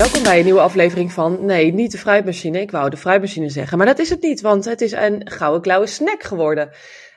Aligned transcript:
Welkom 0.00 0.22
bij 0.22 0.38
een 0.38 0.44
nieuwe 0.44 0.60
aflevering 0.60 1.12
van, 1.12 1.44
nee, 1.44 1.72
niet 1.72 1.92
de 1.92 1.98
fruitmachine. 1.98 2.60
Ik 2.60 2.70
wou 2.70 2.90
de 2.90 2.96
fruitmachine 2.96 3.48
zeggen, 3.48 3.78
maar 3.78 3.86
dat 3.86 3.98
is 3.98 4.10
het 4.10 4.22
niet, 4.22 4.40
want 4.40 4.64
het 4.64 4.80
is 4.80 4.92
een 4.92 5.30
gouden 5.30 5.60
klauwen 5.62 5.88
snack 5.88 6.22
geworden. 6.22 6.70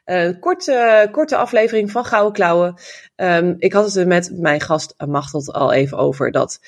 Een 0.05 0.39
korte, 0.39 1.07
korte 1.11 1.35
aflevering 1.35 1.91
van 1.91 2.05
Gouden 2.05 2.33
Klauwen. 2.33 2.75
Um, 3.15 3.55
ik 3.59 3.73
had 3.73 3.85
het 3.85 3.95
er 3.95 4.07
met 4.07 4.31
mijn 4.33 4.61
gast 4.61 4.93
Machteld 5.07 5.53
al 5.53 5.73
even 5.73 5.97
over 5.97 6.31
dat 6.31 6.59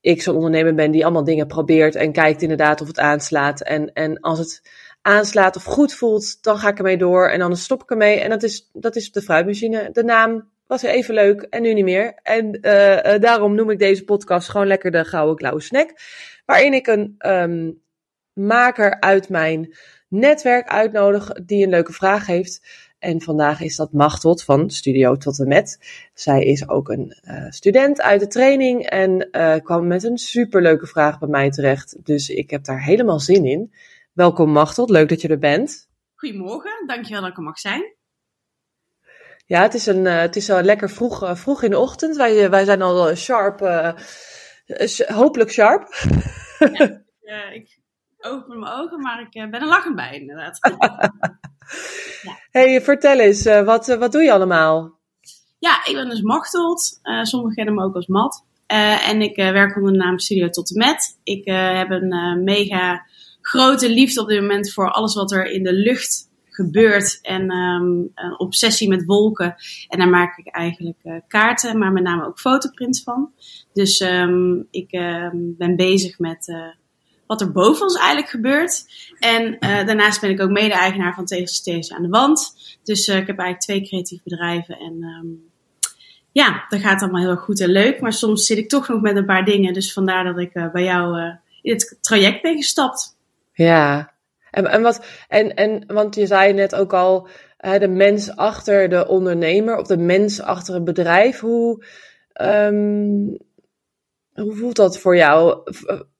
ik 0.00 0.22
zo'n 0.22 0.34
ondernemer 0.34 0.74
ben 0.74 0.90
die 0.90 1.04
allemaal 1.04 1.24
dingen 1.24 1.46
probeert 1.46 1.94
en 1.94 2.12
kijkt 2.12 2.42
inderdaad 2.42 2.80
of 2.80 2.86
het 2.86 2.98
aanslaat. 2.98 3.60
En, 3.60 3.92
en 3.92 4.20
als 4.20 4.38
het 4.38 4.62
aanslaat 5.02 5.56
of 5.56 5.64
goed 5.64 5.94
voelt, 5.94 6.42
dan 6.42 6.58
ga 6.58 6.68
ik 6.68 6.78
ermee 6.78 6.98
door 6.98 7.28
en 7.28 7.38
dan 7.38 7.56
stop 7.56 7.82
ik 7.82 7.90
ermee. 7.90 8.20
En 8.20 8.30
dat 8.30 8.42
is, 8.42 8.70
dat 8.72 8.96
is 8.96 9.12
de 9.12 9.22
fruitmachine. 9.22 9.88
De 9.92 10.04
naam 10.04 10.48
was 10.66 10.82
even 10.82 11.14
leuk 11.14 11.42
en 11.42 11.62
nu 11.62 11.74
niet 11.74 11.84
meer. 11.84 12.18
En 12.22 12.58
uh, 12.60 12.96
uh, 12.96 13.20
daarom 13.20 13.54
noem 13.54 13.70
ik 13.70 13.78
deze 13.78 14.04
podcast 14.04 14.48
gewoon 14.48 14.66
lekker 14.66 14.90
de 14.90 15.04
Gouden 15.04 15.36
Klauwe 15.36 15.60
Snack. 15.60 15.92
Waarin 16.44 16.72
ik 16.72 16.86
een 16.86 17.14
um, 17.18 17.82
maker 18.32 19.00
uit 19.00 19.28
mijn 19.28 19.74
netwerk 20.08 20.68
uitnodig 20.68 21.32
die 21.32 21.64
een 21.64 21.70
leuke 21.70 21.92
vraag 21.92 22.26
heeft. 22.26 22.84
En 22.98 23.22
vandaag 23.22 23.60
is 23.60 23.76
dat 23.76 23.92
Machtot 23.92 24.44
van 24.44 24.70
Studio 24.70 25.16
Tot 25.16 25.40
en 25.40 25.48
Met. 25.48 25.78
Zij 26.14 26.44
is 26.44 26.68
ook 26.68 26.88
een 26.88 27.16
uh, 27.24 27.50
student 27.50 28.02
uit 28.02 28.20
de 28.20 28.26
training 28.26 28.86
en 28.86 29.30
kwam 29.62 29.86
met 29.86 30.02
een 30.02 30.18
superleuke 30.18 30.86
vraag 30.86 31.18
bij 31.18 31.28
mij 31.28 31.50
terecht. 31.50 32.04
Dus 32.04 32.28
ik 32.28 32.50
heb 32.50 32.64
daar 32.64 32.82
helemaal 32.82 33.20
zin 33.20 33.44
in. 33.44 33.72
Welkom 34.12 34.50
Machtot, 34.50 34.90
leuk 34.90 35.08
dat 35.08 35.20
je 35.20 35.28
er 35.28 35.38
bent. 35.38 35.88
Goedemorgen, 36.14 36.86
dankjewel 36.86 37.20
dat 37.20 37.30
ik 37.30 37.36
er 37.36 37.42
mag 37.42 37.58
zijn. 37.58 37.94
Ja, 39.46 39.62
het 39.62 39.74
is, 39.74 39.86
een, 39.86 40.04
uh, 40.04 40.18
het 40.18 40.36
is 40.36 40.50
al 40.50 40.62
lekker 40.62 40.90
vroeg, 40.90 41.38
vroeg 41.38 41.62
in 41.62 41.70
de 41.70 41.78
ochtend. 41.78 42.16
Wij, 42.16 42.50
wij 42.50 42.64
zijn 42.64 42.82
al 42.82 43.14
sharp, 43.14 43.60
hopelijk 45.06 45.50
sharp. 45.50 45.94
Ja, 47.20 47.50
ik 47.58 47.80
open 48.18 48.58
mijn 48.58 48.72
ogen, 48.72 49.00
maar 49.00 49.20
ik 49.20 49.50
ben 49.50 49.60
er 49.60 49.66
lachend 49.66 49.96
bij 49.96 50.20
inderdaad. 50.20 50.58
Ja. 52.22 52.38
hey, 52.50 52.80
vertel 52.82 53.18
eens, 53.18 53.44
wat, 53.44 53.86
wat 53.86 54.12
doe 54.12 54.22
je 54.22 54.32
allemaal? 54.32 54.98
Ja, 55.58 55.84
ik 55.84 55.94
ben 55.94 56.08
dus 56.08 56.20
Machteld. 56.20 57.00
Uh, 57.02 57.24
sommigen 57.24 57.54
kennen 57.54 57.74
me 57.74 57.82
ook 57.82 57.94
als 57.94 58.06
Mat. 58.06 58.44
en 58.66 59.22
ik 59.22 59.36
werk 59.36 59.76
onder 59.76 59.92
de 59.92 59.98
naam 59.98 60.18
Studio 60.18 60.48
Tot 60.48 60.70
en 60.70 60.78
Met. 60.78 61.18
Ik 61.22 61.44
heb 61.76 61.90
een 61.90 62.42
mega 62.44 63.06
grote 63.40 63.90
liefde 63.90 64.20
op 64.20 64.28
dit 64.28 64.40
moment 64.40 64.72
voor 64.72 64.90
alles 64.90 65.14
wat 65.14 65.32
er 65.32 65.46
in 65.46 65.62
de 65.62 65.72
lucht 65.72 66.25
gebeurt. 66.56 67.18
En 67.22 67.52
um, 67.52 68.10
een 68.14 68.38
obsessie 68.38 68.88
met 68.88 69.04
wolken. 69.04 69.54
En 69.88 69.98
daar 69.98 70.08
maak 70.08 70.38
ik 70.38 70.46
eigenlijk 70.46 71.22
kaarten, 71.28 71.78
maar 71.78 71.92
met 71.92 72.02
name 72.02 72.26
ook 72.26 72.38
fotoprints 72.38 73.02
van. 73.02 73.30
Dus 73.72 74.00
um, 74.00 74.66
ik 74.70 74.90
ben 75.58 75.76
bezig 75.76 76.18
met 76.18 76.54
wat 77.26 77.40
er 77.40 77.52
boven 77.52 77.82
ons 77.82 77.96
eigenlijk 77.96 78.28
gebeurt. 78.28 78.84
En 79.18 79.44
uh, 79.44 79.86
daarnaast 79.86 80.20
ben 80.20 80.30
ik 80.30 80.40
ook 80.40 80.50
mede-eigenaar 80.50 81.14
van 81.14 81.24
Tegels 81.24 81.92
aan 81.92 82.02
de 82.02 82.08
Wand. 82.08 82.54
Dus 82.82 83.08
ik 83.08 83.26
heb 83.26 83.38
eigenlijk 83.38 83.60
twee 83.60 83.82
creatieve 83.82 84.22
bedrijven. 84.24 84.78
En 84.78 85.04
ja, 86.32 86.64
dat 86.68 86.80
gaat 86.80 87.02
allemaal 87.02 87.22
heel 87.22 87.36
goed 87.36 87.60
en 87.60 87.70
leuk. 87.70 88.00
Maar 88.00 88.12
soms 88.12 88.46
zit 88.46 88.58
ik 88.58 88.68
toch 88.68 88.88
nog 88.88 89.00
met 89.00 89.16
een 89.16 89.26
paar 89.26 89.44
dingen. 89.44 89.72
Dus 89.72 89.92
vandaar 89.92 90.24
dat 90.24 90.38
ik 90.38 90.70
bij 90.72 90.84
jou 90.84 91.18
in 91.62 91.72
het 91.72 91.98
traject 92.00 92.42
ben 92.42 92.56
gestapt. 92.56 93.16
Ja, 93.52 94.12
en, 94.56 94.66
en, 94.66 94.82
wat, 94.82 95.04
en, 95.28 95.54
en 95.54 95.84
want 95.86 96.14
je 96.14 96.26
zei 96.26 96.52
net 96.52 96.74
ook 96.74 96.92
al, 96.92 97.28
de 97.56 97.88
mens 97.88 98.36
achter 98.36 98.88
de 98.88 99.08
ondernemer 99.08 99.76
of 99.76 99.86
de 99.86 99.96
mens 99.96 100.40
achter 100.40 100.74
het 100.74 100.84
bedrijf. 100.84 101.40
Hoe, 101.40 101.84
um, 102.42 103.38
hoe 104.32 104.54
voelt 104.54 104.76
dat 104.76 104.98
voor 104.98 105.16
jou? 105.16 105.62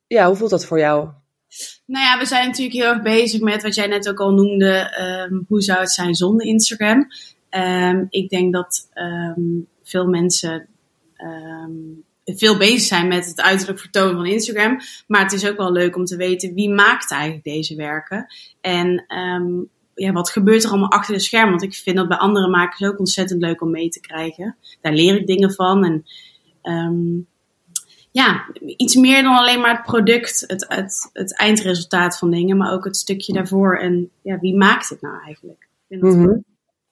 ja, 0.06 0.26
hoe 0.26 0.36
voelt 0.36 0.50
dat 0.50 0.66
voor 0.66 0.78
jou? 0.78 1.08
Nou 1.86 2.04
ja, 2.04 2.18
we 2.18 2.26
zijn 2.26 2.46
natuurlijk 2.46 2.76
heel 2.76 2.92
erg 2.92 3.02
bezig 3.02 3.40
met 3.40 3.62
wat 3.62 3.74
jij 3.74 3.86
net 3.86 4.08
ook 4.08 4.20
al 4.20 4.32
noemde. 4.32 4.98
Um, 5.30 5.44
hoe 5.48 5.62
zou 5.62 5.80
het 5.80 5.92
zijn 5.92 6.14
zonder 6.14 6.46
Instagram? 6.46 7.06
Um, 7.50 8.06
ik 8.10 8.28
denk 8.28 8.52
dat 8.52 8.88
veel 9.82 10.06
mensen 10.06 10.68
veel 12.34 12.56
bezig 12.56 12.80
zijn 12.80 13.08
met 13.08 13.26
het 13.26 13.40
uiterlijk 13.40 13.78
vertonen 13.78 14.16
van 14.16 14.26
Instagram. 14.26 14.78
Maar 15.06 15.22
het 15.22 15.32
is 15.32 15.48
ook 15.48 15.56
wel 15.56 15.72
leuk 15.72 15.96
om 15.96 16.04
te 16.04 16.16
weten 16.16 16.54
wie 16.54 16.70
maakt 16.70 17.10
eigenlijk 17.10 17.44
deze 17.44 17.74
werken. 17.74 18.26
En 18.60 19.04
ja, 19.94 20.12
wat 20.12 20.30
gebeurt 20.30 20.64
er 20.64 20.70
allemaal 20.70 20.90
achter 20.90 21.14
de 21.14 21.20
schermen? 21.20 21.50
Want 21.50 21.62
ik 21.62 21.74
vind 21.74 21.96
dat 21.96 22.08
bij 22.08 22.16
andere 22.16 22.48
makers 22.48 22.90
ook 22.90 22.98
ontzettend 22.98 23.42
leuk 23.42 23.60
om 23.60 23.70
mee 23.70 23.88
te 23.88 24.00
krijgen. 24.00 24.56
Daar 24.80 24.92
leer 24.92 25.16
ik 25.16 25.26
dingen 25.26 25.52
van. 25.52 25.84
En 25.84 27.26
ja, 28.10 28.46
iets 28.76 28.94
meer 28.94 29.22
dan 29.22 29.36
alleen 29.36 29.60
maar 29.60 29.76
het 29.76 29.82
product, 29.82 30.44
het, 30.46 30.64
het, 30.68 31.10
het 31.12 31.36
eindresultaat 31.36 32.18
van 32.18 32.30
dingen, 32.30 32.56
maar 32.56 32.72
ook 32.72 32.84
het 32.84 32.96
stukje 32.96 33.32
daarvoor. 33.32 33.78
En 33.78 34.10
ja, 34.22 34.38
wie 34.38 34.56
maakt 34.56 34.88
het 34.88 35.00
nou 35.00 35.22
eigenlijk? 35.24 35.60
Ik 35.62 35.68
vind 35.88 36.00
dat 36.00 36.14
mm-hmm. 36.14 36.44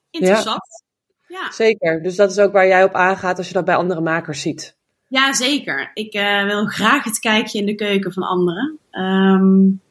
interessant. 0.09 0.83
Ja. 1.27 1.39
ja. 1.39 1.51
Zeker. 1.51 2.03
Dus 2.03 2.15
dat 2.15 2.31
is 2.31 2.39
ook 2.39 2.51
waar 2.51 2.67
jij 2.67 2.83
op 2.83 2.93
aangaat 2.93 3.37
als 3.37 3.47
je 3.47 3.53
dat 3.53 3.65
bij 3.65 3.75
andere 3.75 4.01
makers 4.01 4.41
ziet. 4.41 4.74
Ja, 5.07 5.33
zeker. 5.33 5.91
Ik 5.93 6.13
uh, 6.13 6.43
wil 6.43 6.65
graag 6.65 7.03
het 7.03 7.19
kijkje 7.19 7.59
in 7.59 7.65
de 7.65 7.75
keuken 7.75 8.13
van 8.13 8.23
anderen. 8.23 8.79
Um, 8.91 9.81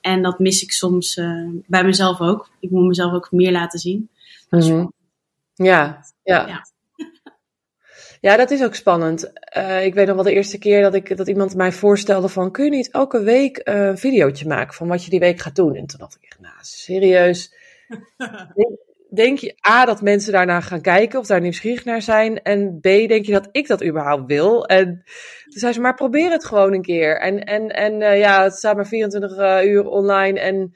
en 0.00 0.22
dat 0.22 0.38
mis 0.38 0.62
ik 0.62 0.72
soms 0.72 1.16
uh, 1.16 1.48
bij 1.66 1.84
mezelf 1.84 2.20
ook. 2.20 2.50
Ik 2.60 2.70
moet 2.70 2.86
mezelf 2.86 3.12
ook 3.12 3.32
meer 3.32 3.52
laten 3.52 3.78
zien. 3.78 4.10
Dus, 4.48 4.68
mm-hmm. 4.68 4.92
ja, 5.54 6.04
ja. 6.22 6.46
ja. 6.46 6.66
Ja, 8.20 8.36
dat 8.36 8.50
is 8.50 8.62
ook 8.62 8.74
spannend. 8.74 9.32
Uh, 9.56 9.84
ik 9.84 9.94
weet 9.94 10.06
nog 10.06 10.14
wel 10.14 10.24
de 10.24 10.32
eerste 10.32 10.58
keer 10.58 10.82
dat, 10.82 10.94
ik, 10.94 11.16
dat 11.16 11.28
iemand 11.28 11.54
mij 11.54 11.72
voorstelde 11.72 12.28
van... 12.28 12.50
kun 12.50 12.64
je 12.64 12.70
niet 12.70 12.90
elke 12.90 13.22
week 13.22 13.60
een 13.64 13.98
videootje 13.98 14.46
maken 14.46 14.74
van 14.74 14.88
wat 14.88 15.04
je 15.04 15.10
die 15.10 15.20
week 15.20 15.40
gaat 15.40 15.56
doen? 15.56 15.74
En 15.74 15.86
toen 15.86 15.98
dacht 15.98 16.16
ik 16.16 16.24
echt, 16.24 16.40
nou, 16.40 16.54
serieus. 16.60 17.54
denk, 19.14 19.38
je 19.38 19.58
A, 19.68 19.84
dat 19.84 20.02
mensen 20.02 20.32
daarna 20.32 20.60
gaan 20.60 20.80
kijken 20.80 21.18
of 21.18 21.26
daar 21.26 21.40
nieuwsgierig 21.40 21.84
naar 21.84 22.02
zijn? 22.02 22.42
En 22.42 22.78
B, 22.80 22.82
denk 22.82 23.24
je 23.24 23.32
dat 23.32 23.48
ik 23.52 23.66
dat 23.66 23.84
überhaupt 23.84 24.26
wil? 24.26 24.66
En 24.66 24.86
toen 25.44 25.60
zei 25.60 25.72
ze, 25.72 25.80
maar 25.80 25.94
probeer 25.94 26.30
het 26.30 26.44
gewoon 26.44 26.72
een 26.72 26.82
keer. 26.82 27.20
En, 27.20 27.44
en, 27.44 27.68
en 27.68 28.00
uh, 28.00 28.18
ja, 28.18 28.42
het 28.42 28.54
staat 28.54 28.76
maar 28.76 28.86
24 28.86 29.38
uh, 29.38 29.64
uur 29.64 29.86
online 29.88 30.40
en... 30.40 30.74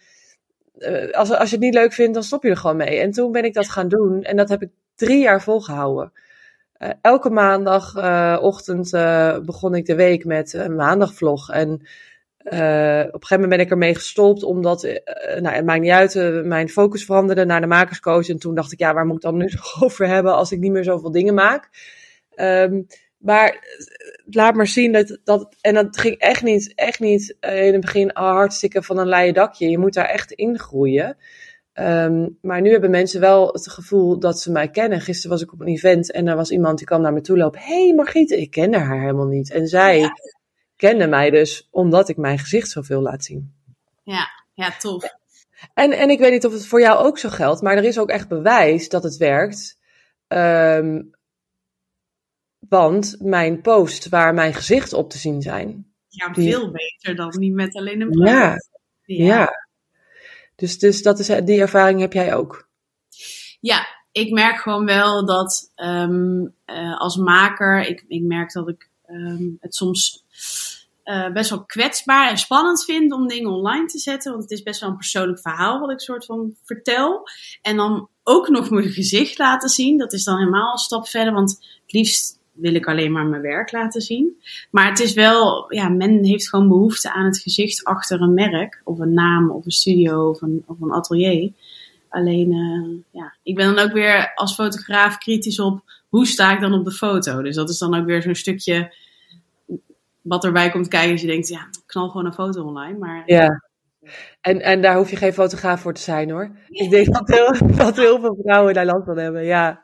als, 1.12 1.31
als 1.31 1.48
je 1.48 1.56
het 1.56 1.65
niet 1.65 1.75
leuk 1.75 1.92
vindt, 1.92 2.15
dan 2.15 2.22
stop 2.22 2.42
je 2.42 2.50
er 2.50 2.56
gewoon 2.56 2.76
mee. 2.76 3.00
En 3.00 3.10
toen 3.10 3.32
ben 3.32 3.44
ik 3.44 3.54
dat 3.54 3.71
gaan 3.71 3.88
doen. 3.88 4.22
En 4.22 4.37
dat 4.37 4.48
heb 4.48 4.62
ik 4.62 4.71
drie 4.94 5.21
jaar 5.21 5.42
volgehouden. 5.42 6.12
Elke 7.00 7.31
maandagochtend 7.31 8.91
begon 9.47 9.75
ik 9.75 9.87
de 9.87 9.94
week 9.94 10.25
met 10.25 10.53
een 10.53 10.75
maandagvlog. 10.75 11.50
En 11.50 11.87
op 12.44 12.53
een 12.53 13.26
gegeven 13.26 13.41
moment 13.41 13.48
ben 13.48 13.60
ik 13.60 13.70
ermee 13.70 13.94
gestopt, 13.94 14.42
omdat, 14.42 14.82
nou, 15.41 15.54
het 15.54 15.64
maakt 15.64 15.80
niet 15.80 15.91
uit, 15.91 16.44
mijn 16.44 16.69
focus 16.69 17.04
veranderde 17.04 17.44
naar 17.44 17.60
de 17.60 17.66
makerscoach. 17.66 18.28
En 18.28 18.38
toen 18.38 18.54
dacht 18.54 18.72
ik, 18.72 18.78
ja, 18.78 18.94
waar 18.94 19.06
moet 19.06 19.16
ik 19.16 19.22
dan 19.22 19.36
nu 19.36 19.44
nog 19.54 19.82
over 19.82 20.06
hebben 20.06 20.34
als 20.34 20.53
ik 20.53 20.58
niet 20.58 20.72
meer 20.72 20.84
zoveel 20.84 21.10
dingen 21.10 21.34
maak? 21.34 21.69
Um, 22.36 22.86
maar 23.19 23.78
laat 24.25 24.54
maar 24.54 24.66
zien 24.66 24.92
dat, 24.92 25.18
dat, 25.24 25.56
en 25.60 25.74
dat 25.74 25.98
ging 25.98 26.18
echt 26.18 26.42
niet, 26.42 26.72
echt 26.74 27.00
niet 27.00 27.36
in 27.41 27.72
het 27.72 27.80
begin 27.80 28.10
hartstikke 28.12 28.83
van 28.83 28.98
een 28.98 29.09
leien 29.09 29.34
dakje. 29.34 29.71
Je 29.71 29.78
moet 29.78 29.95
daar 29.95 30.09
echt 30.09 30.33
in 30.33 30.59
groeien. 30.59 31.16
Um, 31.74 32.38
maar 32.41 32.60
nu 32.60 32.71
hebben 32.71 32.91
mensen 32.91 33.21
wel 33.21 33.47
het 33.47 33.68
gevoel 33.68 34.18
dat 34.18 34.41
ze 34.41 34.53
mij 34.53 34.71
kennen. 34.71 35.00
Gisteren 35.00 35.30
was 35.30 35.42
ik 35.42 35.53
op 35.53 35.60
een 35.60 35.66
event 35.66 36.12
en 36.12 36.27
er 36.27 36.36
was 36.36 36.50
iemand 36.50 36.78
die 36.78 36.86
kwam 36.86 37.00
naar 37.00 37.12
me 37.12 37.21
toe 37.21 37.36
lopen. 37.36 37.60
Hé 37.60 37.84
hey 37.84 37.95
Margriet, 37.95 38.30
ik 38.30 38.50
kende 38.50 38.78
haar 38.78 39.00
helemaal 39.00 39.27
niet. 39.27 39.53
En 39.53 39.66
zij. 39.66 40.10
Kende 40.89 41.07
mij 41.07 41.31
dus 41.31 41.69
omdat 41.71 42.09
ik 42.09 42.17
mijn 42.17 42.39
gezicht 42.39 42.71
zoveel 42.71 43.01
laat 43.01 43.25
zien. 43.25 43.55
Ja, 44.03 44.29
ja, 44.55 44.77
tof. 44.79 45.05
En, 45.75 45.93
en 45.93 46.11
ik 46.11 46.19
weet 46.19 46.33
niet 46.33 46.47
of 46.47 46.53
het 46.53 46.67
voor 46.67 46.81
jou 46.81 47.07
ook 47.07 47.19
zo 47.19 47.29
geldt, 47.29 47.63
maar 47.63 47.77
er 47.77 47.84
is 47.84 47.99
ook 47.99 48.09
echt 48.09 48.29
bewijs 48.29 48.89
dat 48.89 49.03
het 49.03 49.17
werkt. 49.17 49.79
Um, 50.29 51.11
want 52.59 53.17
mijn 53.19 53.61
post 53.61 54.09
waar 54.09 54.34
mijn 54.34 54.55
gezicht 54.55 54.93
op 54.93 55.11
te 55.11 55.19
zien 55.19 55.43
zijn. 55.43 55.93
Ja, 56.09 56.34
veel 56.34 56.71
beter 56.71 57.17
dan 57.17 57.34
niet 57.39 57.55
met 57.55 57.75
alleen 57.75 58.01
een 58.01 58.11
post. 58.11 58.29
Ja, 58.29 58.57
ja. 59.05 59.25
ja. 59.25 59.67
Dus, 60.57 60.79
dus 60.79 61.03
dat 61.03 61.19
is, 61.19 61.27
die 61.27 61.61
ervaring 61.61 62.01
heb 62.01 62.13
jij 62.13 62.34
ook? 62.34 62.69
Ja, 63.61 63.87
ik 64.13 64.33
merk 64.33 64.57
gewoon 64.57 64.84
wel 64.84 65.27
dat 65.27 65.73
um, 65.77 66.55
uh, 66.67 67.01
als 67.01 67.17
maker, 67.17 67.87
ik, 67.87 68.05
ik 68.09 68.23
merk 68.23 68.53
dat 68.53 68.69
ik 68.69 68.91
um, 69.11 69.57
het 69.61 69.75
soms 69.75 70.25
uh, 71.04 71.33
best 71.33 71.51
wel 71.51 71.65
kwetsbaar 71.65 72.31
en 72.31 72.39
spannend 72.39 72.84
vind 72.84 73.13
om 73.13 73.28
dingen 73.28 73.51
online 73.51 73.87
te 73.87 73.99
zetten. 73.99 74.31
Want 74.31 74.43
het 74.43 74.53
is 74.53 74.63
best 74.63 74.81
wel 74.81 74.91
een 74.91 74.97
persoonlijk 74.97 75.41
verhaal 75.41 75.81
wat 75.81 75.91
ik 75.91 76.01
soort 76.01 76.25
van 76.25 76.54
vertel. 76.65 77.28
En 77.63 77.77
dan 77.77 78.09
ook 78.22 78.49
nog 78.49 78.71
mijn 78.71 78.91
gezicht 78.91 79.39
laten 79.39 79.69
zien. 79.69 79.99
Dat 79.99 80.13
is 80.13 80.25
dan 80.25 80.39
helemaal 80.39 80.72
een 80.72 80.78
stap 80.78 81.09
verder. 81.09 81.33
Want 81.33 81.51
het 81.83 81.93
liefst 81.93 82.41
wil 82.53 82.75
ik 82.75 82.87
alleen 82.87 83.13
maar 83.13 83.27
mijn 83.27 83.43
werk 83.43 83.72
laten 83.72 84.01
zien. 84.01 84.43
Maar 84.71 84.89
het 84.89 85.01
is 85.01 85.15
wel, 85.15 85.75
ja, 85.75 85.89
men 85.89 86.25
heeft 86.25 86.49
gewoon 86.49 86.69
behoefte 86.69 87.13
aan 87.13 87.25
het 87.25 87.39
gezicht 87.39 87.84
achter 87.84 88.21
een 88.21 88.34
merk. 88.34 88.81
Of 88.84 88.98
een 88.98 89.15
naam, 89.15 89.51
of 89.51 89.65
een 89.65 89.71
studio, 89.71 90.28
of 90.28 90.43
een, 90.43 90.65
atelier. 90.91 91.53
Alleen, 92.09 92.53
uh, 92.53 93.21
ja, 93.22 93.34
ik 93.43 93.55
ben 93.55 93.75
dan 93.75 93.84
ook 93.84 93.93
weer 93.93 94.33
als 94.34 94.55
fotograaf 94.55 95.19
kritisch 95.19 95.60
op 95.60 95.83
hoe 96.09 96.27
sta 96.27 96.53
ik 96.53 96.60
dan 96.60 96.72
op 96.72 96.84
de 96.84 96.93
foto. 96.93 97.43
Dus 97.43 97.55
dat 97.55 97.71
is 97.71 97.78
dan 97.78 97.95
ook 97.95 98.07
weer 98.07 98.22
zo'n 98.22 98.34
stukje 98.34 98.95
wat 100.22 100.45
erbij 100.45 100.71
komt 100.71 100.89
kijken. 100.89 101.10
Als 101.10 101.21
je 101.21 101.27
denkt, 101.27 101.48
ja, 101.48 101.69
knal 101.86 102.09
gewoon 102.09 102.27
een 102.27 102.33
foto 102.33 102.65
online. 102.65 102.98
Maar, 102.98 103.22
ja. 103.27 103.71
En, 104.41 104.60
en 104.60 104.83
daar 104.83 104.97
hoef 104.97 105.10
je 105.10 105.16
geen 105.16 105.33
fotograaf 105.33 105.80
voor 105.80 105.95
te 105.95 106.01
zijn 106.01 106.30
hoor. 106.30 106.57
Ik 106.69 106.91
denk 106.91 107.15
dat 107.15 107.28
heel, 107.28 107.77
dat 107.77 107.97
heel 107.97 108.21
veel 108.21 108.39
vrouwen 108.42 108.74
daar 108.74 108.86
last 108.86 109.04
van 109.04 109.19
hebben. 109.19 109.45
Ja. 109.45 109.83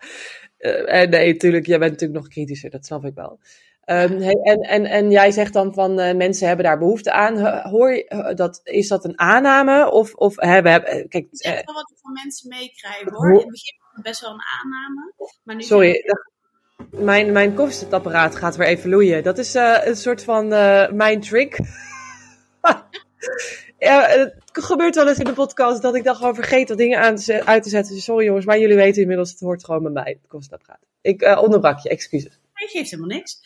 Uh, 0.59 0.95
en 0.95 1.11
nee, 1.11 1.33
natuurlijk, 1.33 1.67
jij 1.67 1.79
bent 1.79 1.91
natuurlijk 1.91 2.21
nog 2.21 2.29
kritischer, 2.29 2.71
dat 2.71 2.87
snap 2.87 3.05
ik 3.05 3.15
wel. 3.15 3.39
Um, 3.91 4.21
hey, 4.21 4.33
en, 4.43 4.61
en, 4.61 4.85
en 4.85 5.11
jij 5.11 5.31
zegt 5.31 5.53
dan 5.53 5.75
van 5.75 6.01
uh, 6.01 6.15
mensen 6.15 6.47
hebben 6.47 6.65
daar 6.65 6.79
behoefte 6.79 7.13
aan. 7.13 7.63
Hoor 7.71 7.93
je, 7.93 8.33
dat, 8.35 8.61
is 8.63 8.89
dat 8.89 9.05
een 9.05 9.19
aanname? 9.19 9.91
Of, 9.91 10.15
of 10.15 10.37
hebben, 10.37 10.73
hebben 10.73 11.09
kijk, 11.09 11.27
wel 11.31 11.75
wat 11.75 11.91
ik 11.91 11.99
van 12.01 12.13
mensen 12.13 12.49
meekrijg 12.49 13.09
hoor. 13.11 13.31
In 13.31 13.39
het 13.39 13.49
begin 13.49 13.77
was 13.81 13.91
het 13.95 14.03
best 14.03 14.21
wel 14.21 14.31
een 14.31 14.43
aanname. 14.61 15.13
Maar 15.43 15.55
nu 15.55 15.63
Sorry, 15.63 16.03
mijn, 16.91 17.33
mijn 17.33 17.55
koffiezetapparaat 17.55 18.37
gaat 18.37 18.57
weer 18.57 18.67
even 18.67 18.91
loeien. 18.91 19.23
Dat 19.23 19.39
is 19.39 19.55
uh, 19.55 19.79
een 19.85 19.97
soort 19.97 20.25
van 20.25 20.53
uh, 20.53 20.91
mijn 20.91 21.21
trick. 21.21 21.59
ja, 23.79 24.07
het 24.09 24.35
gebeurt 24.53 24.95
wel 24.95 25.09
eens 25.09 25.19
in 25.19 25.25
de 25.25 25.33
podcast 25.33 25.83
dat 25.83 25.95
ik 25.95 26.05
dan 26.05 26.17
gewoon 26.17 26.35
vergeet 26.35 26.69
wat 26.69 26.79
dingen 26.79 27.01
aan 27.01 27.17
te 27.17 27.45
uit 27.45 27.63
te 27.63 27.69
zetten. 27.69 27.97
Sorry 28.01 28.25
jongens, 28.25 28.47
maar 28.47 28.59
jullie 28.59 28.77
weten 28.77 29.03
inmiddels, 29.03 29.31
het 29.31 29.41
hoort 29.41 29.65
gewoon 29.65 29.83
bij 29.83 29.93
mij, 29.93 30.19
het 30.21 30.29
koffiezetapparaat. 30.29 30.87
Ik 31.01 31.23
uh, 31.23 31.43
onderbrak 31.43 31.79
je, 31.79 31.89
excuses. 31.89 32.39
Nee, 32.55 32.69
geeft 32.69 32.91
helemaal 32.91 33.17
niks. 33.17 33.41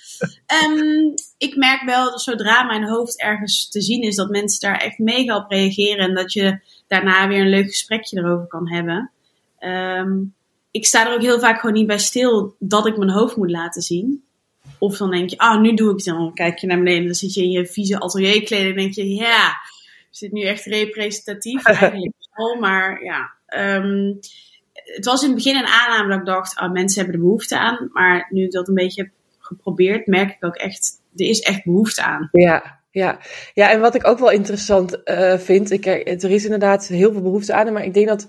um, 0.65 1.15
ik 1.49 1.57
merk 1.57 1.83
wel 1.83 2.11
dat 2.11 2.23
zodra 2.23 2.63
mijn 2.63 2.89
hoofd 2.89 3.21
ergens 3.21 3.71
te 3.71 3.81
zien 3.81 4.03
is, 4.03 4.17
dat 4.17 4.31
mensen 4.31 4.61
daar 4.61 4.81
echt 4.81 4.99
mega 4.99 5.37
op 5.37 5.51
reageren. 5.51 6.09
En 6.09 6.15
dat 6.15 6.33
je 6.33 6.61
daarna 6.87 7.29
weer 7.29 7.41
een 7.41 7.49
leuk 7.49 7.67
gesprekje 7.69 8.19
erover 8.19 8.47
kan 8.47 8.73
hebben. 8.73 9.11
Um, 9.61 10.35
ik 10.73 10.87
sta 10.87 11.07
er 11.07 11.15
ook 11.15 11.23
heel 11.23 11.41
vaak 11.41 11.61
gewoon 11.61 11.75
niet 11.75 11.87
bij 11.87 11.99
stil 11.99 12.57
dat 12.59 12.87
ik 12.87 12.97
mijn 12.97 13.11
hoofd 13.11 13.37
moet 13.37 13.51
laten 13.51 13.83
zien. 13.83 14.25
Of 14.79 14.97
dan 14.97 15.11
denk 15.11 15.31
je, 15.31 15.39
ah, 15.39 15.61
nu 15.61 15.75
doe 15.75 15.91
ik 15.91 15.97
het 15.97 16.05
dan. 16.05 16.35
kijk 16.35 16.59
je 16.59 16.67
naar 16.67 16.79
beneden, 16.79 17.05
dan 17.05 17.15
zit 17.15 17.35
je 17.35 17.43
in 17.43 17.51
je 17.51 17.67
vieze 17.67 18.01
atelierkleding 18.01 18.77
en 18.77 18.83
denk 18.83 18.95
je, 18.95 19.15
ja, 19.15 19.53
is 20.13 20.19
dit 20.19 20.33
nu 20.33 20.43
echt 20.43 20.65
representatief? 20.65 21.65
Eigenlijk 21.67 22.13
wel, 22.35 22.57
maar 22.61 23.05
ja. 23.05 23.31
Um, 23.77 24.19
het 24.73 25.05
was 25.05 25.23
in 25.23 25.29
het 25.29 25.37
begin 25.37 25.57
een 25.57 25.67
aanname 25.67 26.09
dat 26.09 26.19
ik 26.19 26.25
dacht, 26.27 26.57
ah, 26.57 26.73
mensen 26.73 27.01
hebben 27.01 27.21
er 27.21 27.27
behoefte 27.27 27.59
aan. 27.59 27.91
Maar 27.93 28.27
nu 28.31 28.45
ik 28.45 28.53
dat 28.53 28.69
een 28.69 28.75
beetje 28.75 29.03
heb 29.03 29.11
geprobeerd, 29.39 30.07
merk 30.07 30.31
ik 30.31 30.45
ook 30.45 30.57
echt, 30.57 31.01
er 31.17 31.27
is 31.27 31.41
echt 31.41 31.65
behoefte 31.65 32.03
aan. 32.03 32.29
Ja, 32.33 32.81
ja. 32.91 33.19
ja 33.55 33.71
en 33.71 33.81
wat 33.81 33.95
ik 33.95 34.07
ook 34.07 34.19
wel 34.19 34.31
interessant 34.31 35.01
uh, 35.05 35.39
vind, 35.39 35.71
ik, 35.71 35.87
er 35.87 36.31
is 36.31 36.45
inderdaad 36.45 36.87
heel 36.87 37.13
veel 37.13 37.23
behoefte 37.23 37.55
aan, 37.55 37.73
maar 37.73 37.85
ik 37.85 37.95
denk 37.95 38.09
dat 38.09 38.27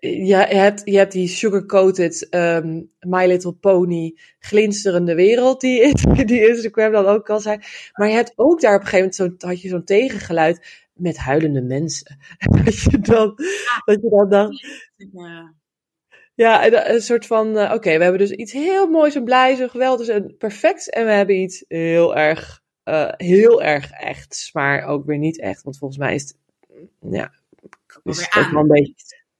je, 0.00 0.34
hebt, 0.34 0.82
je 0.84 0.96
hebt 0.96 1.12
die 1.12 1.28
sugar-coated 1.28 2.26
um, 2.30 2.90
My 3.00 3.26
Little 3.26 3.52
Pony 3.52 4.16
glinsterende 4.38 5.14
wereld 5.14 5.60
die, 5.60 5.80
is, 5.80 6.04
die 6.24 6.48
Instagram 6.48 6.92
dan 6.92 7.06
ook 7.06 7.30
al 7.30 7.40
zei. 7.40 7.58
Maar 7.92 8.08
je 8.08 8.14
hebt 8.14 8.32
ook 8.36 8.60
daar 8.60 8.74
op 8.74 8.80
een 8.80 8.86
gegeven 8.86 9.14
moment 9.18 9.40
zo, 9.40 9.48
had 9.48 9.60
je 9.60 9.68
zo'n 9.68 9.84
tegengeluid 9.84 10.86
met 10.92 11.16
huilende 11.16 11.62
mensen. 11.62 12.18
dat, 12.64 12.82
je 12.82 12.98
dan, 12.98 13.34
dat 13.84 14.00
je 14.02 14.08
dan 14.10 14.28
dacht... 14.28 14.78
Ja, 16.34 16.72
een 16.92 17.00
soort 17.00 17.26
van, 17.26 17.56
uh, 17.56 17.72
oké, 17.74 17.96
we 17.96 18.02
hebben 18.02 18.18
dus 18.20 18.30
iets 18.30 18.52
heel 18.52 18.86
moois 18.86 19.14
en 19.14 19.24
blij, 19.24 19.54
zo 19.54 19.68
geweldig 19.68 20.08
en 20.08 20.36
perfect. 20.38 20.90
En 20.90 21.04
we 21.04 21.12
hebben 21.12 21.36
iets 21.36 21.64
heel 21.68 22.16
erg, 22.16 22.62
uh, 22.84 23.12
heel 23.16 23.62
erg 23.62 23.90
echt, 23.90 24.50
maar 24.52 24.84
ook 24.84 25.04
weer 25.04 25.18
niet 25.18 25.40
echt. 25.40 25.62
Want 25.62 25.78
volgens 25.78 25.98
mij 25.98 26.14
is 26.14 26.22
het, 26.22 26.36
ja, 27.12 27.32
is 28.04 28.20
het 28.20 28.44
ook 28.44 28.50
wel 28.50 28.60
een 28.60 28.68
beetje 28.68 28.94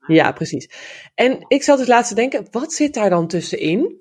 ja, 0.07 0.33
precies. 0.33 0.71
En 1.15 1.45
ik 1.49 1.63
zat 1.63 1.79
dus 1.79 1.87
laatst 1.87 2.09
te 2.09 2.15
denken, 2.15 2.47
wat 2.51 2.73
zit 2.73 2.95
daar 2.95 3.11
dan 3.11 3.29
tussenin? 3.29 3.99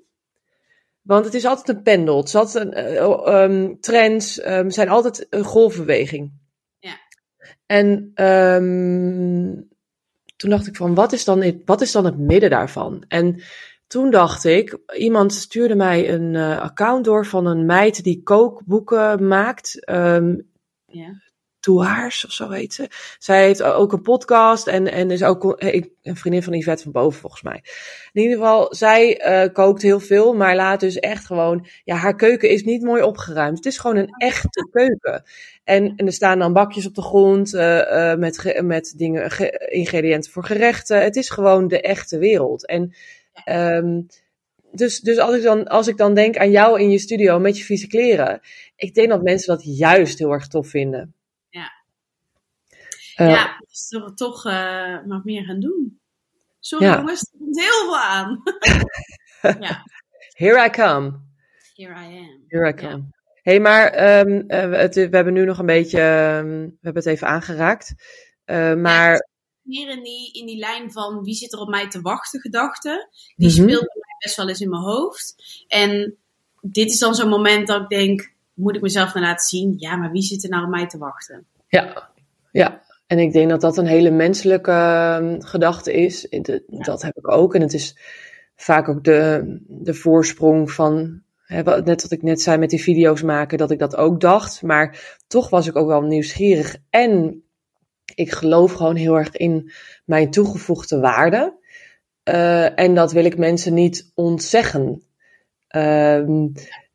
Want 1.02 1.24
het 1.24 1.34
is 1.34 1.44
altijd 1.44 1.76
een 1.76 1.82
pendel. 1.82 2.16
Het 2.16 2.26
is 2.26 2.34
altijd 2.34 2.64
een, 2.64 2.92
uh, 2.92 3.42
um, 3.42 3.80
trends 3.80 4.46
um, 4.46 4.70
zijn 4.70 4.88
altijd 4.88 5.26
een 5.30 5.44
golfbeweging. 5.44 6.32
Ja. 6.78 6.96
En 7.66 8.12
um, 8.24 9.68
toen 10.36 10.50
dacht 10.50 10.66
ik 10.66 10.76
van, 10.76 10.94
wat 10.94 11.12
is, 11.12 11.24
dan 11.24 11.42
het, 11.42 11.62
wat 11.64 11.80
is 11.80 11.92
dan 11.92 12.04
het 12.04 12.18
midden 12.18 12.50
daarvan? 12.50 13.04
En 13.08 13.42
toen 13.86 14.10
dacht 14.10 14.44
ik, 14.44 14.78
iemand 14.96 15.32
stuurde 15.32 15.74
mij 15.74 16.12
een 16.12 16.34
uh, 16.34 16.58
account 16.58 17.04
door 17.04 17.26
van 17.26 17.46
een 17.46 17.66
meid 17.66 18.04
die 18.04 18.22
kookboeken 18.22 19.26
maakt. 19.28 19.74
ja. 20.86 21.28
Toehaars 21.60 22.24
of 22.26 22.32
zo 22.32 22.50
heet 22.50 22.74
ze. 22.74 22.88
Zij 23.18 23.44
heeft 23.44 23.62
ook 23.62 23.92
een 23.92 24.02
podcast 24.02 24.66
en, 24.66 24.92
en 24.92 25.10
is 25.10 25.22
ook 25.22 25.62
een 26.02 26.16
vriendin 26.16 26.42
van 26.42 26.52
Yvette 26.52 26.82
van 26.82 26.92
Boven 26.92 27.20
volgens 27.20 27.42
mij. 27.42 27.62
In 28.12 28.22
ieder 28.22 28.36
geval, 28.36 28.74
zij 28.74 29.26
uh, 29.26 29.52
kookt 29.52 29.82
heel 29.82 30.00
veel, 30.00 30.34
maar 30.34 30.56
laat 30.56 30.80
dus 30.80 30.98
echt 30.98 31.26
gewoon, 31.26 31.66
ja, 31.84 31.94
haar 31.94 32.16
keuken 32.16 32.50
is 32.50 32.62
niet 32.62 32.82
mooi 32.82 33.02
opgeruimd. 33.02 33.56
Het 33.56 33.66
is 33.66 33.78
gewoon 33.78 33.96
een 33.96 34.14
echte 34.16 34.68
keuken. 34.72 35.22
En, 35.64 35.92
en 35.96 36.06
er 36.06 36.12
staan 36.12 36.38
dan 36.38 36.52
bakjes 36.52 36.86
op 36.86 36.94
de 36.94 37.02
grond 37.02 37.54
uh, 37.54 37.76
uh, 37.76 38.14
met, 38.14 38.60
met 38.62 38.94
dingen, 38.96 39.30
ingrediënten 39.70 40.32
voor 40.32 40.44
gerechten. 40.44 41.02
Het 41.02 41.16
is 41.16 41.30
gewoon 41.30 41.68
de 41.68 41.80
echte 41.80 42.18
wereld. 42.18 42.66
En 42.66 42.94
um, 43.48 44.06
dus, 44.72 45.00
dus 45.00 45.18
als, 45.18 45.36
ik 45.36 45.42
dan, 45.42 45.66
als 45.66 45.88
ik 45.88 45.96
dan 45.96 46.14
denk 46.14 46.36
aan 46.36 46.50
jou 46.50 46.80
in 46.80 46.90
je 46.90 46.98
studio 46.98 47.38
met 47.38 47.58
je 47.58 47.64
vieze 47.64 47.86
kleren, 47.86 48.40
ik 48.76 48.94
denk 48.94 49.08
dat 49.08 49.22
mensen 49.22 49.56
dat 49.56 49.76
juist 49.78 50.18
heel 50.18 50.32
erg 50.32 50.46
tof 50.46 50.68
vinden. 50.68 51.14
Uh, 53.20 53.30
ja, 53.30 53.56
dus 53.68 53.88
toch, 53.88 54.14
toch 54.14 54.46
uh, 54.46 54.52
maar 55.06 55.20
meer 55.24 55.44
gaan 55.44 55.60
doen. 55.60 56.00
Sorry 56.60 56.84
ja. 56.84 56.96
jongens, 56.96 57.22
er 57.32 57.38
komt 57.38 57.60
heel 57.60 57.84
veel 57.84 57.98
aan. 57.98 58.42
ja. 59.66 59.84
Here 60.32 60.66
I 60.66 60.70
come. 60.70 61.20
Here 61.74 61.92
I 61.92 62.18
am. 62.18 62.44
Here 62.48 62.68
I 62.68 62.74
come. 62.74 62.96
Ja. 62.96 63.10
hey, 63.42 63.60
maar 63.60 64.20
um, 64.26 64.44
uh, 64.48 64.78
het, 64.78 64.94
we 64.94 65.08
hebben 65.10 65.32
nu 65.32 65.44
nog 65.44 65.58
een 65.58 65.66
beetje, 65.66 66.00
um, 66.00 66.64
we 66.64 66.78
hebben 66.80 67.02
het 67.02 67.12
even 67.12 67.26
aangeraakt. 67.26 67.94
maar... 68.76 69.12
Ja, 69.12 69.28
meer 69.62 69.88
in 69.88 70.02
die, 70.02 70.32
in 70.32 70.46
die 70.46 70.58
lijn 70.58 70.92
van 70.92 71.22
wie 71.22 71.34
zit 71.34 71.52
er 71.52 71.58
op 71.58 71.68
mij 71.68 71.88
te 71.88 72.00
wachten 72.00 72.40
gedachte. 72.40 73.08
Die 73.36 73.48
mm 73.48 73.54
-hmm. 73.56 73.68
speelt 73.68 73.86
bij 73.86 74.02
mij 74.02 74.16
best 74.18 74.36
wel 74.36 74.48
eens 74.48 74.60
in 74.60 74.70
mijn 74.70 74.82
hoofd. 74.82 75.34
En 75.68 76.16
dit 76.60 76.90
is 76.90 76.98
dan 76.98 77.14
zo'n 77.14 77.28
moment 77.28 77.66
dat 77.66 77.82
ik 77.82 77.88
denk, 77.88 78.32
moet 78.54 78.76
ik 78.76 78.82
mezelf 78.82 79.12
dan 79.12 79.22
laten 79.22 79.46
zien? 79.46 79.74
Ja, 79.76 79.96
maar 79.96 80.10
wie 80.10 80.22
zit 80.22 80.44
er 80.44 80.50
nou 80.50 80.64
op 80.64 80.70
mij 80.70 80.86
te 80.86 80.98
wachten? 80.98 81.46
Ja, 81.68 82.10
ja. 82.52 82.82
En 83.10 83.18
ik 83.18 83.32
denk 83.32 83.50
dat 83.50 83.60
dat 83.60 83.76
een 83.76 83.86
hele 83.86 84.10
menselijke 84.10 84.70
uh, 84.70 85.34
gedachte 85.38 85.92
is. 85.92 86.28
Dat 86.66 87.02
heb 87.02 87.16
ik 87.16 87.30
ook. 87.30 87.54
En 87.54 87.60
het 87.60 87.72
is 87.72 87.96
vaak 88.56 88.88
ook 88.88 89.04
de, 89.04 89.42
de 89.66 89.94
voorsprong 89.94 90.70
van, 90.70 91.22
net 91.46 92.02
wat 92.02 92.10
ik 92.10 92.22
net 92.22 92.40
zei 92.40 92.58
met 92.58 92.70
die 92.70 92.82
video's 92.82 93.22
maken, 93.22 93.58
dat 93.58 93.70
ik 93.70 93.78
dat 93.78 93.96
ook 93.96 94.20
dacht. 94.20 94.62
Maar 94.62 95.18
toch 95.26 95.50
was 95.50 95.66
ik 95.66 95.76
ook 95.76 95.86
wel 95.86 96.02
nieuwsgierig. 96.02 96.76
En 96.90 97.42
ik 98.14 98.32
geloof 98.32 98.72
gewoon 98.72 98.96
heel 98.96 99.16
erg 99.16 99.36
in 99.36 99.72
mijn 100.04 100.30
toegevoegde 100.30 101.00
waarde. 101.00 101.58
Uh, 102.24 102.78
en 102.78 102.94
dat 102.94 103.12
wil 103.12 103.24
ik 103.24 103.38
mensen 103.38 103.74
niet 103.74 104.10
ontzeggen. 104.14 105.02
Uh, 105.76 106.46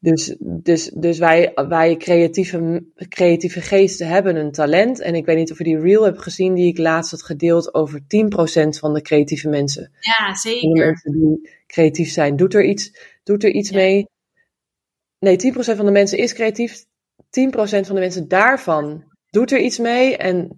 dus, 0.05 0.35
dus, 0.39 0.91
dus 0.93 1.17
wij, 1.17 1.51
wij 1.53 1.95
creatieve, 1.95 2.85
creatieve 3.09 3.62
geesten 3.62 4.07
hebben 4.07 4.35
een 4.35 4.51
talent. 4.51 5.00
En 5.00 5.15
ik 5.15 5.25
weet 5.25 5.38
niet 5.38 5.51
of 5.51 5.57
je 5.57 5.63
die 5.63 5.79
reel 5.79 6.03
hebt 6.03 6.21
gezien 6.21 6.53
die 6.53 6.67
ik 6.67 6.77
laatst 6.77 7.12
had 7.12 7.24
gedeeld 7.24 7.74
over 7.74 8.00
10% 8.00 8.03
van 8.79 8.93
de 8.93 9.01
creatieve 9.01 9.50
mensen. 9.50 9.91
Ja, 10.00 10.35
zeker. 10.35 10.74
De 10.74 10.85
mensen 10.85 11.12
die 11.12 11.50
creatief 11.67 12.12
zijn. 12.12 12.35
Doet 12.35 12.53
er 12.53 12.63
iets, 12.63 12.91
doet 13.24 13.43
er 13.43 13.51
iets 13.51 13.69
ja. 13.69 13.75
mee? 13.75 14.07
Nee, 15.19 15.53
10% 15.53 15.55
van 15.55 15.85
de 15.85 15.91
mensen 15.91 16.17
is 16.17 16.33
creatief. 16.33 16.83
10% 16.83 16.85
van 17.57 17.95
de 17.95 18.01
mensen 18.01 18.27
daarvan 18.27 19.03
doet 19.29 19.51
er 19.51 19.59
iets 19.59 19.77
mee. 19.77 20.17
En 20.17 20.55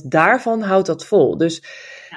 10% 0.00 0.06
daarvan 0.08 0.60
houdt 0.60 0.86
dat 0.86 1.06
vol. 1.06 1.36
Dus 1.36 1.62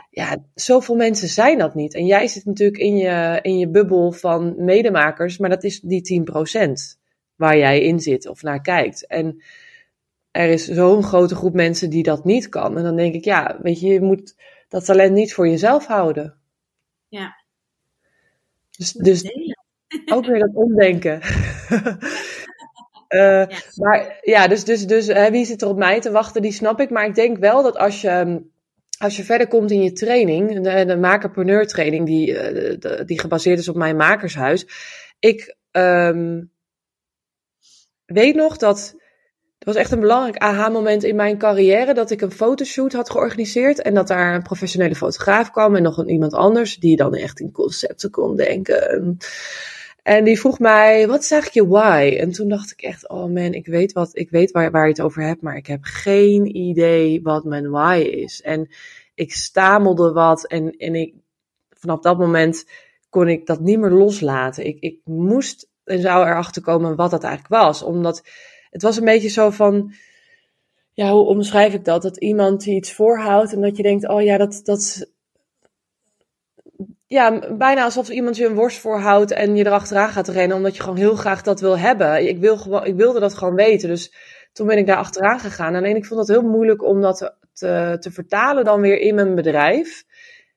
ja, 0.09 0.43
zoveel 0.55 0.95
mensen 0.95 1.27
zijn 1.27 1.57
dat 1.57 1.75
niet. 1.75 1.93
En 1.93 2.05
jij 2.05 2.27
zit 2.27 2.45
natuurlijk 2.45 2.81
in 2.81 2.97
je, 2.97 3.39
in 3.41 3.57
je 3.57 3.69
bubbel 3.69 4.11
van 4.11 4.63
medemakers, 4.63 5.37
maar 5.37 5.49
dat 5.49 5.63
is 5.63 5.79
die 5.79 6.23
10% 6.31 6.71
waar 7.35 7.57
jij 7.57 7.81
in 7.81 7.99
zit 7.99 8.27
of 8.27 8.41
naar 8.41 8.61
kijkt. 8.61 9.07
En 9.07 9.41
er 10.31 10.49
is 10.49 10.67
zo'n 10.67 11.03
grote 11.03 11.35
groep 11.35 11.53
mensen 11.53 11.89
die 11.89 12.03
dat 12.03 12.25
niet 12.25 12.49
kan. 12.49 12.77
En 12.77 12.83
dan 12.83 12.95
denk 12.95 13.13
ik, 13.13 13.23
ja, 13.25 13.57
weet 13.61 13.79
je, 13.79 13.87
je 13.87 14.01
moet 14.01 14.35
dat 14.67 14.85
talent 14.85 15.13
niet 15.13 15.33
voor 15.33 15.47
jezelf 15.47 15.85
houden. 15.85 16.35
Ja. 17.07 17.35
Dus, 18.77 18.91
dus 18.91 19.23
ook 20.13 20.25
weer 20.25 20.39
dat 20.39 20.53
omdenken. 20.53 21.19
Uh, 23.11 23.45
Maar 23.75 24.19
ja, 24.21 24.47
dus, 24.47 24.63
dus, 24.63 24.87
dus 24.87 25.07
wie 25.29 25.45
zit 25.45 25.61
er 25.61 25.67
op 25.67 25.77
mij 25.77 26.01
te 26.01 26.11
wachten, 26.11 26.41
die 26.41 26.51
snap 26.51 26.79
ik. 26.79 26.89
Maar 26.89 27.05
ik 27.05 27.15
denk 27.15 27.37
wel 27.37 27.63
dat 27.63 27.77
als 27.77 28.01
je, 28.01 28.41
als 29.01 29.17
je 29.17 29.23
verder 29.23 29.47
komt 29.47 29.71
in 29.71 29.83
je 29.83 29.91
training, 29.91 30.61
de, 30.61 30.85
de 30.85 30.97
makerpreneur 30.97 31.67
training, 31.67 32.05
die, 32.05 32.25
de, 32.33 33.03
die 33.05 33.19
gebaseerd 33.19 33.59
is 33.59 33.69
op 33.69 33.75
mijn 33.75 33.95
makershuis. 33.95 34.67
Ik 35.19 35.55
um, 35.71 36.51
weet 38.05 38.35
nog 38.35 38.57
dat 38.57 38.95
het 39.57 39.73
was 39.73 39.75
echt 39.75 39.91
een 39.91 39.99
belangrijk 39.99 40.37
aha-moment 40.37 41.03
in 41.03 41.15
mijn 41.15 41.37
carrière 41.37 41.93
dat 41.93 42.11
ik 42.11 42.21
een 42.21 42.31
fotoshoot 42.31 42.93
had 42.93 43.09
georganiseerd 43.09 43.81
en 43.81 43.93
dat 43.93 44.07
daar 44.07 44.35
een 44.35 44.41
professionele 44.41 44.95
fotograaf 44.95 45.51
kwam 45.51 45.75
en 45.75 45.83
nog 45.83 46.07
iemand 46.07 46.33
anders 46.33 46.75
die 46.77 46.95
dan 46.95 47.15
echt 47.15 47.39
in 47.39 47.51
concepten 47.51 48.09
kon 48.09 48.35
denken. 48.35 49.17
En 50.01 50.23
die 50.23 50.39
vroeg 50.39 50.59
mij, 50.59 51.07
wat 51.07 51.31
eigenlijk 51.31 51.53
je 51.53 51.67
why? 51.67 52.17
En 52.19 52.31
toen 52.31 52.49
dacht 52.49 52.71
ik 52.71 52.81
echt, 52.81 53.09
oh 53.09 53.33
man, 53.33 53.53
ik 53.53 53.65
weet, 53.65 53.93
wat, 53.93 54.09
ik 54.13 54.29
weet 54.29 54.51
waar, 54.51 54.71
waar 54.71 54.83
je 54.83 54.89
het 54.89 55.01
over 55.01 55.23
hebt, 55.23 55.41
maar 55.41 55.55
ik 55.55 55.67
heb 55.67 55.79
geen 55.81 56.55
idee 56.55 57.21
wat 57.21 57.43
mijn 57.43 57.69
why 57.69 58.09
is. 58.11 58.41
En 58.41 58.69
ik 59.15 59.33
stamelde 59.33 60.11
wat 60.11 60.47
en, 60.47 60.77
en 60.77 60.95
ik, 60.95 61.13
vanaf 61.69 61.99
dat 61.99 62.17
moment 62.17 62.65
kon 63.09 63.27
ik 63.27 63.45
dat 63.45 63.59
niet 63.59 63.79
meer 63.79 63.89
loslaten. 63.89 64.65
Ik, 64.65 64.79
ik 64.79 64.99
moest 65.03 65.69
en 65.83 66.01
zou 66.01 66.25
erachter 66.25 66.61
komen 66.61 66.95
wat 66.95 67.11
dat 67.11 67.23
eigenlijk 67.23 67.63
was, 67.63 67.83
omdat 67.83 68.23
het 68.69 68.81
was 68.81 68.97
een 68.97 69.05
beetje 69.05 69.29
zo 69.29 69.49
van, 69.49 69.93
ja, 70.93 71.11
hoe 71.11 71.25
omschrijf 71.25 71.73
ik 71.73 71.85
dat? 71.85 72.01
Dat 72.01 72.17
iemand 72.17 72.65
iets 72.65 72.93
voorhoudt 72.93 73.53
en 73.53 73.61
dat 73.61 73.77
je 73.77 73.83
denkt, 73.83 74.07
oh 74.07 74.21
ja, 74.21 74.37
dat, 74.37 74.61
dat, 74.63 75.10
ja, 77.11 77.55
bijna 77.57 77.83
alsof 77.83 78.09
iemand 78.09 78.37
je 78.37 78.45
een 78.45 78.55
worst 78.55 78.77
voorhoudt 78.77 79.31
en 79.31 79.55
je 79.55 79.65
erachteraan 79.65 80.09
gaat 80.09 80.27
rennen, 80.27 80.57
omdat 80.57 80.75
je 80.75 80.81
gewoon 80.81 80.97
heel 80.97 81.15
graag 81.15 81.41
dat 81.41 81.59
wil 81.59 81.77
hebben. 81.77 82.27
Ik, 82.27 82.37
wil 82.37 82.57
gewoon, 82.57 82.85
ik 82.85 82.95
wilde 82.95 83.19
dat 83.19 83.33
gewoon 83.33 83.55
weten, 83.55 83.89
dus 83.89 84.13
toen 84.53 84.67
ben 84.67 84.77
ik 84.77 84.87
daar 84.87 84.97
achteraan 84.97 85.39
gegaan. 85.39 85.75
Alleen 85.75 85.95
ik 85.95 86.05
vond 86.05 86.19
het 86.19 86.29
heel 86.29 86.49
moeilijk 86.49 86.83
om 86.83 87.01
dat 87.01 87.35
te, 87.53 87.97
te, 87.99 88.11
vertalen 88.11 88.65
dan 88.65 88.81
weer 88.81 88.99
in 88.99 89.15
mijn 89.15 89.35
bedrijf. 89.35 90.03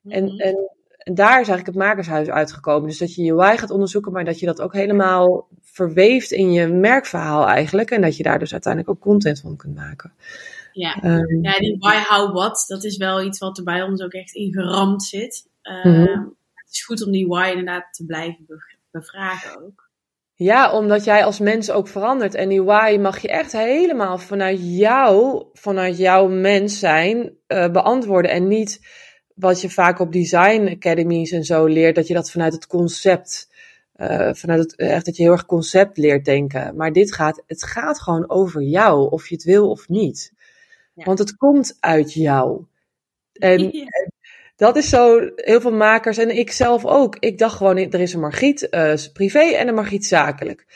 En, 0.09 0.25
mhm. 0.25 0.41
en 0.41 0.75
en 1.05 1.15
daar 1.15 1.41
is 1.41 1.49
eigenlijk 1.49 1.67
het 1.67 1.77
makershuis 1.77 2.29
uitgekomen. 2.29 2.89
Dus 2.89 2.99
dat 2.99 3.15
je 3.15 3.23
je 3.23 3.35
why 3.35 3.57
gaat 3.57 3.71
onderzoeken, 3.71 4.13
maar 4.13 4.25
dat 4.25 4.39
je 4.39 4.47
dat 4.47 4.61
ook 4.61 4.73
helemaal 4.73 5.49
verweeft 5.63 6.31
in 6.31 6.53
je 6.53 6.67
merkverhaal 6.67 7.47
eigenlijk. 7.47 7.91
En 7.91 8.01
dat 8.01 8.17
je 8.17 8.23
daar 8.23 8.39
dus 8.39 8.53
uiteindelijk 8.53 8.93
ook 8.93 9.01
content 9.01 9.41
van 9.41 9.57
kunt 9.57 9.75
maken. 9.75 10.13
Ja, 10.73 11.05
um, 11.05 11.43
ja 11.43 11.59
die 11.59 11.77
why, 11.79 11.97
how, 12.09 12.35
what, 12.35 12.65
dat 12.67 12.85
is 12.85 12.97
wel 12.97 13.23
iets 13.23 13.39
wat 13.39 13.59
er 13.59 13.65
bij 13.65 13.83
ons 13.83 14.03
ook 14.03 14.13
echt 14.13 14.35
ingeramd 14.35 15.03
zit. 15.03 15.49
Uh, 15.63 16.21
Het 16.65 16.75
is 16.75 16.85
goed 16.85 17.07
om 17.07 17.13
die 17.13 17.27
why 17.27 17.49
inderdaad 17.51 17.95
te 17.95 18.05
blijven 18.05 18.47
bevragen 18.91 19.65
ook. 19.65 19.85
Ja, 20.37 20.73
omdat 20.73 21.05
jij 21.05 21.25
als 21.25 21.39
mens 21.39 21.71
ook 21.71 21.89
verandert. 21.89 22.35
En 22.35 22.49
die 22.49 22.63
why 22.63 22.99
mag 23.01 23.19
je 23.19 23.29
echt 23.29 23.53
helemaal 23.53 24.19
vanuit 24.19 24.59
jou, 24.61 25.45
vanuit 25.53 25.99
jouw 25.99 26.29
mens 26.29 26.79
zijn, 26.79 27.37
uh, 27.49 27.71
beantwoorden. 27.71 28.31
En 28.31 28.49
niet 28.49 28.81
wat 29.35 29.61
je 29.61 29.71
vaak 29.71 29.99
op 29.99 30.13
design 30.13 30.69
academies 30.69 31.31
en 31.31 31.45
zo 31.45 31.67
leert, 31.67 31.95
dat 31.95 32.07
je 32.07 32.15
dat 32.15 32.31
vanuit 32.31 32.53
het 32.53 32.67
concept, 32.67 33.53
uh, 33.97 34.33
vanuit 34.33 34.61
het, 34.61 34.77
echt 34.77 35.05
dat 35.05 35.17
je 35.17 35.23
heel 35.23 35.33
erg 35.33 35.47
concept 35.47 35.97
leert 35.97 36.25
denken. 36.25 36.77
Maar 36.77 36.93
dit 36.93 37.15
gaat, 37.15 37.43
het 37.47 37.65
gaat 37.65 38.01
gewoon 38.01 38.31
over 38.31 38.63
jou, 38.63 39.11
of 39.11 39.29
je 39.29 39.35
het 39.35 39.45
wil 39.45 39.71
of 39.71 39.89
niet. 39.89 40.33
Want 40.95 41.19
het 41.19 41.37
komt 41.37 41.77
uit 41.81 42.13
jou. 42.13 42.65
En, 43.33 43.71
dat 44.65 44.77
is 44.77 44.89
zo, 44.89 45.31
heel 45.37 45.61
veel 45.61 45.73
makers 45.73 46.19
en 46.19 46.37
ik 46.37 46.53
zelf 46.53 46.85
ook. 46.85 47.17
Ik 47.19 47.39
dacht 47.39 47.57
gewoon, 47.57 47.77
er 47.77 48.01
is 48.01 48.13
een 48.13 48.21
Margriet 48.21 48.69
uh, 48.71 48.95
privé 49.13 49.39
en 49.39 49.69
een 49.69 49.75
Margriet 49.75 50.07
zakelijk. 50.07 50.67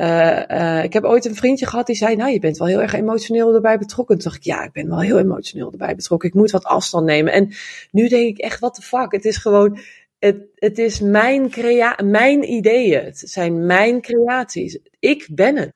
Uh, 0.00 0.42
uh, 0.48 0.84
ik 0.84 0.92
heb 0.92 1.04
ooit 1.04 1.24
een 1.24 1.34
vriendje 1.34 1.66
gehad 1.66 1.86
die 1.86 1.96
zei, 1.96 2.16
nou 2.16 2.30
je 2.30 2.38
bent 2.38 2.58
wel 2.58 2.68
heel 2.68 2.80
erg 2.80 2.92
emotioneel 2.92 3.54
erbij 3.54 3.78
betrokken. 3.78 4.14
Toen 4.18 4.24
dacht 4.24 4.36
ik, 4.36 4.42
ja, 4.42 4.64
ik 4.64 4.72
ben 4.72 4.88
wel 4.88 5.00
heel 5.00 5.18
emotioneel 5.18 5.72
erbij 5.72 5.94
betrokken. 5.94 6.28
Ik 6.28 6.34
moet 6.34 6.50
wat 6.50 6.64
afstand 6.64 7.04
nemen. 7.04 7.32
En 7.32 7.52
nu 7.90 8.08
denk 8.08 8.28
ik 8.28 8.38
echt, 8.38 8.60
wat 8.60 8.76
de 8.76 8.82
fuck. 8.82 9.12
Het 9.12 9.24
is 9.24 9.36
gewoon, 9.36 9.78
het, 10.18 10.36
het 10.54 10.78
is 10.78 11.00
mijn, 11.00 11.50
crea 11.50 11.98
mijn 12.04 12.52
ideeën. 12.52 13.04
Het 13.04 13.18
zijn 13.18 13.66
mijn 13.66 14.00
creaties. 14.00 14.78
Ik 14.98 15.28
ben 15.30 15.56
het. 15.56 15.72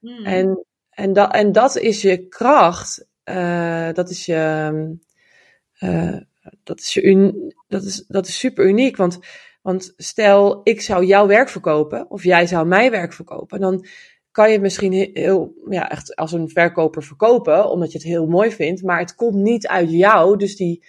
Hmm. 0.00 0.24
En, 0.24 0.64
en, 0.90 1.12
dat, 1.12 1.34
en 1.34 1.52
dat 1.52 1.76
is 1.76 2.02
je 2.02 2.28
kracht. 2.28 3.06
Dat 3.92 4.10
is 4.10 4.26
je, 4.26 4.96
dat 6.62 6.78
is 6.78 6.96
un, 6.96 7.54
dat 7.68 7.82
is, 7.82 8.04
dat 8.08 8.26
is 8.26 8.38
super 8.38 8.66
uniek. 8.66 8.96
Want 8.96 9.18
want 9.62 9.94
stel, 9.96 10.60
ik 10.64 10.80
zou 10.80 11.04
jouw 11.04 11.26
werk 11.26 11.48
verkopen, 11.48 12.10
of 12.10 12.24
jij 12.24 12.46
zou 12.46 12.66
mijn 12.66 12.90
werk 12.90 13.12
verkopen, 13.12 13.60
dan 13.60 13.86
kan 14.30 14.46
je 14.46 14.52
het 14.52 14.62
misschien 14.62 14.92
heel, 15.12 15.54
ja, 15.68 15.90
echt 15.90 16.16
als 16.16 16.32
een 16.32 16.48
verkoper 16.48 17.02
verkopen, 17.02 17.70
omdat 17.70 17.92
je 17.92 17.98
het 17.98 18.06
heel 18.06 18.26
mooi 18.26 18.50
vindt, 18.52 18.82
maar 18.82 18.98
het 18.98 19.14
komt 19.14 19.34
niet 19.34 19.66
uit 19.66 19.90
jou. 19.90 20.36
Dus 20.36 20.56
die, 20.56 20.84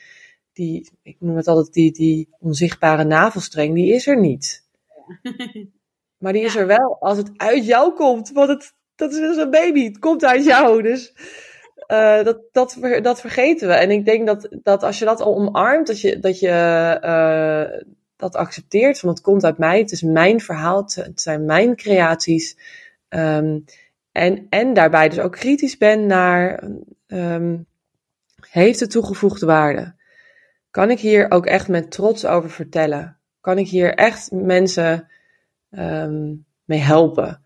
die 0.54 0.90
ik 1.02 1.16
noem 1.20 1.36
het 1.36 1.48
altijd, 1.48 1.74
die, 1.74 1.92
die 1.92 2.30
onzichtbare 2.40 3.04
navelstreng, 3.04 3.74
die 3.76 3.94
is 3.94 4.08
er 4.08 4.20
niet. 4.20 4.68
Maar 6.18 6.34
die 6.34 6.44
is 6.44 6.56
er 6.56 6.68
wel 6.68 6.98
als 7.00 7.18
het 7.18 7.32
uit 7.36 7.66
jou 7.66 7.94
komt, 7.94 8.32
want 8.32 8.50
het, 8.50 8.74
dat 8.96 9.12
is 9.12 9.18
dus 9.18 9.38
een 9.38 9.50
baby, 9.50 9.84
het 9.84 10.00
komt 10.00 10.26
uit 10.26 10.46
jou. 10.46 10.82
Dus 10.82 11.14
uh, 11.92 12.24
dat, 12.24 12.40
dat, 12.52 12.78
dat 13.02 13.22
vergeten 13.22 13.68
we. 13.68 13.74
En 13.74 13.92
ik 13.92 14.06
denk 14.06 14.28
dat, 14.28 14.48
dat 14.64 14.84
als 14.84 15.00
je 15.00 15.06
dat 15.06 15.22
al 15.22 15.36
omarmt, 15.36 15.88
dat 15.88 16.02
je, 16.02 16.20
dat 16.20 16.40
je 16.40 16.98
uh, 17.04 17.90
dat 18.16 18.36
accepteert, 18.36 19.00
van 19.00 19.10
het 19.10 19.22
komt 19.22 19.44
uit 19.44 19.58
mij, 19.58 19.80
het 19.80 19.92
is 19.92 20.02
mijn 20.02 20.40
verhaal, 20.40 20.84
het 20.94 21.22
zijn 21.22 21.46
mijn 21.46 21.76
creaties. 21.76 22.58
Um, 23.10 23.64
en, 24.12 24.46
en 24.50 24.74
daarbij 24.74 25.10
dus 25.10 25.20
ook 25.20 25.32
kritisch 25.32 25.78
ben 25.78 26.06
naar, 26.06 26.64
um, 27.08 27.66
heeft 28.50 28.80
het 28.80 28.92
toegevoegde 28.92 29.46
waarde? 29.46 29.94
Kan 30.72 30.90
ik 30.90 31.00
hier 31.00 31.32
ook 31.32 31.46
echt 31.46 31.68
met 31.68 31.92
trots 31.92 32.26
over 32.26 32.50
vertellen? 32.50 33.18
Kan 33.42 33.58
ik 33.58 33.68
hier 33.68 33.94
echt 33.94 34.32
mensen 34.32 35.08
um, 35.70 36.46
mee 36.66 36.80
helpen? 36.80 37.44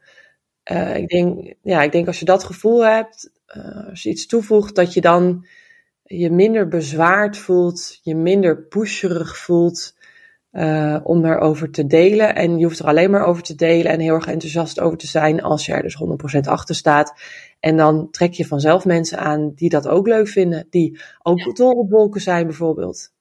Uh, 0.72 0.96
ik, 0.96 1.08
denk, 1.08 1.54
ja, 1.62 1.82
ik 1.82 1.92
denk 1.92 2.08
als 2.08 2.20
je 2.20 2.26
dat 2.26 2.44
gevoel 2.44 2.86
hebt, 2.86 3.32
uh, 3.58 3.90
als 3.90 4.04
je 4.04 4.10
iets 4.10 4.26
toevoegt, 4.26 4.76
dat 4.76 4.94
je 4.94 5.02
dan 5.02 5.46
je 6.04 6.32
minder 6.32 6.68
bezwaard 6.68 7.38
voelt, 7.38 8.00
je 8.04 8.16
minder 8.16 8.64
pusherig 8.64 9.38
voelt. 9.38 10.02
Uh, 10.52 11.00
om 11.04 11.22
daarover 11.22 11.72
te 11.72 11.88
delen. 11.88 12.36
En 12.36 12.58
je 12.58 12.66
hoeft 12.66 12.80
er 12.80 12.86
alleen 12.86 13.12
maar 13.12 13.26
over 13.26 13.44
te 13.44 13.56
delen 13.56 13.92
en 13.92 14.00
heel 14.00 14.14
erg 14.14 14.28
enthousiast 14.28 14.80
over 14.80 14.98
te 14.98 15.08
zijn 15.08 15.42
als 15.42 15.66
je 15.66 15.74
er 15.74 15.82
dus 15.82 16.04
100% 16.38 16.40
achter 16.50 16.76
staat. 16.76 17.14
En 17.60 17.78
dan 17.78 18.12
trek 18.12 18.34
je 18.34 18.46
vanzelf 18.46 18.86
mensen 18.86 19.18
aan 19.18 19.52
die 19.56 19.70
dat 19.70 19.88
ook 19.88 20.08
leuk 20.08 20.28
vinden, 20.28 20.68
die 20.70 21.02
ook 21.22 21.40
ja. 21.40 21.52
dol 21.52 21.72
op 21.72 21.92
wolken 21.92 22.22
zijn 22.22 22.46
bijvoorbeeld. 22.46 23.12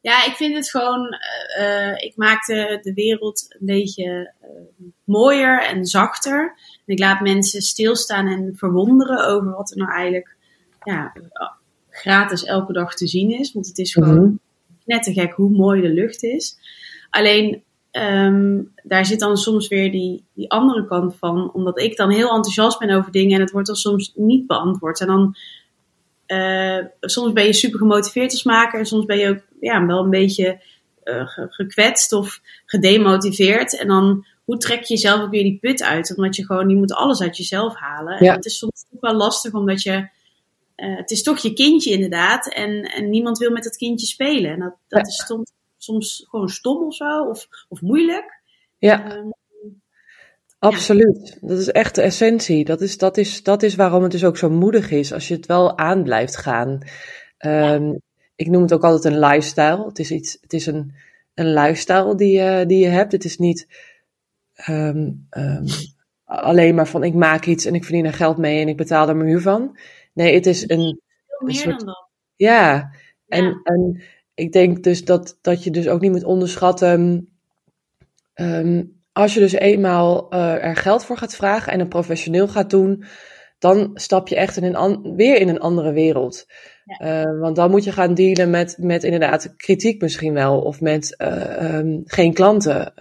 Ja, 0.00 0.24
ik 0.24 0.34
vind 0.34 0.54
het 0.54 0.70
gewoon, 0.70 1.16
uh, 1.58 1.92
ik 1.96 2.12
maakte 2.16 2.78
de 2.82 2.92
wereld 2.92 3.46
een 3.48 3.66
beetje 3.66 4.34
uh, 4.42 4.48
mooier 5.04 5.62
en 5.62 5.84
zachter. 5.84 6.58
En 6.90 6.96
ik 6.96 7.02
laat 7.02 7.20
mensen 7.20 7.62
stilstaan 7.62 8.26
en 8.26 8.52
verwonderen 8.56 9.26
over 9.26 9.50
wat 9.50 9.70
er 9.70 9.76
nou 9.76 9.92
eigenlijk 9.92 10.36
ja, 10.82 11.12
gratis 11.90 12.44
elke 12.44 12.72
dag 12.72 12.94
te 12.94 13.06
zien 13.06 13.30
is. 13.30 13.52
Want 13.52 13.66
het 13.66 13.78
is 13.78 13.92
gewoon 13.92 14.14
mm 14.14 14.20
-hmm 14.20 14.38
net 14.90 15.02
te 15.02 15.12
gek 15.12 15.32
hoe 15.32 15.50
mooi 15.50 15.80
de 15.80 15.88
lucht 15.88 16.22
is. 16.22 16.56
Alleen 17.10 17.62
um, 17.92 18.72
daar 18.82 19.06
zit 19.06 19.20
dan 19.20 19.36
soms 19.36 19.68
weer 19.68 19.90
die, 19.90 20.24
die 20.34 20.50
andere 20.50 20.86
kant 20.86 21.16
van, 21.16 21.52
omdat 21.52 21.80
ik 21.80 21.96
dan 21.96 22.10
heel 22.10 22.34
enthousiast 22.34 22.78
ben 22.78 22.90
over 22.90 23.12
dingen 23.12 23.34
en 23.34 23.40
het 23.40 23.50
wordt 23.50 23.66
dan 23.66 23.76
soms 23.76 24.12
niet 24.14 24.46
beantwoord. 24.46 25.00
En 25.00 25.06
dan, 25.06 25.36
uh, 26.26 26.84
soms 27.00 27.32
ben 27.32 27.44
je 27.44 27.52
super 27.52 27.78
gemotiveerd 27.78 28.30
als 28.30 28.42
maker 28.42 28.78
en 28.78 28.86
soms 28.86 29.04
ben 29.04 29.18
je 29.18 29.28
ook 29.28 29.42
ja, 29.60 29.86
wel 29.86 30.04
een 30.04 30.10
beetje 30.10 30.60
uh, 31.04 31.22
gekwetst 31.26 32.12
of 32.12 32.40
gedemotiveerd. 32.66 33.78
En 33.78 33.88
dan, 33.88 34.26
hoe 34.50 34.58
trek 34.58 34.82
je 34.82 34.94
jezelf 34.94 35.20
ook 35.20 35.30
weer 35.30 35.42
die 35.42 35.58
put 35.58 35.82
uit? 35.82 36.16
Omdat 36.16 36.36
je 36.36 36.44
gewoon, 36.44 36.68
je 36.68 36.76
moet 36.76 36.92
alles 36.92 37.20
uit 37.20 37.36
jezelf 37.36 37.74
halen. 37.74 38.24
Ja. 38.24 38.30
En 38.30 38.36
het 38.36 38.44
is 38.44 38.58
soms 38.58 38.84
ook 38.94 39.00
wel 39.00 39.14
lastig, 39.14 39.52
omdat 39.52 39.82
je 39.82 40.08
uh, 40.76 40.96
het 40.96 41.10
is 41.10 41.22
toch 41.22 41.38
je 41.38 41.52
kindje 41.52 41.90
inderdaad. 41.90 42.54
En, 42.54 42.82
en 42.82 43.10
niemand 43.10 43.38
wil 43.38 43.50
met 43.50 43.64
dat 43.64 43.76
kindje 43.76 44.06
spelen. 44.06 44.50
En 44.50 44.58
dat, 44.58 44.74
dat 44.88 45.06
is 45.06 45.24
soms, 45.26 45.52
soms 45.76 46.26
gewoon 46.28 46.48
stom 46.48 46.86
of 46.86 46.94
zo, 46.94 47.24
of, 47.24 47.48
of 47.68 47.80
moeilijk. 47.80 48.42
Ja. 48.78 49.16
Um, 49.16 49.32
Absoluut. 50.58 51.38
Ja. 51.40 51.48
Dat 51.48 51.58
is 51.58 51.70
echt 51.70 51.94
de 51.94 52.02
essentie. 52.02 52.64
Dat 52.64 52.80
is, 52.80 52.98
dat, 52.98 53.16
is, 53.16 53.42
dat 53.42 53.62
is 53.62 53.74
waarom 53.74 54.02
het 54.02 54.12
dus 54.12 54.24
ook 54.24 54.36
zo 54.36 54.50
moedig 54.50 54.90
is 54.90 55.12
als 55.12 55.28
je 55.28 55.34
het 55.34 55.46
wel 55.46 55.78
aan 55.78 56.02
blijft 56.02 56.36
gaan. 56.36 56.68
Um, 57.38 57.92
ja. 57.92 57.98
Ik 58.36 58.46
noem 58.46 58.62
het 58.62 58.72
ook 58.72 58.84
altijd 58.84 59.14
een 59.14 59.20
lifestyle. 59.20 59.84
Het 59.84 59.98
is, 59.98 60.10
iets, 60.10 60.38
het 60.40 60.52
is 60.52 60.66
een, 60.66 60.94
een 61.34 61.52
lifestyle 61.52 62.14
die, 62.14 62.40
je, 62.40 62.64
die 62.66 62.78
je 62.78 62.88
hebt. 62.88 63.12
Het 63.12 63.24
is 63.24 63.38
niet 63.38 63.66
um, 64.68 65.28
alleen 66.24 66.74
maar 66.74 66.88
van 66.88 67.04
ik 67.04 67.14
maak 67.14 67.46
iets 67.46 67.64
en 67.64 67.74
ik 67.74 67.84
verdien 67.84 68.04
er 68.04 68.12
geld 68.12 68.36
mee 68.36 68.60
en 68.60 68.68
ik 68.68 68.76
betaal 68.76 69.08
er 69.08 69.16
mijn 69.16 69.28
huur 69.28 69.40
van. 69.40 69.78
Nee, 70.12 70.34
het 70.34 70.46
is 70.46 70.68
een. 70.68 71.00
Veel 71.26 71.46
meer 71.46 71.54
soort, 71.54 71.78
dan 71.78 71.86
dat. 71.86 72.08
Ja, 72.36 72.90
en, 73.28 73.44
ja. 73.44 73.60
en 73.62 74.02
ik 74.34 74.52
denk 74.52 74.82
dus 74.82 75.04
dat, 75.04 75.38
dat 75.40 75.64
je 75.64 75.70
dus 75.70 75.88
ook 75.88 76.00
niet 76.00 76.10
moet 76.10 76.24
onderschatten. 76.24 77.28
Um, 78.34 78.98
als 79.12 79.34
je 79.34 79.40
dus 79.40 79.52
eenmaal 79.52 80.34
uh, 80.34 80.64
er 80.64 80.76
geld 80.76 81.04
voor 81.04 81.16
gaat 81.16 81.34
vragen 81.34 81.72
en 81.72 81.80
een 81.80 81.88
professioneel 81.88 82.48
gaat 82.48 82.70
doen, 82.70 83.04
dan 83.58 83.90
stap 83.94 84.28
je 84.28 84.36
echt 84.36 84.56
in 84.56 84.74
een 84.74 85.14
weer 85.16 85.36
in 85.36 85.48
een 85.48 85.60
andere 85.60 85.92
wereld. 85.92 86.46
Ja. 86.84 87.24
Uh, 87.24 87.40
want 87.40 87.56
dan 87.56 87.70
moet 87.70 87.84
je 87.84 87.92
gaan 87.92 88.14
dealen 88.14 88.50
met, 88.50 88.76
met 88.78 89.04
inderdaad 89.04 89.56
kritiek 89.56 90.00
misschien 90.00 90.34
wel, 90.34 90.60
of 90.60 90.80
met 90.80 91.14
uh, 91.18 91.76
um, 91.76 92.02
geen 92.04 92.34
klanten. 92.34 92.94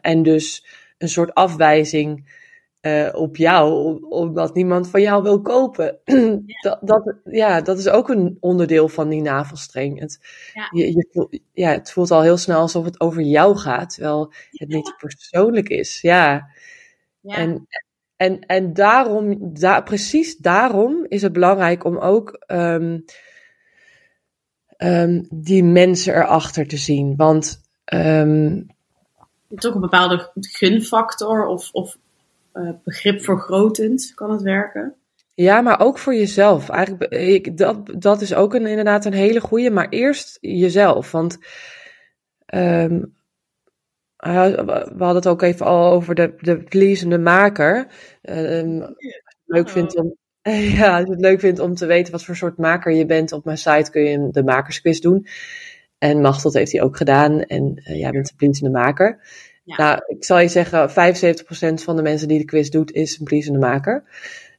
en 0.00 0.22
dus 0.22 0.64
een 1.02 1.08
soort 1.08 1.34
afwijzing 1.34 2.40
uh, 2.80 3.08
op 3.12 3.36
jou, 3.36 3.98
omdat 4.08 4.54
niemand 4.54 4.88
van 4.88 5.00
jou 5.00 5.22
wil 5.22 5.40
kopen. 5.40 5.98
dat, 6.62 6.78
dat, 6.80 7.14
ja, 7.24 7.60
dat 7.60 7.78
is 7.78 7.88
ook 7.88 8.08
een 8.08 8.36
onderdeel 8.40 8.88
van 8.88 9.08
die 9.08 9.22
navelstreng. 9.22 10.00
Het, 10.00 10.18
ja. 10.54 10.68
Je, 10.70 10.92
je, 10.92 11.40
ja, 11.52 11.70
het 11.70 11.92
voelt 11.92 12.10
al 12.10 12.22
heel 12.22 12.36
snel 12.36 12.60
alsof 12.60 12.84
het 12.84 13.00
over 13.00 13.22
jou 13.22 13.56
gaat, 13.56 13.94
terwijl 13.94 14.32
het 14.50 14.68
niet 14.68 14.94
persoonlijk 14.98 15.68
is. 15.68 16.00
Ja. 16.00 16.48
ja. 17.20 17.34
En, 17.34 17.66
en, 18.16 18.40
en 18.40 18.72
daarom, 18.72 19.54
da, 19.54 19.80
precies 19.80 20.36
daarom 20.36 21.06
is 21.08 21.22
het 21.22 21.32
belangrijk 21.32 21.84
om 21.84 21.98
ook 21.98 22.44
um, 22.46 23.04
um, 24.78 25.26
die 25.30 25.64
mensen 25.64 26.14
erachter 26.14 26.66
te 26.66 26.76
zien. 26.76 27.16
Want 27.16 27.60
um, 27.92 28.66
toch 29.60 29.74
een 29.74 29.80
bepaalde 29.80 30.30
gunfactor 30.34 31.46
of, 31.46 31.70
of 31.72 31.96
uh, 32.54 32.70
begrip 32.84 33.20
vergrotend 33.20 34.12
kan 34.14 34.30
het 34.30 34.42
werken. 34.42 34.94
Ja, 35.34 35.60
maar 35.60 35.80
ook 35.80 35.98
voor 35.98 36.14
jezelf. 36.14 36.68
Eigenlijk, 36.68 37.12
ik, 37.12 37.56
dat, 37.56 37.92
dat 37.96 38.20
is 38.20 38.34
ook 38.34 38.54
een, 38.54 38.66
inderdaad 38.66 39.04
een 39.04 39.12
hele 39.12 39.40
goede. 39.40 39.70
Maar 39.70 39.88
eerst 39.88 40.38
jezelf. 40.40 41.10
Want 41.10 41.38
um, 42.54 43.14
we 44.16 44.94
hadden 44.98 45.14
het 45.14 45.26
ook 45.26 45.42
even 45.42 45.66
al 45.66 45.92
over 45.92 46.14
de, 46.14 46.34
de 46.38 46.62
pleasende 46.62 47.18
maker. 47.18 47.86
Um, 48.22 48.80
als 48.80 48.94
je 48.96 49.22
het 49.24 49.36
leuk 49.44 49.68
vindt 49.68 49.96
om, 49.96 50.16
ja, 50.78 50.96
als 50.96 51.06
je 51.06 51.12
het 51.12 51.20
leuk 51.20 51.40
vindt 51.40 51.58
om 51.58 51.74
te 51.74 51.86
weten 51.86 52.12
wat 52.12 52.24
voor 52.24 52.36
soort 52.36 52.58
maker 52.58 52.92
je 52.92 53.06
bent, 53.06 53.32
op 53.32 53.44
mijn 53.44 53.58
site 53.58 53.90
kun 53.90 54.02
je 54.02 54.28
de 54.30 54.44
makersquiz 54.44 54.98
doen. 54.98 55.26
En 56.02 56.20
Machteld 56.20 56.54
heeft 56.54 56.72
hij 56.72 56.82
ook 56.82 56.96
gedaan. 56.96 57.42
En 57.42 57.82
uh, 57.84 57.98
jij 57.98 58.10
bent 58.10 58.28
de 58.28 58.34
pleasende 58.36 58.70
maker. 58.70 59.20
Ja. 59.64 59.76
Nou, 59.76 60.00
ik 60.06 60.24
zal 60.24 60.38
je 60.38 60.48
zeggen, 60.48 60.90
75% 60.90 60.92
van 61.74 61.96
de 61.96 62.02
mensen 62.02 62.28
die 62.28 62.38
de 62.38 62.44
quiz 62.44 62.68
doet, 62.68 62.92
is 62.92 63.18
een 63.18 63.24
pleasende 63.24 63.58
maker. 63.58 64.04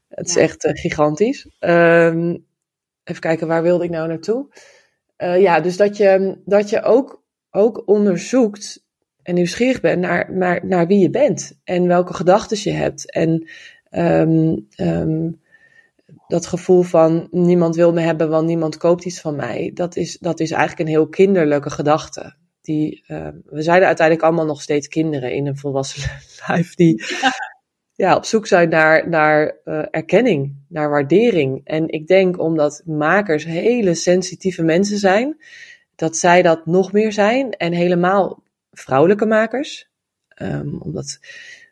Het 0.07 0.27
is 0.27 0.35
echt 0.35 0.65
uh, 0.65 0.71
gigantisch. 0.73 1.47
Um, 1.59 2.45
even 3.03 3.21
kijken, 3.21 3.47
waar 3.47 3.63
wilde 3.63 3.83
ik 3.83 3.89
nou 3.89 4.07
naartoe? 4.07 4.47
Uh, 5.17 5.41
ja, 5.41 5.59
dus 5.59 5.77
dat 5.77 5.97
je, 5.97 6.37
dat 6.45 6.69
je 6.69 6.81
ook, 6.81 7.23
ook 7.51 7.87
onderzoekt 7.87 8.83
en 9.23 9.35
nieuwsgierig 9.35 9.81
bent 9.81 10.01
naar, 10.01 10.33
naar, 10.33 10.65
naar 10.65 10.87
wie 10.87 10.99
je 10.99 11.09
bent. 11.09 11.59
En 11.63 11.87
welke 11.87 12.13
gedachten 12.13 12.57
je 12.71 12.77
hebt. 12.77 13.11
En 13.11 13.49
um, 13.91 14.67
um, 14.77 15.41
dat 16.27 16.45
gevoel 16.45 16.81
van 16.81 17.27
niemand 17.31 17.75
wil 17.75 17.93
me 17.93 18.01
hebben, 18.01 18.29
want 18.29 18.47
niemand 18.47 18.77
koopt 18.77 19.05
iets 19.05 19.21
van 19.21 19.35
mij. 19.35 19.71
Dat 19.73 19.95
is, 19.95 20.17
dat 20.17 20.39
is 20.39 20.51
eigenlijk 20.51 20.81
een 20.81 20.95
heel 20.95 21.07
kinderlijke 21.07 21.69
gedachte 21.69 22.35
die, 22.63 23.03
uh, 23.07 23.27
we 23.45 23.61
zijn 23.61 23.83
uiteindelijk 23.83 24.25
allemaal 24.25 24.45
nog 24.45 24.61
steeds 24.61 24.87
kinderen 24.87 25.33
in 25.33 25.47
een 25.47 25.57
volwassen 25.57 26.11
lijf 26.47 26.75
die 26.75 27.03
ja. 28.03 28.15
op 28.15 28.25
zoek 28.25 28.47
zijn 28.47 28.69
naar, 28.69 29.09
naar 29.09 29.57
uh, 29.65 29.85
erkenning, 29.91 30.55
naar 30.67 30.89
waardering. 30.89 31.61
En 31.63 31.89
ik 31.89 32.07
denk 32.07 32.39
omdat 32.39 32.81
makers 32.85 33.43
hele 33.45 33.93
sensitieve 33.93 34.63
mensen 34.63 34.97
zijn, 34.97 35.37
dat 35.95 36.17
zij 36.17 36.41
dat 36.41 36.65
nog 36.65 36.91
meer 36.91 37.11
zijn 37.11 37.51
en 37.51 37.73
helemaal 37.73 38.43
vrouwelijke 38.71 39.25
makers. 39.25 39.91
Um, 40.41 40.81
omdat 40.81 41.19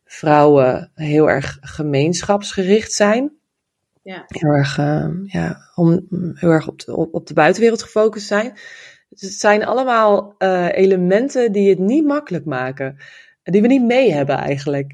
vrouwen 0.05 0.91
heel 0.95 1.29
erg 1.29 1.57
gemeenschapsgericht 1.62 2.91
zijn. 2.91 3.31
Ja. 4.03 4.25
Heel 4.27 4.50
erg, 4.50 4.77
uh, 4.77 5.08
ja, 5.25 5.58
om, 5.75 6.08
heel 6.33 6.50
erg 6.50 6.68
op 6.68 6.79
de, 6.79 6.96
op, 6.96 7.14
op 7.14 7.27
de 7.27 7.33
buitenwereld 7.33 7.83
gefocust 7.83 8.27
zijn. 8.27 8.53
Dus 9.09 9.22
het 9.22 9.40
zijn 9.40 9.66
allemaal 9.66 10.35
uh, 10.40 10.68
elementen 10.72 11.51
die 11.51 11.70
het 11.70 11.79
niet 11.79 12.05
makkelijk 12.05 12.46
maken. 12.46 12.98
Die 13.44 13.61
we 13.61 13.68
niet 13.68 13.83
mee 13.83 14.14
hebben 14.14 14.37
eigenlijk. 14.37 14.94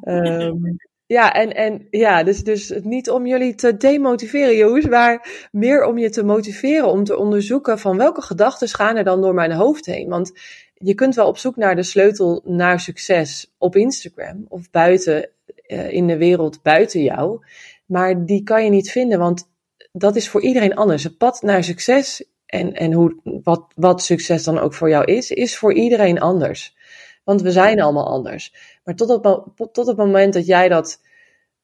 Ja, 0.00 0.40
um, 0.40 0.76
ja 1.06 1.32
en, 1.32 1.54
en 1.54 1.86
ja, 1.90 2.22
dus, 2.22 2.44
dus 2.44 2.72
niet 2.82 3.10
om 3.10 3.26
jullie 3.26 3.54
te 3.54 3.76
demotiveren, 3.76 4.56
jongens, 4.56 4.86
maar 4.86 5.48
meer 5.52 5.84
om 5.84 5.98
je 5.98 6.10
te 6.10 6.24
motiveren 6.24 6.88
om 6.88 7.04
te 7.04 7.16
onderzoeken 7.16 7.78
van 7.78 7.96
welke 7.96 8.22
gedachten 8.22 8.68
gaan 8.68 8.96
er 8.96 9.04
dan 9.04 9.20
door 9.20 9.34
mijn 9.34 9.52
hoofd 9.52 9.86
heen. 9.86 10.08
Want 10.08 10.32
je 10.74 10.94
kunt 10.94 11.14
wel 11.14 11.26
op 11.26 11.38
zoek 11.38 11.56
naar 11.56 11.76
de 11.76 11.82
sleutel 11.82 12.42
naar 12.44 12.80
succes 12.80 13.54
op 13.58 13.76
Instagram 13.76 14.44
of 14.48 14.70
buiten 14.70 15.28
uh, 15.66 15.92
in 15.92 16.06
de 16.06 16.16
wereld 16.16 16.62
buiten 16.62 17.02
jou. 17.02 17.40
Maar 17.86 18.24
die 18.24 18.42
kan 18.42 18.64
je 18.64 18.70
niet 18.70 18.90
vinden, 18.90 19.18
want 19.18 19.48
dat 19.92 20.16
is 20.16 20.28
voor 20.28 20.42
iedereen 20.42 20.74
anders. 20.74 21.04
Het 21.04 21.18
pad 21.18 21.42
naar 21.42 21.64
succes 21.64 22.24
en, 22.46 22.74
en 22.74 22.92
hoe, 22.92 23.20
wat, 23.42 23.72
wat 23.74 24.02
succes 24.02 24.44
dan 24.44 24.58
ook 24.58 24.74
voor 24.74 24.88
jou 24.88 25.04
is, 25.04 25.30
is 25.30 25.58
voor 25.58 25.74
iedereen 25.74 26.20
anders. 26.20 26.76
Want 27.24 27.42
we 27.42 27.52
zijn 27.52 27.80
allemaal 27.80 28.08
anders. 28.08 28.54
Maar 28.84 28.94
tot 28.94 29.10
op, 29.10 29.52
tot 29.72 29.86
het 29.86 29.96
moment 29.96 30.32
dat 30.32 30.46
jij 30.46 30.68
dat 30.68 31.00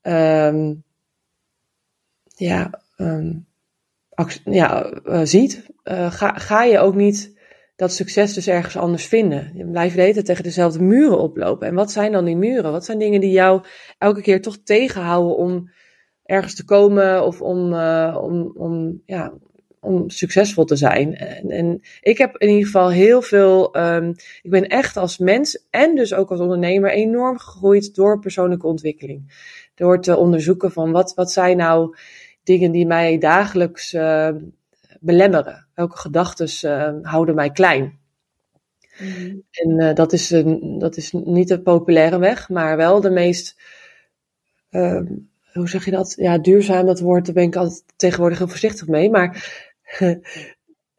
um, 0.02 0.84
ja, 2.36 2.82
um, 2.96 3.46
ja, 4.44 5.00
uh, 5.04 5.20
ziet, 5.24 5.66
uh, 5.84 6.12
ga, 6.12 6.32
ga 6.38 6.64
je 6.64 6.78
ook 6.78 6.94
niet 6.94 7.40
dat 7.76 7.92
succes 7.92 8.34
dus 8.34 8.48
ergens 8.48 8.76
anders 8.76 9.04
vinden. 9.06 9.52
Je 9.54 9.66
blijft 9.66 9.94
weten 9.94 10.24
tegen 10.24 10.42
dezelfde 10.42 10.82
muren 10.82 11.18
oplopen. 11.18 11.68
En 11.68 11.74
wat 11.74 11.90
zijn 11.90 12.12
dan 12.12 12.24
die 12.24 12.36
muren? 12.36 12.72
Wat 12.72 12.84
zijn 12.84 12.98
dingen 12.98 13.20
die 13.20 13.30
jou 13.30 13.62
elke 13.98 14.20
keer 14.20 14.42
toch 14.42 14.56
tegenhouden 14.64 15.36
om 15.36 15.70
ergens 16.24 16.54
te 16.54 16.64
komen 16.64 17.24
of 17.24 17.40
om, 17.40 17.72
uh, 17.72 18.18
om, 18.20 18.52
om, 18.56 19.02
ja, 19.06 19.32
om 19.82 20.10
succesvol 20.10 20.64
te 20.64 20.76
zijn. 20.76 21.16
En, 21.16 21.50
en, 21.50 21.80
ik 22.00 22.18
heb 22.18 22.36
in 22.36 22.48
ieder 22.48 22.64
geval 22.64 22.90
heel 22.90 23.22
veel. 23.22 23.76
Um, 23.76 24.14
ik 24.42 24.50
ben 24.50 24.66
echt 24.66 24.96
als 24.96 25.18
mens 25.18 25.66
en 25.70 25.94
dus 25.94 26.14
ook 26.14 26.30
als 26.30 26.40
ondernemer 26.40 26.90
enorm 26.90 27.38
gegroeid 27.38 27.94
door 27.94 28.18
persoonlijke 28.18 28.66
ontwikkeling. 28.66 29.50
Door 29.74 30.00
te 30.00 30.16
onderzoeken 30.16 30.72
van 30.72 30.90
wat, 30.90 31.14
wat 31.14 31.32
zijn 31.32 31.56
nou 31.56 31.96
dingen 32.42 32.70
die 32.70 32.86
mij 32.86 33.18
dagelijks 33.18 33.92
uh, 33.92 34.28
belemmeren? 35.00 35.66
Welke 35.74 35.96
gedachten 35.96 36.48
uh, 36.70 37.10
houden 37.10 37.34
mij 37.34 37.50
klein? 37.50 37.98
Mm. 38.98 39.42
En 39.50 39.80
uh, 39.80 39.94
dat, 39.94 40.12
is 40.12 40.30
een, 40.30 40.78
dat 40.78 40.96
is 40.96 41.12
niet 41.12 41.48
de 41.48 41.60
populaire 41.60 42.18
weg, 42.18 42.48
maar 42.48 42.76
wel 42.76 43.00
de 43.00 43.10
meest. 43.10 43.56
Hoe 45.52 45.68
zeg 45.68 45.84
je 45.84 45.90
dat? 45.90 46.14
Ja, 46.16 46.38
duurzaam, 46.38 46.86
dat 46.86 47.00
woord, 47.00 47.24
daar 47.24 47.34
ben 47.34 47.44
ik 47.44 47.56
altijd 47.56 47.84
tegenwoordig 47.96 48.38
heel 48.38 48.48
voorzichtig 48.48 48.86
mee. 48.86 49.10
Maar 49.10 49.52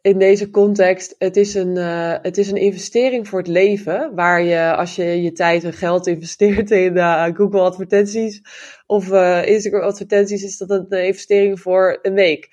in 0.00 0.18
deze 0.18 0.50
context, 0.50 1.14
het 1.18 1.36
is, 1.36 1.54
een, 1.54 1.76
uh, 1.76 2.14
het 2.22 2.38
is 2.38 2.50
een 2.50 2.56
investering 2.56 3.28
voor 3.28 3.38
het 3.38 3.48
leven, 3.48 4.14
waar 4.14 4.42
je 4.42 4.74
als 4.74 4.96
je 4.96 5.22
je 5.22 5.32
tijd 5.32 5.64
en 5.64 5.72
geld 5.72 6.06
investeert 6.06 6.70
in 6.70 6.96
uh, 6.96 7.24
Google 7.24 7.60
advertenties 7.60 8.42
of 8.86 9.08
uh, 9.08 9.46
Instagram 9.46 9.82
advertenties, 9.82 10.42
is 10.42 10.58
dat 10.58 10.70
een 10.70 10.88
investering 10.88 11.60
voor 11.60 11.98
een 12.02 12.14
week. 12.14 12.48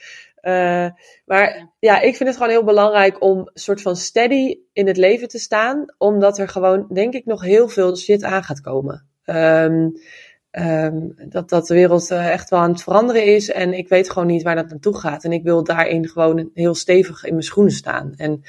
maar 1.25 1.73
ja, 1.79 1.99
ik 1.99 2.15
vind 2.15 2.29
het 2.29 2.37
gewoon 2.37 2.51
heel 2.51 2.63
belangrijk 2.63 3.23
om 3.23 3.37
een 3.37 3.49
soort 3.53 3.81
van 3.81 3.95
steady 3.95 4.59
in 4.73 4.87
het 4.87 4.97
leven 4.97 5.27
te 5.27 5.39
staan, 5.39 5.85
omdat 5.97 6.37
er 6.37 6.47
gewoon, 6.47 6.87
denk 6.93 7.13
ik, 7.13 7.25
nog 7.25 7.41
heel 7.41 7.67
veel 7.67 7.97
shit 7.97 8.23
aan 8.23 8.43
gaat 8.43 8.61
komen. 8.61 9.09
Um, 9.25 9.93
Um, 10.51 11.13
dat, 11.29 11.49
dat 11.49 11.67
de 11.67 11.73
wereld 11.73 12.11
uh, 12.11 12.31
echt 12.31 12.49
wel 12.49 12.59
aan 12.59 12.71
het 12.71 12.83
veranderen 12.83 13.25
is. 13.25 13.49
En 13.49 13.73
ik 13.73 13.89
weet 13.89 14.11
gewoon 14.11 14.27
niet 14.27 14.43
waar 14.43 14.55
dat 14.55 14.69
naartoe 14.69 14.97
gaat. 14.97 15.23
En 15.23 15.31
ik 15.31 15.43
wil 15.43 15.63
daarin 15.63 16.09
gewoon 16.09 16.49
heel 16.53 16.75
stevig 16.75 17.23
in 17.23 17.31
mijn 17.31 17.43
schoenen 17.43 17.73
staan. 17.73 18.13
En 18.15 18.43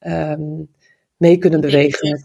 um, 0.00 0.68
mee 1.16 1.38
kunnen 1.38 1.60
bewegen. 1.60 2.24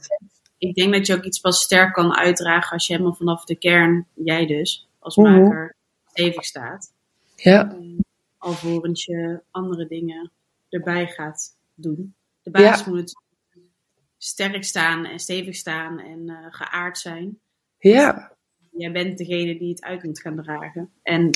Ik 0.58 0.76
denk 0.76 0.94
dat 0.94 1.08
je 1.08 1.16
ook 1.16 1.24
iets 1.24 1.40
pas 1.40 1.62
sterk 1.62 1.94
kan 1.94 2.16
uitdragen 2.16 2.72
als 2.72 2.88
je 2.88 2.94
helemaal 2.94 3.16
vanaf 3.16 3.46
de 3.46 3.56
kern, 3.56 4.08
jij 4.14 4.46
dus, 4.46 4.88
als 5.00 5.16
mhm. 5.16 5.32
maker, 5.32 5.76
stevig 6.08 6.46
staat. 6.46 6.94
Ja. 7.36 7.72
Um, 7.72 7.98
alvorens 8.38 9.06
je 9.06 9.42
andere 9.52 9.88
dingen 9.88 10.32
erbij 10.70 11.08
gaat 11.08 11.56
doen. 11.76 12.16
De 12.42 12.52
basis 12.52 12.86
moet 12.86 13.14
sterk 14.18 14.64
staan 14.64 15.06
en 15.06 15.20
stevig 15.20 15.56
staan 15.56 16.00
en 16.00 16.20
uh, 16.30 16.38
geaard 16.50 16.98
zijn. 16.98 17.40
Ja 17.78 18.35
jij 18.78 18.92
bent 18.92 19.18
degene 19.18 19.58
die 19.58 19.70
het 19.70 19.82
uit 19.82 20.04
moet 20.04 20.22
gaan 20.22 20.36
dragen. 20.36 20.90
En 21.04 21.30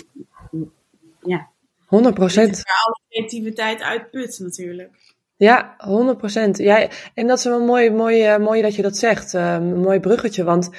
ja. 1.22 1.50
100 1.86 2.16
procent. 2.16 2.56
Waar 2.56 2.84
alle 2.86 3.00
creativiteit 3.10 3.82
uitput 3.82 4.40
natuurlijk. 4.40 5.18
Ja, 5.36 5.76
100 5.78 6.18
procent. 6.18 6.58
Ja, 6.58 6.90
en 7.14 7.28
dat 7.28 7.38
is 7.38 7.44
wel 7.44 7.66
mooi, 7.66 7.90
mooi, 7.92 8.34
uh, 8.34 8.38
mooi 8.38 8.62
dat 8.62 8.76
je 8.76 8.82
dat 8.82 8.98
zegt. 8.98 9.34
Uh, 9.34 9.54
een 9.54 9.80
mooi 9.80 10.00
bruggetje, 10.00 10.44
want 10.44 10.70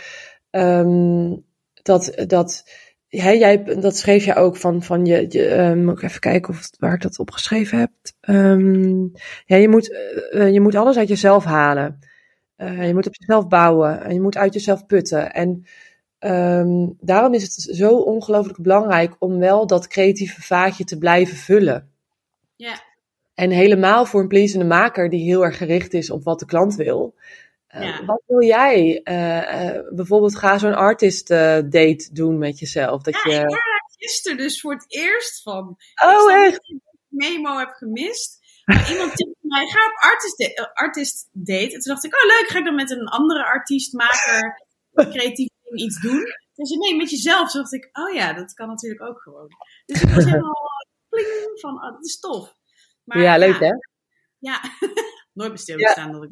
um, 0.50 1.44
dat, 1.82 2.24
dat, 2.26 2.70
hè, 3.08 3.30
jij, 3.30 3.64
dat 3.64 3.96
schreef 3.96 4.24
je 4.24 4.34
ook 4.34 4.56
van, 4.56 4.82
van 4.82 5.04
je, 5.04 5.26
je 5.28 5.56
uh, 5.56 5.84
moet 5.84 5.96
ik 5.96 6.02
even 6.02 6.20
kijken 6.20 6.54
of, 6.54 6.70
waar 6.78 6.94
ik 6.94 7.02
dat 7.02 7.18
opgeschreven 7.18 7.78
heb. 7.78 7.90
Um, 8.20 9.12
ja, 9.44 9.56
je 9.56 9.68
moet, 9.68 9.90
uh, 10.30 10.52
je 10.52 10.60
moet 10.60 10.74
alles 10.74 10.96
uit 10.96 11.08
jezelf 11.08 11.44
halen. 11.44 11.98
Uh, 12.56 12.86
je 12.86 12.94
moet 12.94 13.06
op 13.06 13.14
jezelf 13.14 13.48
bouwen 13.48 14.02
en 14.02 14.14
je 14.14 14.20
moet 14.20 14.36
uit 14.36 14.54
jezelf 14.54 14.86
putten. 14.86 15.32
En 15.32 15.64
um, 16.20 16.96
daarom 17.00 17.34
is 17.34 17.42
het 17.42 17.76
zo 17.76 17.96
ongelooflijk 17.96 18.58
belangrijk 18.62 19.16
om 19.18 19.38
wel 19.38 19.66
dat 19.66 19.86
creatieve 19.86 20.42
vaatje 20.42 20.84
te 20.84 20.98
blijven 20.98 21.36
vullen. 21.36 21.92
Ja. 22.56 22.82
En 23.34 23.50
helemaal 23.50 24.06
voor 24.06 24.20
een 24.20 24.28
pleasende 24.28 24.64
maker 24.64 25.10
die 25.10 25.24
heel 25.24 25.44
erg 25.44 25.56
gericht 25.56 25.94
is 25.94 26.10
op 26.10 26.24
wat 26.24 26.38
de 26.38 26.46
klant 26.46 26.74
wil. 26.74 27.14
Uh, 27.74 27.82
ja. 27.82 28.04
Wat 28.04 28.22
wil 28.26 28.42
jij? 28.42 29.00
Uh, 29.04 29.94
bijvoorbeeld 29.94 30.36
ga 30.36 30.58
zo'n 30.58 30.74
artist 30.74 31.28
date 31.28 32.08
doen 32.12 32.38
met 32.38 32.58
jezelf. 32.58 33.02
Dat 33.02 33.22
ja, 33.22 33.32
je... 33.32 33.40
ik 33.40 34.08
gisteren 34.08 34.38
dus 34.38 34.60
voor 34.60 34.72
het 34.72 34.84
eerst 34.88 35.42
van. 35.42 35.76
Oh, 36.04 36.32
echt? 36.32 36.60
memo 37.08 37.58
heb 37.58 37.70
gemist. 37.70 38.38
Maar 38.64 38.90
iemand 38.90 39.16
tipte 39.16 39.38
mij, 39.40 39.66
ga 39.66 39.86
op 39.86 40.12
artist, 40.12 40.68
artist 40.74 41.28
date. 41.32 41.74
En 41.74 41.80
toen 41.80 41.92
dacht 41.92 42.04
ik, 42.04 42.14
oh 42.14 42.28
leuk, 42.28 42.48
ga 42.48 42.58
ik 42.58 42.64
dan 42.64 42.74
met 42.74 42.90
een 42.90 43.08
andere 43.08 43.44
artiest, 43.44 43.92
maker, 43.92 44.66
creatief 45.14 45.49
iets 45.78 46.00
doen. 46.00 46.24
Toen 46.54 46.66
zei 46.66 46.78
nee, 46.78 46.96
met 46.96 47.10
jezelf. 47.10 47.50
Toen 47.50 47.60
dacht 47.60 47.72
ik, 47.72 47.88
oh 47.92 48.14
ja, 48.14 48.32
dat 48.32 48.54
kan 48.54 48.68
natuurlijk 48.68 49.02
ook 49.02 49.20
gewoon. 49.20 49.48
Dus 49.86 50.02
ik 50.02 50.08
was 50.08 50.24
helemaal 50.24 50.56
pling 51.08 51.50
van, 51.60 51.74
oh, 51.74 51.92
dat 51.92 52.04
is 52.04 52.20
tof. 52.20 52.54
Maar, 53.04 53.20
ja, 53.20 53.38
leuk 53.38 53.58
hè? 53.58 53.72
Ja, 54.38 54.60
nooit 55.32 55.50
bij 55.50 55.58
stilgestaan 55.58 56.06
ja. 56.06 56.12
dat 56.12 56.22
ik... 56.22 56.30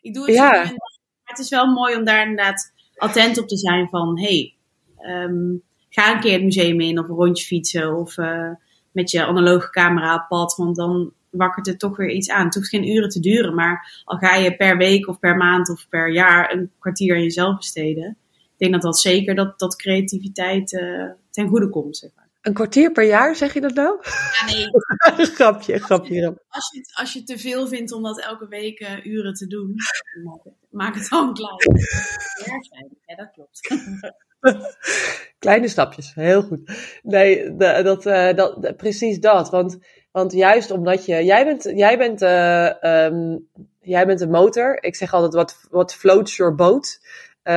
Ik 0.00 0.14
doe 0.14 0.26
het 0.26 0.34
ja. 0.34 0.50
maar 0.50 0.74
het 1.22 1.38
is 1.38 1.48
wel 1.48 1.66
mooi 1.66 1.96
om 1.96 2.04
daar 2.04 2.22
inderdaad 2.22 2.72
attent 2.94 3.38
op 3.38 3.48
te 3.48 3.56
zijn 3.56 3.88
van, 3.88 4.20
hey, 4.20 4.56
um, 4.98 5.62
ga 5.88 6.14
een 6.14 6.20
keer 6.20 6.32
het 6.32 6.42
museum 6.42 6.80
in 6.80 6.98
of 6.98 7.08
een 7.08 7.14
rondje 7.14 7.44
fietsen 7.44 7.96
of 7.96 8.16
uh, 8.16 8.50
met 8.92 9.10
je 9.10 9.26
analoge 9.26 9.70
camera 9.70 10.14
op 10.14 10.28
pad, 10.28 10.56
want 10.56 10.76
dan 10.76 11.12
wakkert 11.30 11.66
het 11.66 11.78
toch 11.78 11.96
weer 11.96 12.10
iets 12.10 12.30
aan. 12.30 12.44
Het 12.44 12.54
hoeft 12.54 12.68
geen 12.68 12.88
uren 12.88 13.08
te 13.08 13.20
duren, 13.20 13.54
maar 13.54 14.02
al 14.04 14.18
ga 14.18 14.34
je 14.34 14.56
per 14.56 14.76
week 14.76 15.08
of 15.08 15.18
per 15.18 15.36
maand 15.36 15.70
of 15.70 15.88
per 15.88 16.12
jaar 16.12 16.52
een 16.52 16.70
kwartier 16.78 17.14
aan 17.14 17.22
jezelf 17.22 17.56
besteden, 17.56 18.16
denk 18.58 18.72
dat 18.72 18.82
dat 18.82 18.98
zeker 18.98 19.34
dat, 19.34 19.58
dat 19.58 19.76
creativiteit 19.76 20.72
uh, 20.72 21.10
ten 21.30 21.48
goede 21.48 21.70
komt. 21.70 21.96
Zeg 21.96 22.10
maar. 22.14 22.26
Een 22.46 22.52
kwartier 22.52 22.92
per 22.92 23.04
jaar, 23.04 23.36
zeg 23.36 23.54
je 23.54 23.60
dat 23.60 23.74
nou? 23.74 23.98
Ja, 24.02 24.52
nee. 24.52 25.26
grapje, 25.36 25.78
grapje. 25.78 26.40
Als 26.48 26.70
je, 26.72 26.80
als 26.92 27.12
je 27.12 27.22
te 27.22 27.38
veel 27.38 27.68
vindt 27.68 27.92
om 27.92 28.02
dat 28.02 28.20
elke 28.20 28.48
week 28.48 28.80
uh, 28.80 29.04
uren 29.04 29.34
te 29.34 29.46
doen, 29.46 29.74
maak 30.70 30.94
het 30.94 31.08
dan 31.08 31.34
klein. 31.34 31.56
Ja, 33.06 33.14
dat 33.16 33.30
klopt. 33.32 33.60
Kleine 35.38 35.68
stapjes, 35.68 36.14
heel 36.14 36.42
goed. 36.42 36.60
Nee, 37.02 37.56
dat, 37.56 38.06
uh, 38.06 38.34
dat, 38.34 38.76
precies 38.76 39.20
dat. 39.20 39.50
Want, 39.50 39.78
want 40.12 40.32
juist 40.32 40.70
omdat 40.70 41.04
je, 41.04 41.24
jij 41.24 41.44
bent, 41.44 41.62
jij 41.62 41.98
bent, 41.98 42.22
uh, 42.22 43.04
um, 43.04 43.48
jij 43.80 44.06
bent 44.06 44.20
een 44.20 44.30
motor. 44.30 44.82
Ik 44.82 44.96
zeg 44.96 45.12
altijd, 45.12 45.34
wat, 45.34 45.66
wat 45.70 45.94
floats 45.94 46.36
your 46.36 46.54
boat? 46.54 47.00
Uh, 47.48 47.52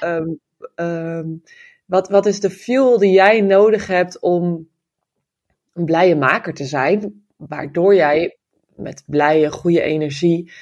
ja. 0.00 0.16
um, 0.16 0.40
um, 0.76 1.42
wat, 1.86 2.08
wat 2.08 2.26
is 2.26 2.40
de 2.40 2.50
fuel 2.50 2.98
die 2.98 3.12
jij 3.12 3.40
nodig 3.40 3.86
hebt 3.86 4.20
om 4.20 4.68
een 5.72 5.84
blije 5.84 6.16
maker 6.16 6.54
te 6.54 6.64
zijn, 6.64 7.24
waardoor 7.36 7.94
jij 7.94 8.36
met 8.76 9.02
blije, 9.06 9.50
goede 9.50 9.82
energie 9.82 10.52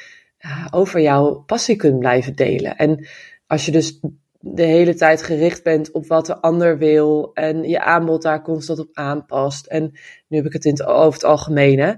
uh, 0.40 0.66
over 0.70 1.00
jouw 1.00 1.34
passie 1.34 1.76
kunt 1.76 1.98
blijven 1.98 2.36
delen. 2.36 2.76
En 2.76 3.06
als 3.46 3.66
je 3.66 3.72
dus 3.72 4.00
de 4.40 4.62
hele 4.62 4.94
tijd 4.94 5.22
gericht 5.22 5.62
bent 5.62 5.90
op 5.90 6.06
wat 6.06 6.26
de 6.26 6.40
ander 6.40 6.78
wil 6.78 7.30
en 7.34 7.68
je 7.68 7.80
aanbod 7.80 8.22
daar 8.22 8.42
constant 8.42 8.78
op 8.78 8.88
aanpast. 8.92 9.66
En 9.66 9.92
nu 10.26 10.36
heb 10.36 10.46
ik 10.46 10.52
het 10.52 10.64
in 10.64 10.72
het, 10.72 10.82
over 10.82 11.12
het 11.12 11.24
algemeen, 11.24 11.78
hè. 11.78 11.92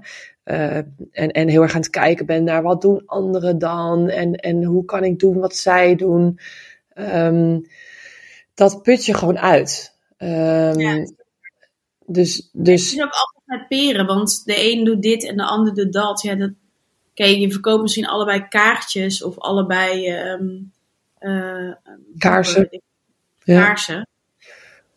Uh, 0.45 0.77
en, 1.11 1.31
en 1.31 1.47
heel 1.47 1.61
erg 1.61 1.73
aan 1.73 1.81
het 1.81 1.89
kijken 1.89 2.25
ben 2.25 2.43
naar 2.43 2.61
wat 2.61 2.81
doen 2.81 3.03
anderen 3.05 3.59
dan 3.59 4.09
en, 4.09 4.35
en 4.35 4.63
hoe 4.63 4.85
kan 4.85 5.03
ik 5.03 5.19
doen 5.19 5.39
wat 5.39 5.55
zij 5.55 5.95
doen. 5.95 6.39
Um, 6.95 7.67
dat 8.53 8.83
put 8.83 9.05
je 9.05 9.13
gewoon 9.13 9.39
uit. 9.39 9.93
Um, 10.17 10.79
ja. 10.79 11.07
Dus, 12.05 12.49
dus... 12.51 12.83
Het 12.83 12.99
is 12.99 13.03
ook 13.03 13.13
altijd 13.13 13.43
met 13.45 13.67
peren, 13.67 14.05
want 14.05 14.45
de 14.45 14.71
een 14.71 14.83
doet 14.83 15.01
dit 15.01 15.23
en 15.23 15.37
de 15.37 15.45
ander 15.45 15.73
doet 15.73 15.93
dat. 15.93 16.21
Ja, 16.21 16.35
dat... 16.35 16.51
Kijk, 17.13 17.37
je 17.37 17.51
verkoopt 17.51 17.81
misschien 17.81 18.07
allebei 18.07 18.47
kaartjes 18.47 19.23
of 19.23 19.39
allebei 19.39 20.11
um, 20.31 20.71
uh, 21.19 21.73
kaarsen. 22.17 22.81
kaarsen. 23.43 23.95
Ja. 23.95 24.05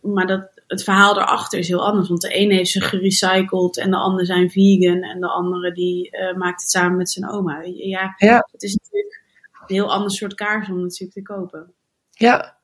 Maar 0.00 0.26
dat, 0.26 0.48
het 0.66 0.84
verhaal 0.84 1.16
erachter 1.16 1.58
is 1.58 1.68
heel 1.68 1.86
anders. 1.86 2.08
Want 2.08 2.20
de 2.20 2.38
een 2.38 2.50
heeft 2.50 2.70
ze 2.70 2.80
gerecycled 2.80 3.78
en 3.78 3.90
de 3.90 3.96
ander 3.96 4.26
zijn 4.26 4.50
vegan. 4.50 5.02
En 5.02 5.20
de 5.20 5.28
andere 5.28 5.72
die 5.72 6.10
uh, 6.16 6.36
maakt 6.36 6.60
het 6.60 6.70
samen 6.70 6.96
met 6.96 7.10
zijn 7.10 7.30
oma. 7.30 7.62
Ja, 7.62 8.14
ja. 8.16 8.48
het 8.52 8.62
is 8.62 8.74
natuurlijk 8.74 9.22
een 9.52 9.74
heel 9.74 9.92
ander 9.92 10.10
soort 10.10 10.34
kaars 10.34 10.68
om 10.68 10.80
natuurlijk 10.80 11.12
te 11.12 11.22
kopen. 11.22 11.72
Ja, 12.18 12.58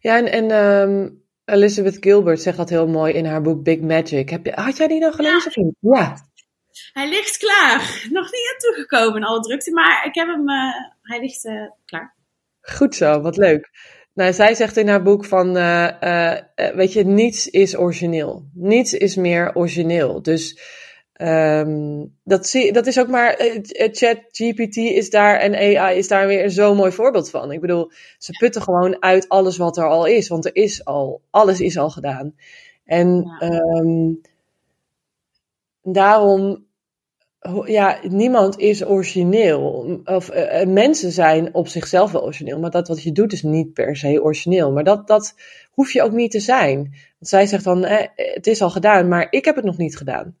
ja, 0.00 0.16
en, 0.16 0.32
en 0.32 0.50
um, 0.50 1.22
Elizabeth 1.44 1.96
Gilbert 2.00 2.40
zegt 2.40 2.56
dat 2.56 2.68
heel 2.68 2.88
mooi 2.88 3.12
in 3.12 3.24
haar 3.24 3.42
boek 3.42 3.62
Big 3.62 3.80
Magic. 3.80 4.28
Heb 4.28 4.46
je, 4.46 4.52
had 4.54 4.76
jij 4.76 4.88
die 4.88 5.00
nog 5.00 5.14
gelezen? 5.14 5.74
Ja. 5.80 5.98
ja. 5.98 6.16
Hij 6.92 7.08
ligt 7.08 7.36
klaar. 7.36 8.08
Nog 8.10 8.24
niet 8.24 8.52
aan 8.52 8.58
toegekomen 8.58 9.16
in 9.16 9.24
alle 9.24 9.40
drukte, 9.40 9.72
maar 9.72 10.04
ik 10.06 10.14
heb 10.14 10.26
hem, 10.26 10.50
uh, 10.50 10.72
hij 11.02 11.20
ligt 11.20 11.44
uh, 11.44 11.70
klaar. 11.84 12.14
Goed 12.60 12.94
zo, 12.94 13.20
wat 13.20 13.36
leuk. 13.36 13.70
Nou, 14.14 14.32
zij 14.32 14.54
zegt 14.54 14.76
in 14.76 14.88
haar 14.88 15.02
boek 15.02 15.24
van, 15.24 15.56
uh, 15.56 16.36
weet 16.74 16.92
je, 16.92 17.04
niets 17.04 17.48
is 17.48 17.76
origineel. 17.76 18.48
Niets 18.54 18.92
is 18.92 19.16
meer 19.16 19.54
origineel. 19.54 20.22
Dus 20.22 20.60
Um, 21.22 22.16
dat, 22.24 22.46
zie, 22.46 22.72
dat 22.72 22.86
is 22.86 22.98
ook 23.00 23.08
maar, 23.08 23.46
uh, 23.46 23.58
ChatGPT 23.92 24.76
is 24.76 25.10
daar 25.10 25.38
en 25.38 25.54
AI 25.54 25.98
is 25.98 26.08
daar 26.08 26.26
weer 26.26 26.50
zo'n 26.50 26.76
mooi 26.76 26.92
voorbeeld 26.92 27.30
van. 27.30 27.52
Ik 27.52 27.60
bedoel, 27.60 27.90
ze 28.18 28.32
putten 28.32 28.62
gewoon 28.62 29.02
uit 29.02 29.28
alles 29.28 29.56
wat 29.56 29.76
er 29.76 29.88
al 29.88 30.06
is, 30.06 30.28
want 30.28 30.44
er 30.44 30.56
is 30.56 30.84
al, 30.84 31.20
alles 31.30 31.60
is 31.60 31.78
al 31.78 31.90
gedaan. 31.90 32.34
En 32.84 33.30
um, 33.40 34.20
daarom, 35.82 36.64
ja, 37.64 37.98
niemand 38.08 38.58
is 38.58 38.86
origineel. 38.86 40.00
Of 40.04 40.34
uh, 40.34 40.64
mensen 40.66 41.12
zijn 41.12 41.54
op 41.54 41.68
zichzelf 41.68 42.12
wel 42.12 42.22
origineel, 42.22 42.58
maar 42.58 42.70
dat 42.70 42.88
wat 42.88 43.02
je 43.02 43.12
doet 43.12 43.32
is 43.32 43.42
niet 43.42 43.72
per 43.72 43.96
se 43.96 44.22
origineel. 44.22 44.72
Maar 44.72 44.84
dat, 44.84 45.06
dat 45.06 45.34
hoef 45.70 45.92
je 45.92 46.02
ook 46.02 46.12
niet 46.12 46.30
te 46.30 46.40
zijn. 46.40 46.76
Want 47.18 47.28
zij 47.30 47.46
zegt 47.46 47.64
dan, 47.64 47.84
eh, 47.84 48.06
het 48.14 48.46
is 48.46 48.62
al 48.62 48.70
gedaan, 48.70 49.08
maar 49.08 49.26
ik 49.30 49.44
heb 49.44 49.56
het 49.56 49.64
nog 49.64 49.76
niet 49.76 49.96
gedaan. 49.96 50.36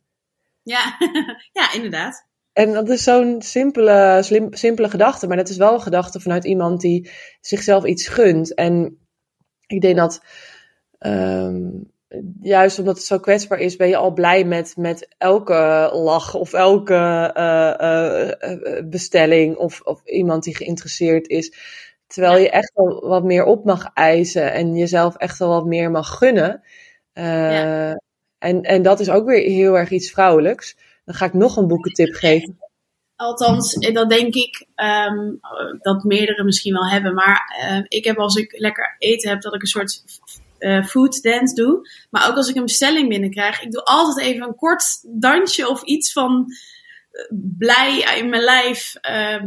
Ja, 0.62 0.96
ja 1.58 1.72
inderdaad. 1.72 2.28
En 2.52 2.72
dat 2.72 2.88
is 2.88 3.02
zo'n 3.02 3.42
simpele, 3.42 4.18
slim, 4.22 4.54
simpele 4.54 4.88
gedachte, 4.88 5.26
maar 5.26 5.36
dat 5.36 5.48
is 5.48 5.56
wel 5.56 5.74
een 5.74 5.80
gedachte 5.80 6.20
vanuit 6.20 6.44
iemand 6.44 6.80
die 6.80 7.10
zichzelf 7.40 7.84
iets 7.84 8.08
gunt. 8.08 8.54
En 8.54 8.98
ik 9.66 9.80
denk 9.80 9.96
dat, 9.96 10.24
um, 10.98 11.90
juist 12.40 12.78
omdat 12.78 12.96
het 12.96 13.06
zo 13.06 13.18
kwetsbaar 13.18 13.58
is, 13.58 13.76
ben 13.76 13.88
je 13.88 13.96
al 13.96 14.12
blij 14.12 14.44
met, 14.44 14.76
met 14.76 15.14
elke 15.18 15.90
lach 15.92 16.34
of 16.34 16.52
elke 16.52 17.30
uh, 17.36 18.50
uh, 18.50 18.88
bestelling 18.88 19.56
of, 19.56 19.80
of 19.80 20.04
iemand 20.04 20.44
die 20.44 20.56
geïnteresseerd 20.56 21.28
is. 21.28 21.54
Terwijl 22.06 22.38
je 22.38 22.50
echt 22.50 22.72
wel 22.74 23.08
wat 23.08 23.24
meer 23.24 23.44
op 23.44 23.64
mag 23.64 23.90
eisen 23.94 24.52
en 24.52 24.74
jezelf 24.74 25.16
echt 25.16 25.38
wel 25.38 25.48
wat 25.48 25.66
meer 25.66 25.90
mag 25.90 26.18
gunnen. 26.18 26.62
Ja. 27.12 28.00
En, 28.40 28.62
en 28.62 28.82
dat 28.82 29.00
is 29.00 29.10
ook 29.10 29.26
weer 29.26 29.42
heel 29.42 29.78
erg 29.78 29.90
iets 29.90 30.10
vrouwelijks. 30.10 30.76
Dan 31.04 31.14
ga 31.14 31.24
ik 31.24 31.32
nog 31.32 31.56
een 31.56 31.68
boekentip 31.68 32.14
geven. 32.14 32.58
Althans, 33.16 33.74
eh, 33.74 33.94
dat 33.94 34.10
denk 34.10 34.34
ik 34.34 34.66
um, 35.10 35.40
dat 35.80 36.04
meerdere 36.04 36.44
misschien 36.44 36.72
wel 36.72 36.88
hebben. 36.88 37.14
Maar 37.14 37.56
uh, 37.62 37.84
ik 37.88 38.04
heb 38.04 38.18
als 38.18 38.36
ik 38.36 38.58
lekker 38.58 38.96
eten 38.98 39.30
heb, 39.30 39.40
dat 39.40 39.54
ik 39.54 39.60
een 39.60 39.66
soort 39.66 40.04
uh, 40.58 40.84
food 40.84 41.22
dance 41.22 41.54
doe. 41.54 41.88
Maar 42.10 42.28
ook 42.28 42.36
als 42.36 42.48
ik 42.48 42.56
een 42.56 42.64
bestelling 42.64 43.08
binnenkrijg, 43.08 43.62
ik 43.62 43.72
doe 43.72 43.84
altijd 43.84 44.26
even 44.26 44.46
een 44.46 44.54
kort 44.54 45.00
dansje 45.20 45.68
of 45.68 45.82
iets 45.82 46.12
van 46.12 46.46
blij 47.58 48.18
in 48.18 48.28
mijn 48.28 48.42
lijf 48.42 48.94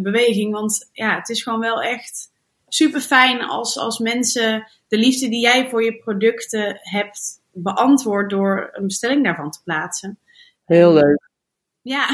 beweging. 0.01 0.53
Want 0.53 0.89
ja, 0.91 1.15
het 1.15 1.29
is 1.29 1.43
gewoon 1.43 1.59
wel 1.59 1.81
echt 1.81 2.31
super 2.67 3.01
fijn 3.01 3.41
als, 3.41 3.77
als 3.77 3.99
mensen 3.99 4.67
de 4.87 4.97
liefde 4.97 5.29
die 5.29 5.41
jij 5.41 5.69
voor 5.69 5.83
je 5.83 5.97
producten 5.97 6.79
hebt 6.81 7.41
beantwoord 7.53 8.29
door 8.29 8.69
een 8.71 8.87
bestelling 8.87 9.23
daarvan 9.23 9.51
te 9.51 9.63
plaatsen. 9.63 10.19
Heel 10.65 10.93
leuk. 10.93 11.29
Ja. 11.81 12.07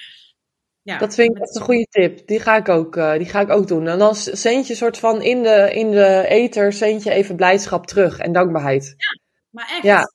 ja 0.82 0.98
dat 0.98 1.14
vind 1.14 1.36
ik 1.36 1.42
echt 1.42 1.56
een 1.56 1.62
goede 1.62 1.86
tip. 1.90 2.26
Die 2.26 2.40
ga 2.40 2.56
ik 2.56 2.68
ook, 2.68 2.96
uh, 2.96 3.12
die 3.12 3.26
ga 3.26 3.40
ik 3.40 3.50
ook 3.50 3.68
doen. 3.68 3.86
En 3.86 3.98
dan 3.98 4.14
zend 4.14 4.66
je 4.66 4.74
soort 4.74 4.98
van 4.98 5.22
in 5.22 5.42
de, 5.42 5.70
in 5.72 5.90
de 5.90 6.24
ether, 6.28 6.72
zend 6.72 7.02
je 7.02 7.10
even 7.10 7.36
blijdschap 7.36 7.86
terug 7.86 8.18
en 8.18 8.32
dankbaarheid. 8.32 8.84
Ja, 8.84 9.20
maar 9.50 9.68
echt. 9.68 9.82
Ja. 9.82 10.14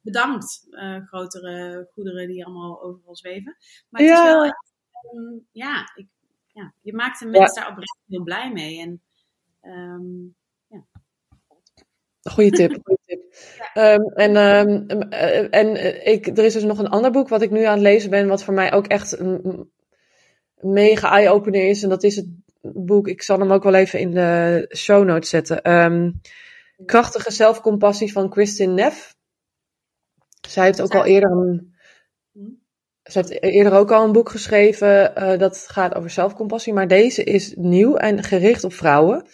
Bedankt, 0.00 0.66
uh, 0.70 1.06
grotere 1.06 1.88
goederen 1.92 2.28
die 2.28 2.44
allemaal 2.44 2.82
overal 2.82 3.16
zweven. 3.16 3.56
Maar 3.88 4.00
het 4.00 4.10
ja. 4.10 4.26
is 4.26 4.32
wel 4.32 4.44
echt, 4.44 4.72
um, 5.14 5.46
ja, 5.52 5.92
ik, 5.94 6.06
ja, 6.46 6.74
je 6.80 6.94
maakt 6.94 7.18
de 7.18 7.26
mensen 7.26 7.54
ja. 7.54 7.60
daar 7.60 7.70
oprecht 7.70 7.98
heel 8.06 8.22
blij 8.22 8.52
mee. 8.52 8.80
En 8.80 9.02
um, 9.60 10.36
Goeie 12.22 12.50
tip, 12.50 12.78
goeie 12.84 12.98
tip. 13.06 13.20
Um, 13.74 14.12
en 14.14 14.36
um, 14.36 15.00
en 15.50 16.06
ik, 16.06 16.26
er 16.26 16.44
is 16.44 16.52
dus 16.52 16.62
nog 16.62 16.78
een 16.78 16.88
ander 16.88 17.10
boek 17.10 17.28
wat 17.28 17.42
ik 17.42 17.50
nu 17.50 17.64
aan 17.64 17.72
het 17.72 17.82
lezen 17.82 18.10
ben, 18.10 18.28
wat 18.28 18.44
voor 18.44 18.54
mij 18.54 18.72
ook 18.72 18.86
echt 18.86 19.18
een 19.18 19.70
mega 20.60 21.10
eye-opener 21.10 21.68
is. 21.68 21.82
En 21.82 21.88
dat 21.88 22.02
is 22.02 22.16
het 22.16 22.26
boek. 22.60 23.08
Ik 23.08 23.22
zal 23.22 23.38
hem 23.38 23.52
ook 23.52 23.62
wel 23.62 23.74
even 23.74 23.98
in 23.98 24.10
de 24.10 24.70
show 24.76 25.04
notes 25.04 25.28
zetten. 25.28 25.62
Ehm, 25.62 26.10
Krachtige 26.86 27.30
zelfcompassie 27.30 28.12
van 28.12 28.30
Kristin 28.30 28.74
Neff. 28.74 29.16
Zij 30.48 30.64
heeft 30.64 30.80
ook 30.80 30.94
al 30.94 31.04
eerder 31.04 31.30
een. 31.30 31.74
Ze 33.02 33.18
heeft 33.18 33.42
eerder 33.42 33.72
ook 33.72 33.90
al 33.90 34.04
een 34.04 34.12
boek 34.12 34.30
geschreven 34.30 35.12
uh, 35.18 35.38
dat 35.38 35.64
gaat 35.68 35.94
over 35.94 36.10
zelfcompassie, 36.10 36.72
maar 36.72 36.88
deze 36.88 37.24
is 37.24 37.54
nieuw 37.56 37.96
en 37.96 38.22
gericht 38.22 38.64
op 38.64 38.72
vrouwen. 38.72 39.26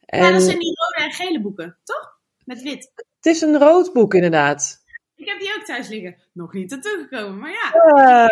En... 0.00 0.24
Ja, 0.24 0.32
dat 0.32 0.42
zijn 0.42 0.58
die 0.58 0.74
rode 0.74 1.08
en 1.08 1.12
gele 1.12 1.40
boeken, 1.40 1.78
toch? 1.84 2.11
Met 2.52 2.62
wit. 2.62 2.92
Het 2.94 3.26
is 3.26 3.40
een 3.40 3.58
rood 3.58 3.92
boek, 3.92 4.14
inderdaad. 4.14 4.84
Ik 5.16 5.28
heb 5.28 5.40
die 5.40 5.54
ook 5.56 5.64
thuis 5.64 5.88
liggen. 5.88 6.16
Nog 6.32 6.52
niet 6.52 6.70
naartoe 6.70 7.06
gekomen, 7.08 7.38
maar 7.38 7.50
ja. 7.50 8.26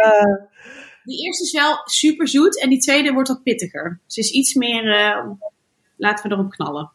Die 1.05 1.27
eerste 1.27 1.45
is 1.45 1.53
wel 1.53 1.81
super 1.85 2.29
zoet 2.29 2.61
en 2.61 2.69
die 2.69 2.79
tweede 2.79 3.13
wordt 3.13 3.29
wat 3.29 3.43
pittiger. 3.43 4.01
Ze 4.07 4.21
is 4.21 4.31
iets 4.31 4.55
meer. 4.55 4.85
Uh, 4.85 5.31
laten 5.97 6.29
we 6.29 6.35
erop 6.35 6.51
knallen. 6.51 6.93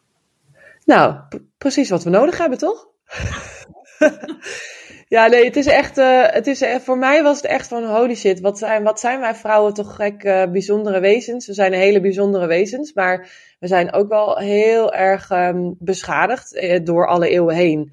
Nou, 0.84 1.20
precies 1.58 1.90
wat 1.90 2.04
we 2.04 2.10
nodig 2.10 2.38
hebben, 2.38 2.58
toch? 2.58 2.88
ja, 5.08 5.26
nee, 5.26 5.44
het 5.44 5.56
is 5.56 5.66
echt. 5.66 5.98
Uh, 5.98 6.26
het 6.26 6.46
is, 6.46 6.62
uh, 6.62 6.76
voor 6.76 6.98
mij 6.98 7.22
was 7.22 7.36
het 7.36 7.46
echt 7.46 7.68
van 7.68 7.84
holy 7.84 8.14
shit. 8.14 8.40
Wat 8.40 8.58
zijn, 8.58 8.82
wat 8.82 9.00
zijn 9.00 9.20
wij 9.20 9.34
vrouwen 9.34 9.74
toch 9.74 9.94
gek 9.94 10.22
bijzondere 10.52 11.00
wezens? 11.00 11.46
We 11.46 11.52
zijn 11.52 11.72
hele 11.72 12.00
bijzondere 12.00 12.46
wezens, 12.46 12.92
maar 12.92 13.30
we 13.58 13.66
zijn 13.66 13.92
ook 13.92 14.08
wel 14.08 14.38
heel 14.38 14.92
erg 14.92 15.30
um, 15.30 15.76
beschadigd 15.78 16.60
door 16.84 17.06
alle 17.06 17.28
eeuwen 17.28 17.54
heen. 17.54 17.92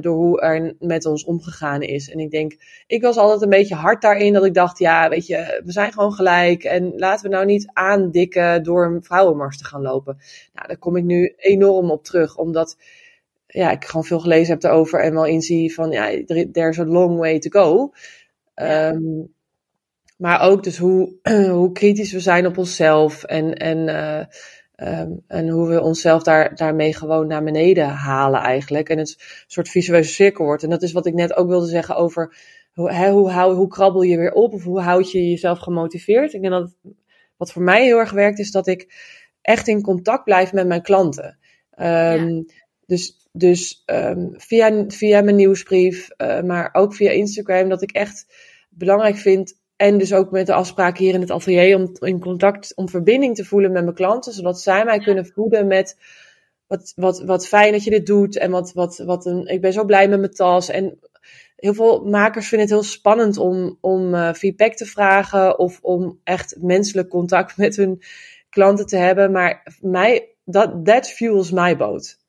Door 0.00 0.16
hoe 0.16 0.40
er 0.40 0.74
met 0.78 1.06
ons 1.06 1.24
omgegaan 1.24 1.82
is. 1.82 2.10
En 2.10 2.18
ik 2.18 2.30
denk, 2.30 2.56
ik 2.86 3.02
was 3.02 3.16
altijd 3.16 3.42
een 3.42 3.48
beetje 3.48 3.74
hard 3.74 4.02
daarin 4.02 4.32
dat 4.32 4.44
ik 4.44 4.54
dacht, 4.54 4.78
ja, 4.78 5.08
weet 5.08 5.26
je, 5.26 5.60
we 5.64 5.72
zijn 5.72 5.92
gewoon 5.92 6.12
gelijk. 6.12 6.64
En 6.64 6.92
laten 6.96 7.30
we 7.30 7.34
nou 7.34 7.46
niet 7.46 7.70
aandikken 7.72 8.62
door 8.62 8.84
een 8.84 9.02
vrouwenmars 9.02 9.58
te 9.58 9.64
gaan 9.64 9.82
lopen. 9.82 10.18
Nou, 10.54 10.68
daar 10.68 10.78
kom 10.78 10.96
ik 10.96 11.04
nu 11.04 11.34
enorm 11.36 11.90
op 11.90 12.04
terug, 12.04 12.36
omdat 12.36 12.76
ja, 13.52 13.70
ik 13.70 13.84
gewoon 13.84 14.04
veel 14.04 14.20
gelezen 14.20 14.52
heb 14.52 14.62
erover 14.62 15.00
en 15.00 15.14
wel 15.14 15.26
inzie 15.26 15.74
van, 15.74 15.90
ja, 15.90 16.24
there's 16.52 16.78
a 16.78 16.84
long 16.84 17.18
way 17.18 17.38
to 17.38 17.60
go. 17.60 17.92
Um, 18.54 19.34
maar 20.16 20.40
ook 20.40 20.62
dus 20.62 20.78
hoe, 20.78 21.14
hoe 21.50 21.72
kritisch 21.72 22.12
we 22.12 22.20
zijn 22.20 22.46
op 22.46 22.58
onszelf 22.58 23.24
en, 23.24 23.54
en 23.54 23.78
uh, 23.88 24.24
Um, 24.76 25.22
en 25.26 25.48
hoe 25.48 25.68
we 25.68 25.80
onszelf 25.80 26.22
daar, 26.22 26.54
daarmee 26.54 26.94
gewoon 26.94 27.26
naar 27.26 27.42
beneden 27.42 27.88
halen 27.88 28.40
eigenlijk. 28.40 28.88
En 28.88 28.98
het 28.98 29.08
een 29.18 29.44
soort 29.46 29.68
visueuze 29.68 30.12
cirkel 30.12 30.44
wordt. 30.44 30.62
En 30.62 30.70
dat 30.70 30.82
is 30.82 30.92
wat 30.92 31.06
ik 31.06 31.14
net 31.14 31.36
ook 31.36 31.48
wilde 31.48 31.66
zeggen 31.66 31.96
over 31.96 32.36
hoe, 32.72 32.92
hè, 32.92 33.10
hoe, 33.10 33.30
hou, 33.30 33.54
hoe 33.54 33.68
krabbel 33.68 34.02
je 34.02 34.16
weer 34.16 34.32
op 34.32 34.52
of 34.52 34.64
hoe 34.64 34.80
houd 34.80 35.10
je 35.10 35.30
jezelf 35.30 35.58
gemotiveerd. 35.58 36.32
Ik 36.32 36.40
denk 36.40 36.52
dat 36.52 36.74
wat 37.36 37.52
voor 37.52 37.62
mij 37.62 37.84
heel 37.84 37.98
erg 37.98 38.10
werkt 38.10 38.38
is 38.38 38.50
dat 38.50 38.66
ik 38.66 38.94
echt 39.40 39.68
in 39.68 39.82
contact 39.82 40.24
blijf 40.24 40.52
met 40.52 40.66
mijn 40.66 40.82
klanten. 40.82 41.38
Um, 41.80 42.46
Dus, 42.86 43.21
dus 43.32 43.82
um, 43.86 44.34
via, 44.36 44.84
via 44.88 45.22
mijn 45.22 45.36
nieuwsbrief, 45.36 46.08
uh, 46.18 46.42
maar 46.42 46.68
ook 46.72 46.94
via 46.94 47.10
Instagram, 47.10 47.68
dat 47.68 47.82
ik 47.82 47.90
echt 47.90 48.26
belangrijk 48.70 49.16
vind 49.16 49.60
en 49.76 49.98
dus 49.98 50.12
ook 50.12 50.30
met 50.30 50.46
de 50.46 50.54
afspraken 50.54 51.04
hier 51.04 51.14
in 51.14 51.20
het 51.20 51.30
atelier 51.30 51.76
om 51.76 51.92
in 51.98 52.20
contact, 52.20 52.72
om 52.74 52.88
verbinding 52.88 53.34
te 53.36 53.44
voelen 53.44 53.72
met 53.72 53.82
mijn 53.82 53.94
klanten, 53.94 54.32
zodat 54.32 54.60
zij 54.60 54.84
mij 54.84 54.98
kunnen 54.98 55.26
voeden 55.26 55.66
met 55.66 55.96
wat, 56.66 56.92
wat, 56.96 57.22
wat 57.22 57.48
fijn 57.48 57.72
dat 57.72 57.84
je 57.84 57.90
dit 57.90 58.06
doet 58.06 58.36
en 58.36 58.50
wat, 58.50 58.72
wat, 58.72 58.98
wat 58.98 59.26
een, 59.26 59.46
ik 59.46 59.60
ben 59.60 59.72
zo 59.72 59.84
blij 59.84 60.08
met 60.08 60.18
mijn 60.18 60.32
tas. 60.32 60.68
En 60.68 60.98
heel 61.56 61.74
veel 61.74 62.04
makers 62.04 62.48
vinden 62.48 62.68
het 62.68 62.76
heel 62.76 62.90
spannend 62.90 63.36
om, 63.36 63.78
om 63.80 64.14
uh, 64.14 64.32
feedback 64.32 64.74
te 64.74 64.86
vragen 64.86 65.58
of 65.58 65.78
om 65.82 66.20
echt 66.24 66.56
menselijk 66.60 67.08
contact 67.08 67.56
met 67.64 67.76
hun 67.76 68.02
klanten 68.48 68.86
te 68.86 68.96
hebben. 68.96 69.32
Maar 69.32 69.76
mij, 69.80 70.28
dat 70.44 70.84
that 70.84 71.08
fuels 71.08 71.50
my 71.50 71.76
boat. 71.76 72.20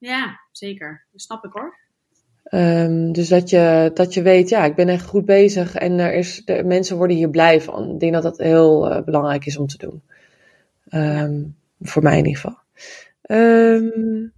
Ja, 0.00 0.40
zeker. 0.52 1.06
Dat 1.12 1.20
snap 1.20 1.44
ik 1.44 1.52
hoor. 1.52 1.78
Um, 2.50 3.12
dus 3.12 3.28
dat 3.28 3.50
je, 3.50 3.90
dat 3.94 4.14
je 4.14 4.22
weet, 4.22 4.48
ja, 4.48 4.64
ik 4.64 4.74
ben 4.74 4.88
echt 4.88 5.06
goed 5.06 5.24
bezig 5.24 5.74
en 5.74 5.98
er 5.98 6.14
is, 6.14 6.44
de, 6.44 6.64
mensen 6.64 6.96
worden 6.96 7.16
hier 7.16 7.30
blij 7.30 7.60
van. 7.60 7.90
Ik 7.90 8.00
denk 8.00 8.12
dat 8.12 8.22
dat 8.22 8.38
heel 8.38 8.90
uh, 8.90 9.02
belangrijk 9.02 9.46
is 9.46 9.56
om 9.56 9.66
te 9.66 9.78
doen. 9.78 10.02
Um, 10.90 11.56
voor 11.80 12.02
mij 12.02 12.18
in 12.18 12.26
ieder 12.26 12.40
geval. 12.40 12.58
Um, 13.38 14.32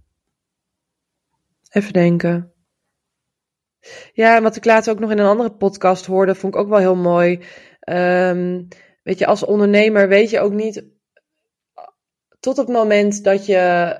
even 1.69 1.93
denken. 1.93 2.51
Ja, 4.13 4.41
wat 4.41 4.55
ik 4.55 4.65
later 4.65 4.93
ook 4.93 4.99
nog 4.99 5.11
in 5.11 5.19
een 5.19 5.25
andere 5.25 5.51
podcast 5.51 6.05
hoorde, 6.05 6.35
vond 6.35 6.53
ik 6.53 6.59
ook 6.59 6.69
wel 6.69 6.79
heel 6.79 6.95
mooi. 6.95 7.39
weet 9.03 9.19
je, 9.19 9.25
als 9.25 9.45
ondernemer 9.45 10.07
weet 10.07 10.29
je 10.29 10.39
ook 10.39 10.53
niet 10.53 10.83
tot 12.39 12.57
het 12.57 12.67
moment 12.67 13.23
dat 13.23 13.45
je 13.45 13.99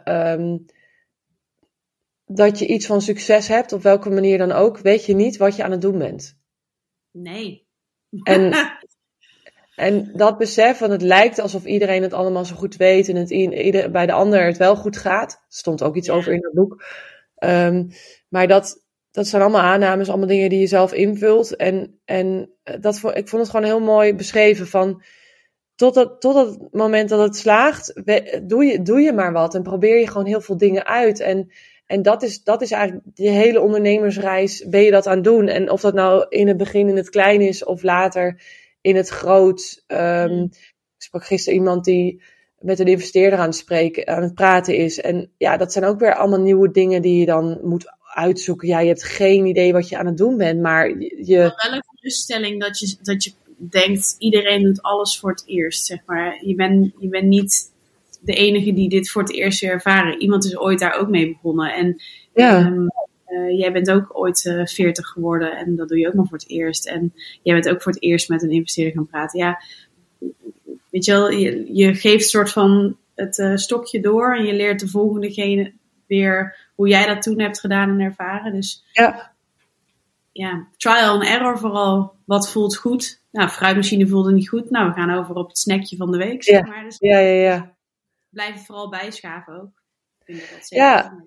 dat 2.26 2.60
je 2.60 2.68
iets 2.68 2.86
van 2.86 3.02
succes 3.02 3.48
hebt, 3.48 3.74
op 3.74 3.82
welke 3.82 4.10
manier 4.10 4.38
dan 4.38 4.52
ook, 4.52 4.78
weet 4.78 5.06
je 5.06 5.16
niet 5.16 5.38
wat 5.38 5.56
je 5.56 5.64
aan 5.64 5.72
het 5.72 5.82
doen 5.82 5.98
bent. 5.98 6.40
Nee. 7.12 7.68
En, 8.24 8.54
en 9.76 10.12
dat 10.16 10.38
besef, 10.38 10.80
want 10.80 10.92
het 10.92 11.02
lijkt 11.02 11.40
alsof 11.40 11.66
iedereen 11.66 12.02
het 12.02 12.14
allemaal 12.14 12.46
zo 12.46 12.56
goed 12.56 12.76
weet 12.76 13.10
en 13.10 13.16
het 13.16 13.30
ieder, 13.30 13.92
bij 13.92 14.06
de 14.06 14.12
ander 14.12 14.46
het 14.46 14.58
wel 14.58 14.76
goed 14.76 14.98
gaat. 14.98 15.32
Er 15.32 15.40
stond 15.48 15.84
ook 15.84 15.96
iets 15.96 16.10
over 16.10 16.34
in 16.34 16.44
het 16.44 16.54
boek. 16.54 16.84
Um, 17.44 17.90
maar 18.30 18.48
dat, 18.48 18.84
dat 19.12 19.28
zijn 19.28 19.42
allemaal 19.42 19.62
aannames, 19.62 20.10
allemaal 20.10 20.28
dingen 20.28 20.50
die 20.50 20.60
je 20.60 20.68
zelf 20.68 20.94
invult. 20.94 21.56
En, 21.56 22.00
en 22.06 22.54
dat, 22.80 22.96
ik 22.96 23.28
vond 23.28 23.42
het 23.42 23.50
gewoon 23.50 23.66
heel 23.66 23.80
mooi 23.80 24.16
beschreven 24.16 24.68
van 24.68 25.04
tot 25.76 25.96
het, 25.96 26.22
tot 26.22 26.36
het 26.36 26.74
moment 26.74 27.10
dat 27.10 27.20
het 27.20 27.36
slaagt, 27.36 28.02
doe 28.44 28.66
je, 28.66 28.82
doe 28.82 29.02
je 29.02 29.14
maar 29.14 29.34
wat 29.34 29.56
en 29.56 29.64
probeer 29.64 30.00
je 30.00 30.08
gewoon 30.08 30.26
heel 30.28 30.42
veel 30.42 30.58
dingen 30.58 30.86
uit. 30.86 31.20
En 31.20 31.52
en 31.86 32.02
dat 32.02 32.24
is, 32.24 32.43
dat 32.43 32.62
is 32.62 32.72
eigenlijk 32.72 33.06
die 33.13 33.30
hele 33.30 33.62
ondernemersreis, 33.62 34.65
ben 34.67 34.82
je 34.82 34.91
dat 34.91 35.08
aan 35.08 35.15
het 35.15 35.24
doen. 35.24 35.48
En 35.48 35.69
of 35.69 35.82
dat 35.82 35.93
nou 35.93 36.26
in 36.30 36.48
het 36.48 36.58
begin 36.58 36.88
in 36.89 36.96
het 36.96 37.10
klein 37.10 37.41
is 37.41 37.63
of 37.63 37.84
later 37.84 38.41
in 38.82 38.96
het 38.96 39.10
groot. 39.10 39.84
Um, 39.88 40.43
ik 40.98 41.10
sprak 41.10 41.26
gisteren 41.26 41.60
iemand 41.60 41.86
die 41.86 42.22
met 42.60 42.80
een 42.80 42.88
investeerder 42.88 43.39
aan 43.39 43.46
het 43.46 43.56
spreken, 43.56 44.08
aan 44.08 44.24
het 44.24 44.34
praten 44.34 44.76
is. 44.76 45.00
En 45.00 45.32
ja, 45.38 45.58
dat 45.58 45.72
zijn 45.72 45.86
ook 45.86 46.00
weer 46.00 46.15
allemaal 46.15 46.41
nieuwe 46.41 46.72
dingen 46.72 47.02
die 47.02 47.19
je 47.19 47.26
dan 47.26 47.60
moet 47.62 47.86
uitzoeken. 48.13 48.67
Ja, 48.67 48.80
je 48.80 48.88
hebt 48.88 49.04
geen 49.04 49.46
idee 49.46 49.74
wat 49.74 49.89
je 49.89 49.98
aan 49.98 50.06
het 50.06 50.17
doen 50.17 50.38
bent, 50.38 50.62
maar 50.62 50.89
je... 51.00 51.38
Wel 51.38 51.74
een 51.74 51.84
geruststelling 51.96 52.62
dat 52.62 52.80
je, 52.80 52.96
dat 53.02 53.24
je 53.24 53.32
denkt, 53.58 54.15
iedereen 54.17 54.63
doet 54.63 54.82
alles 54.82 55.19
voor 55.19 55.30
het 55.30 55.43
eerst, 55.46 55.86
zeg 55.86 56.00
maar. 56.06 56.46
Je 56.46 56.56
bent 56.56 56.91
je 57.00 57.08
bent 57.08 57.28
niet 57.28 57.73
de 58.24 58.34
enige 58.34 58.74
die 58.74 58.90
dit 58.90 59.10
voor 59.10 59.22
het 59.22 59.34
eerst 59.34 59.64
ervaren. 59.64 60.22
Iemand 60.22 60.46
is 60.46 60.58
ooit 60.58 60.80
daar 60.80 61.00
ook 61.00 61.10
mee 61.10 61.28
begonnen. 61.28 61.74
En 61.74 62.02
ja. 62.34 62.66
Um, 62.66 62.88
uh, 63.28 63.60
jij 63.60 63.72
bent 63.72 63.92
ook 63.92 64.18
ooit 64.18 64.46
uh, 64.46 64.62
eh, 64.62 64.68
40 64.68 65.08
geworden 65.08 65.58
en 65.58 65.76
dat 65.76 65.88
doe 65.88 66.00
je 66.00 66.08
ook 66.08 66.14
nog 66.14 66.28
voor 66.28 66.38
het 66.38 66.50
eerst. 66.50 66.88
En 66.88 67.14
jij 67.42 67.54
bent 67.54 67.70
ook 67.70 67.82
voor 67.82 67.92
het 67.92 68.02
eerst 68.02 68.30
met 68.30 68.44
een 68.44 68.52
investeerder 68.52 68.94
gaan 68.94 69.08
praten. 69.08 69.40
Ja, 69.40 69.62
weet 70.90 71.06
je 71.06 71.12
wel, 71.12 71.32
je, 71.32 71.70
je 71.74 71.96
geeft 71.96 72.30
soort 72.30 72.52
van 72.52 72.98
het 73.16 73.38
uh, 73.38 73.56
stokje 73.56 74.00
door 74.00 74.36
en 74.36 74.46
je 74.46 74.54
leert 74.54 74.80
de 74.80 74.88
volgende 74.88 75.72
weer 76.08 76.58
hoe 76.76 76.88
jij 76.88 77.08
dat 77.08 77.22
toen 77.22 77.40
hebt 77.40 77.60
gedaan 77.60 77.90
en 77.90 78.00
ervaren. 78.00 78.54
Dus 78.54 78.84
ja, 78.92 79.32
ja 80.32 80.68
trial 80.78 81.14
and 81.14 81.24
error 81.24 81.58
vooral. 81.58 82.14
Wat 82.26 82.52
voelt 82.52 82.76
goed? 82.76 83.22
Nou, 83.32 83.50
fruitmachine 83.50 84.08
voelde 84.08 84.32
niet 84.32 84.50
goed. 84.50 84.70
Nou, 84.70 84.88
we 84.88 84.94
gaan 84.94 85.18
over 85.18 85.36
op 85.36 85.48
het 85.48 85.58
snackje 85.58 85.98
van 85.98 86.12
de 86.12 86.18
week. 86.18 86.44
Zeg 86.44 86.66
maar. 86.66 86.84
Dus, 86.84 86.98
ja, 87.00 87.20
ja, 87.20 87.42
ja 87.42 87.73
blijven 88.34 88.62
vooral 88.62 88.89
bijschaven 88.89 89.62
ook. 89.62 89.84
ja. 90.69 91.26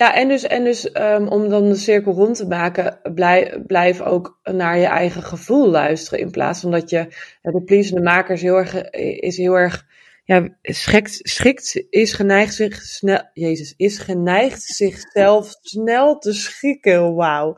Ja, 0.00 0.14
en 0.14 0.28
dus, 0.28 0.42
en 0.42 0.64
dus 0.64 0.96
um, 0.96 1.28
om 1.28 1.48
dan 1.48 1.68
de 1.68 1.74
cirkel 1.74 2.12
rond 2.12 2.36
te 2.36 2.46
maken, 2.46 3.00
blijf, 3.14 3.66
blijf 3.66 4.00
ook 4.00 4.40
naar 4.42 4.78
je 4.78 4.86
eigen 4.86 5.22
gevoel 5.22 5.68
luisteren. 5.68 6.18
In 6.18 6.30
plaats 6.30 6.60
van 6.60 6.70
dat 6.70 6.90
je 6.90 7.06
de 7.42 7.62
pleasende 7.64 8.02
makers 8.02 8.42
heel 8.42 8.56
erg, 8.56 8.90
is 9.20 9.36
heel 9.36 9.54
erg, 9.54 9.86
ja, 10.24 10.48
schikt, 10.62 11.18
schikt 11.22 11.84
is 11.90 12.12
geneigd 12.12 12.54
zich 12.54 12.74
snel, 12.74 13.22
Jezus, 13.32 13.74
is 13.76 13.98
geneigd 13.98 14.62
zichzelf 14.62 15.54
snel 15.60 16.18
te 16.18 16.32
schikken, 16.32 17.14
wauw, 17.14 17.54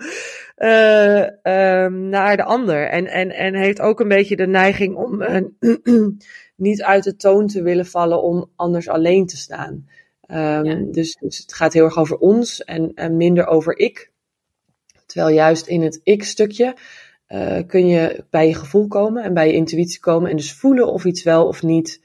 uh, 0.56 1.26
um, 1.42 2.08
naar 2.08 2.36
de 2.36 2.44
ander. 2.44 2.88
En, 2.88 3.06
en, 3.06 3.30
en 3.30 3.54
heeft 3.54 3.80
ook 3.80 4.00
een 4.00 4.08
beetje 4.08 4.36
de 4.36 4.46
neiging 4.46 4.96
om 4.96 5.22
uh, 5.22 5.40
niet 6.62 6.82
uit 6.82 7.04
de 7.04 7.16
toon 7.16 7.46
te 7.46 7.62
willen 7.62 7.86
vallen 7.86 8.22
om 8.22 8.50
anders 8.56 8.88
alleen 8.88 9.26
te 9.26 9.36
staan. 9.36 9.86
Um, 10.28 10.92
dus, 10.92 11.16
dus, 11.20 11.38
het 11.38 11.54
gaat 11.54 11.72
heel 11.72 11.84
erg 11.84 11.98
over 11.98 12.16
ons 12.16 12.64
en, 12.64 12.94
en, 12.94 13.16
minder 13.16 13.46
over 13.46 13.78
ik. 13.78 14.10
Terwijl 15.06 15.34
juist 15.34 15.66
in 15.66 15.82
het 15.82 16.00
ik-stukje 16.02 16.76
uh, 17.28 17.58
kun 17.66 17.86
je 17.86 18.24
bij 18.30 18.46
je 18.48 18.54
gevoel 18.54 18.88
komen 18.88 19.22
en 19.22 19.34
bij 19.34 19.46
je 19.46 19.52
intuïtie 19.52 20.00
komen 20.00 20.30
en 20.30 20.36
dus 20.36 20.52
voelen 20.52 20.92
of 20.92 21.04
iets 21.04 21.22
wel 21.22 21.46
of 21.46 21.62
niet 21.62 22.00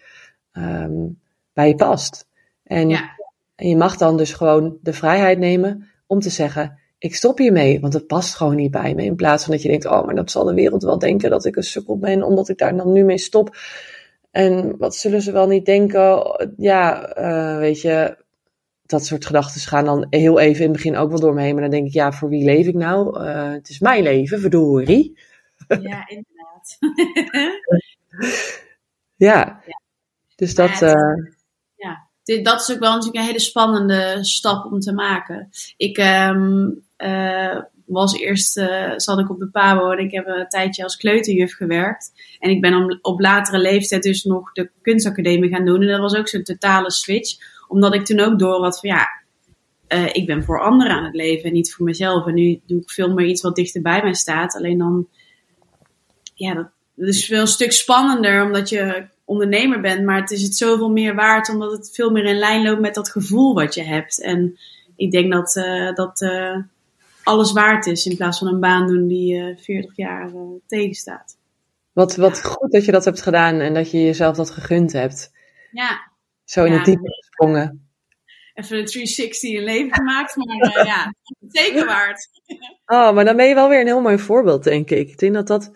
um, 0.53 1.19
bij 1.53 1.67
je 1.67 1.75
past. 1.75 2.27
En, 2.63 2.89
ja. 2.89 3.15
en 3.55 3.69
je 3.69 3.77
mag 3.77 3.97
dan 3.97 4.17
dus 4.17 4.33
gewoon 4.33 4.77
de 4.81 4.93
vrijheid 4.93 5.39
nemen 5.39 5.87
om 6.07 6.19
te 6.19 6.29
zeggen: 6.29 6.79
ik 6.97 7.15
stop 7.15 7.37
hiermee, 7.37 7.79
want 7.79 7.93
het 7.93 8.07
past 8.07 8.35
gewoon 8.35 8.55
niet 8.55 8.71
bij 8.71 8.95
me. 8.95 9.03
In 9.03 9.15
plaats 9.15 9.43
van 9.43 9.53
dat 9.53 9.61
je 9.61 9.69
denkt: 9.69 9.85
oh, 9.85 10.05
maar 10.05 10.15
dat 10.15 10.31
zal 10.31 10.43
de 10.43 10.53
wereld 10.53 10.83
wel 10.83 10.99
denken 10.99 11.29
dat 11.29 11.45
ik 11.45 11.55
een 11.55 11.63
sukkel 11.63 11.97
ben 11.97 12.23
omdat 12.23 12.49
ik 12.49 12.57
daar 12.57 12.77
dan 12.77 12.91
nu 12.91 13.03
mee 13.03 13.17
stop. 13.17 13.55
En 14.37 14.77
wat 14.77 14.95
zullen 14.95 15.21
ze 15.21 15.31
wel 15.31 15.47
niet 15.47 15.65
denken? 15.65 16.35
Ja, 16.57 17.17
uh, 17.17 17.57
weet 17.57 17.81
je, 17.81 18.17
dat 18.85 19.05
soort 19.05 19.25
gedachten 19.25 19.61
gaan 19.61 19.85
dan 19.85 20.07
heel 20.09 20.39
even 20.39 20.63
in 20.63 20.69
het 20.69 20.77
begin 20.77 20.95
ook 20.95 21.09
wel 21.09 21.19
door 21.19 21.33
me 21.33 21.41
heen. 21.41 21.53
Maar 21.53 21.61
dan 21.61 21.71
denk 21.71 21.87
ik, 21.87 21.93
ja, 21.93 22.11
voor 22.11 22.29
wie 22.29 22.45
leef 22.45 22.67
ik 22.67 22.73
nou? 22.73 23.23
Uh, 23.23 23.51
het 23.51 23.69
is 23.69 23.79
mijn 23.79 24.03
leven, 24.03 24.39
verdorie. 24.39 25.19
Ja, 25.67 26.07
inderdaad. 26.15 26.77
ja. 29.15 29.61
ja. 29.65 29.81
dus 30.35 30.55
dat... 30.55 30.79
Ja, 30.79 30.95
uh, 30.95 31.31
ja, 31.75 32.07
dat 32.43 32.61
is 32.61 32.71
ook 32.71 32.79
wel 32.79 32.91
natuurlijk 32.91 33.17
een 33.17 33.25
hele 33.25 33.39
spannende 33.39 34.17
stap 34.23 34.65
om 34.65 34.79
te 34.79 34.93
maken. 34.93 35.49
Ik 35.77 35.97
um, 35.97 36.83
was 37.87 38.19
eerst, 38.19 38.57
uh, 38.57 38.93
zat 38.95 39.19
ik 39.19 39.29
op 39.29 39.39
de 39.39 39.49
PABO 39.49 39.91
en 39.91 40.03
ik 40.03 40.11
heb 40.11 40.27
een 40.27 40.47
tijdje 40.47 40.83
als 40.83 40.97
kleuterjuf 40.97 41.55
gewerkt. 41.55 42.11
En 42.39 42.49
ik 42.49 42.61
ben 42.61 42.73
om, 42.73 42.99
op 43.01 43.19
latere 43.19 43.59
leeftijd 43.59 44.03
dus 44.03 44.23
nog 44.23 44.51
de 44.51 44.69
kunstacademie 44.81 45.49
gaan 45.49 45.65
doen. 45.65 45.81
En 45.81 45.87
dat 45.87 45.99
was 45.99 46.15
ook 46.15 46.27
zo'n 46.27 46.43
totale 46.43 46.91
switch. 46.91 47.35
Omdat 47.67 47.93
ik 47.93 48.05
toen 48.05 48.19
ook 48.19 48.39
door 48.39 48.63
had 48.63 48.79
van 48.79 48.89
ja, 48.89 49.07
uh, 49.87 50.15
ik 50.15 50.25
ben 50.25 50.43
voor 50.43 50.61
anderen 50.61 50.91
aan 50.93 51.03
het 51.03 51.15
leven 51.15 51.43
en 51.43 51.53
niet 51.53 51.73
voor 51.73 51.85
mezelf. 51.85 52.27
En 52.27 52.33
nu 52.33 52.59
doe 52.65 52.81
ik 52.81 52.91
veel 52.91 53.13
meer 53.13 53.25
iets 53.25 53.41
wat 53.41 53.55
dichter 53.55 53.81
bij 53.81 54.01
mij 54.01 54.13
staat. 54.13 54.55
Alleen 54.55 54.77
dan, 54.77 55.07
ja, 56.33 56.53
dat, 56.95 57.07
is 57.07 57.27
wel 57.27 57.41
een 57.41 57.47
stuk 57.47 57.71
spannender 57.71 58.43
omdat 58.43 58.69
je 58.69 59.07
ondernemer 59.25 59.81
bent. 59.81 60.05
Maar 60.05 60.21
het 60.21 60.31
is 60.31 60.41
het 60.41 60.55
zoveel 60.55 60.89
meer 60.89 61.15
waard 61.15 61.49
omdat 61.49 61.71
het 61.71 61.91
veel 61.93 62.09
meer 62.09 62.25
in 62.25 62.37
lijn 62.37 62.63
loopt 62.63 62.81
met 62.81 62.95
dat 62.95 63.11
gevoel 63.11 63.53
wat 63.53 63.73
je 63.73 63.83
hebt. 63.83 64.21
En 64.21 64.57
ik 64.95 65.11
denk 65.11 65.31
dat, 65.31 65.55
uh, 65.55 65.93
dat 65.93 66.21
alles 67.27 67.51
waard 67.51 67.85
is 67.85 68.05
in 68.05 68.17
plaats 68.17 68.37
van 68.37 68.47
een 68.47 68.59
baan 68.59 68.87
doen 68.87 69.07
die 69.07 69.35
je 69.35 69.57
40 69.57 69.95
jaar 69.95 70.31
tegenstaat. 70.67 71.37
Wat, 71.93 72.15
wat 72.15 72.43
goed 72.45 72.71
dat 72.71 72.85
je 72.85 72.91
dat 72.91 73.05
hebt 73.05 73.21
gedaan 73.21 73.59
en 73.59 73.73
dat 73.73 73.91
je 73.91 74.03
jezelf 74.03 74.35
dat 74.35 74.49
gegund 74.49 74.93
hebt. 74.93 75.31
Ja. 75.71 76.11
Zo 76.43 76.63
in 76.63 76.71
het 76.71 76.85
diepe 76.85 77.13
gesprongen. 77.13 77.89
Even 78.53 78.77
een 78.77 78.85
360 78.85 79.49
in 79.49 79.63
leven 79.63 79.93
gemaakt, 79.93 80.35
maar 80.35 80.77
uh, 80.77 80.85
ja, 80.85 81.13
zeker 81.47 81.85
waard. 81.85 82.27
Oh, 82.85 83.13
maar 83.13 83.25
dan 83.25 83.35
ben 83.35 83.47
je 83.47 83.53
wel 83.53 83.69
weer 83.69 83.79
een 83.79 83.85
heel 83.85 84.01
mooi 84.01 84.17
voorbeeld, 84.17 84.63
denk 84.63 84.89
ik. 84.89 85.09
Ik 85.09 85.17
denk 85.17 85.33
dat 85.33 85.47
dat, 85.47 85.71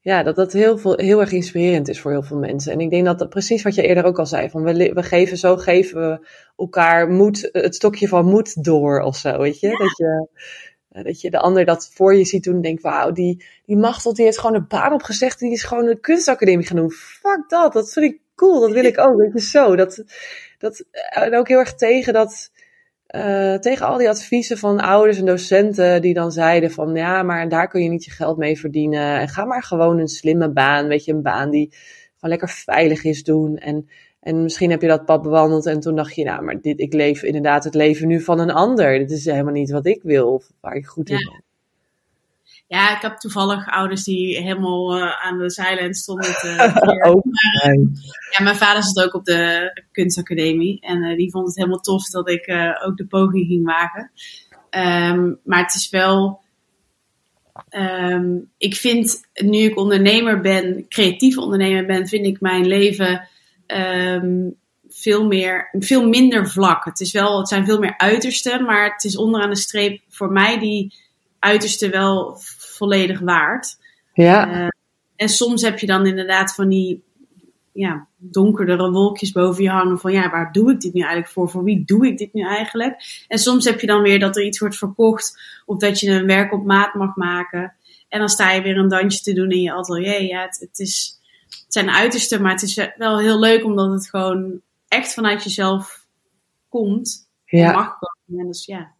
ja, 0.00 0.22
dat, 0.22 0.36
dat 0.36 0.52
heel, 0.52 0.78
veel, 0.78 0.96
heel 0.96 1.20
erg 1.20 1.32
inspirerend 1.32 1.88
is 1.88 2.00
voor 2.00 2.10
heel 2.10 2.22
veel 2.22 2.36
mensen. 2.36 2.72
En 2.72 2.80
ik 2.80 2.90
denk 2.90 3.04
dat, 3.04 3.18
dat 3.18 3.28
precies 3.28 3.62
wat 3.62 3.74
je 3.74 3.82
eerder 3.82 4.04
ook 4.04 4.18
al 4.18 4.26
zei, 4.26 4.50
van 4.50 4.62
we, 4.62 4.92
we 4.92 5.02
geven 5.02 5.36
zo 5.36 5.56
geven 5.56 6.00
we 6.00 6.28
elkaar 6.56 7.08
moed, 7.08 7.48
het 7.52 7.74
stokje 7.74 8.08
van 8.08 8.26
moed 8.26 8.64
door 8.64 9.00
of 9.00 9.16
zo, 9.16 9.38
weet 9.38 9.60
je? 9.60 9.68
Ja. 9.68 9.76
Dat 9.76 9.96
je 9.96 10.04
eh, 10.04 10.69
dat 10.90 11.20
je 11.20 11.30
de 11.30 11.38
ander 11.38 11.64
dat 11.64 11.90
voor 11.92 12.14
je 12.14 12.24
ziet 12.24 12.44
doen 12.44 12.54
en 12.54 12.60
denkt, 12.60 12.82
wauw, 12.82 13.12
die, 13.12 13.44
die 13.64 13.76
Machtel 13.76 14.14
die 14.14 14.24
heeft 14.24 14.38
gewoon 14.38 14.56
een 14.56 14.66
baan 14.68 14.92
opgezegd 14.92 15.38
die 15.38 15.52
is 15.52 15.62
gewoon 15.62 15.86
een 15.86 16.00
kunstacademie 16.00 16.66
gaan 16.66 16.76
doen. 16.76 16.90
Fuck 16.90 17.44
dat, 17.48 17.72
dat 17.72 17.92
vind 17.92 18.12
ik 18.12 18.20
cool, 18.34 18.60
dat 18.60 18.72
wil 18.72 18.84
ik 18.84 18.98
ook, 18.98 19.16
weet 19.16 19.32
je, 19.32 19.40
zo. 19.40 19.76
Dat, 19.76 20.04
dat, 20.58 20.84
en 21.10 21.36
ook 21.36 21.48
heel 21.48 21.58
erg 21.58 21.74
tegen 21.74 22.12
dat, 22.12 22.50
uh, 23.14 23.54
tegen 23.54 23.86
al 23.86 23.98
die 23.98 24.08
adviezen 24.08 24.58
van 24.58 24.80
ouders 24.80 25.18
en 25.18 25.24
docenten 25.24 26.02
die 26.02 26.14
dan 26.14 26.32
zeiden 26.32 26.70
van, 26.70 26.94
ja, 26.94 27.22
maar 27.22 27.48
daar 27.48 27.68
kun 27.68 27.82
je 27.82 27.88
niet 27.88 28.04
je 28.04 28.10
geld 28.10 28.36
mee 28.36 28.58
verdienen. 28.58 29.18
En 29.18 29.28
ga 29.28 29.44
maar 29.44 29.62
gewoon 29.62 29.98
een 29.98 30.08
slimme 30.08 30.50
baan, 30.50 30.86
weet 30.86 31.04
je, 31.04 31.12
een 31.12 31.22
baan 31.22 31.50
die 31.50 31.68
gewoon 32.14 32.38
lekker 32.38 32.48
veilig 32.48 33.04
is 33.04 33.22
doen. 33.22 33.56
En 33.56 33.88
en 34.20 34.42
misschien 34.42 34.70
heb 34.70 34.80
je 34.80 34.88
dat 34.88 35.04
pad 35.04 35.22
bewandeld 35.22 35.66
en 35.66 35.80
toen 35.80 35.96
dacht 35.96 36.14
je, 36.14 36.24
nou, 36.24 36.42
maar 36.42 36.60
dit, 36.60 36.80
ik 36.80 36.92
leef 36.92 37.22
inderdaad 37.22 37.64
het 37.64 37.74
leven 37.74 38.08
nu 38.08 38.20
van 38.20 38.38
een 38.38 38.50
ander. 38.50 38.98
Dit 38.98 39.10
is 39.10 39.24
helemaal 39.24 39.52
niet 39.52 39.70
wat 39.70 39.86
ik 39.86 40.02
wil 40.02 40.32
of 40.32 40.50
waar 40.60 40.74
ik 40.74 40.86
goed 40.86 41.10
in 41.10 41.16
ben. 41.16 41.42
Ja, 42.66 42.96
ik 42.96 43.02
heb 43.02 43.16
toevallig 43.16 43.68
ouders 43.68 44.04
die 44.04 44.36
helemaal 44.36 44.98
uh, 44.98 45.24
aan 45.24 45.38
de 45.38 45.50
zijlijn 45.50 45.94
stonden. 45.94 46.34
Te. 46.34 46.54
Maar, 47.62 47.74
ja, 48.30 48.42
mijn 48.42 48.56
vader 48.56 48.82
zat 48.82 49.04
ook 49.04 49.14
op 49.14 49.24
de 49.24 49.72
kunstacademie 49.92 50.80
en 50.80 51.02
uh, 51.02 51.16
die 51.16 51.30
vond 51.30 51.46
het 51.46 51.56
helemaal 51.56 51.80
tof 51.80 52.10
dat 52.10 52.28
ik 52.28 52.46
uh, 52.46 52.84
ook 52.86 52.96
de 52.96 53.06
poging 53.06 53.46
ging 53.46 53.64
wagen. 53.64 54.10
Um, 54.70 55.38
maar 55.44 55.62
het 55.62 55.74
is 55.74 55.90
wel. 55.90 56.40
Um, 57.70 58.50
ik 58.58 58.74
vind, 58.74 59.20
nu 59.34 59.58
ik 59.58 59.78
ondernemer 59.78 60.40
ben, 60.40 60.88
creatief 60.88 61.38
ondernemer 61.38 61.86
ben, 61.86 62.08
vind 62.08 62.26
ik 62.26 62.40
mijn 62.40 62.66
leven 62.66 63.28
um, 63.74 64.56
veel, 64.88 65.26
meer, 65.26 65.68
veel 65.72 66.08
minder 66.08 66.50
vlak. 66.50 66.84
Het, 66.84 67.00
is 67.00 67.12
wel, 67.12 67.38
het 67.38 67.48
zijn 67.48 67.64
veel 67.64 67.78
meer 67.78 67.94
uitersten, 67.96 68.64
maar 68.64 68.92
het 68.92 69.04
is 69.04 69.16
onderaan 69.16 69.50
de 69.50 69.56
streep 69.56 70.00
voor 70.08 70.32
mij 70.32 70.58
die 70.58 70.94
uiterste 71.38 71.88
wel 71.88 72.36
volledig 72.58 73.20
waard. 73.20 73.78
Ja. 74.12 74.62
Uh, 74.62 74.68
en 75.16 75.28
soms 75.28 75.62
heb 75.62 75.78
je 75.78 75.86
dan 75.86 76.06
inderdaad 76.06 76.54
van 76.54 76.68
die 76.68 77.02
ja, 77.72 78.06
donkerdere 78.16 78.90
wolkjes 78.90 79.32
boven 79.32 79.62
je 79.62 79.70
hangen 79.70 79.98
van 79.98 80.12
ja, 80.12 80.30
waar 80.30 80.52
doe 80.52 80.72
ik 80.72 80.80
dit 80.80 80.92
nu 80.92 81.00
eigenlijk 81.00 81.32
voor? 81.32 81.50
Voor 81.50 81.64
wie 81.64 81.84
doe 81.84 82.06
ik 82.06 82.18
dit 82.18 82.32
nu 82.32 82.42
eigenlijk? 82.42 83.24
En 83.28 83.38
soms 83.38 83.64
heb 83.64 83.80
je 83.80 83.86
dan 83.86 84.02
weer 84.02 84.18
dat 84.18 84.36
er 84.36 84.44
iets 84.44 84.58
wordt 84.58 84.76
verkocht 84.76 85.40
of 85.66 85.78
dat 85.78 86.00
je 86.00 86.10
een 86.10 86.26
werk 86.26 86.52
op 86.52 86.64
maat 86.64 86.94
mag 86.94 87.16
maken. 87.16 87.74
En 88.08 88.18
dan 88.18 88.28
sta 88.28 88.52
je 88.52 88.62
weer 88.62 88.76
een 88.76 88.88
dansje 88.88 89.22
te 89.22 89.32
doen 89.32 89.50
in 89.50 89.60
je 89.60 89.72
atelier. 89.72 90.22
Ja, 90.22 90.42
het, 90.42 90.58
het 90.60 90.78
is, 90.78 91.19
zijn 91.68 91.90
uiterste, 91.90 92.40
maar 92.40 92.52
het 92.52 92.62
is 92.62 92.90
wel 92.96 93.18
heel 93.18 93.38
leuk 93.38 93.64
omdat 93.64 93.92
het 93.92 94.08
gewoon 94.08 94.60
echt 94.88 95.14
vanuit 95.14 95.44
jezelf 95.44 96.06
komt. 96.68 97.28
Ja. 97.44 97.72
Mag 97.72 97.98
komen. 97.98 98.40
En 98.40 98.46
dus 98.46 98.64
ja, 98.64 98.94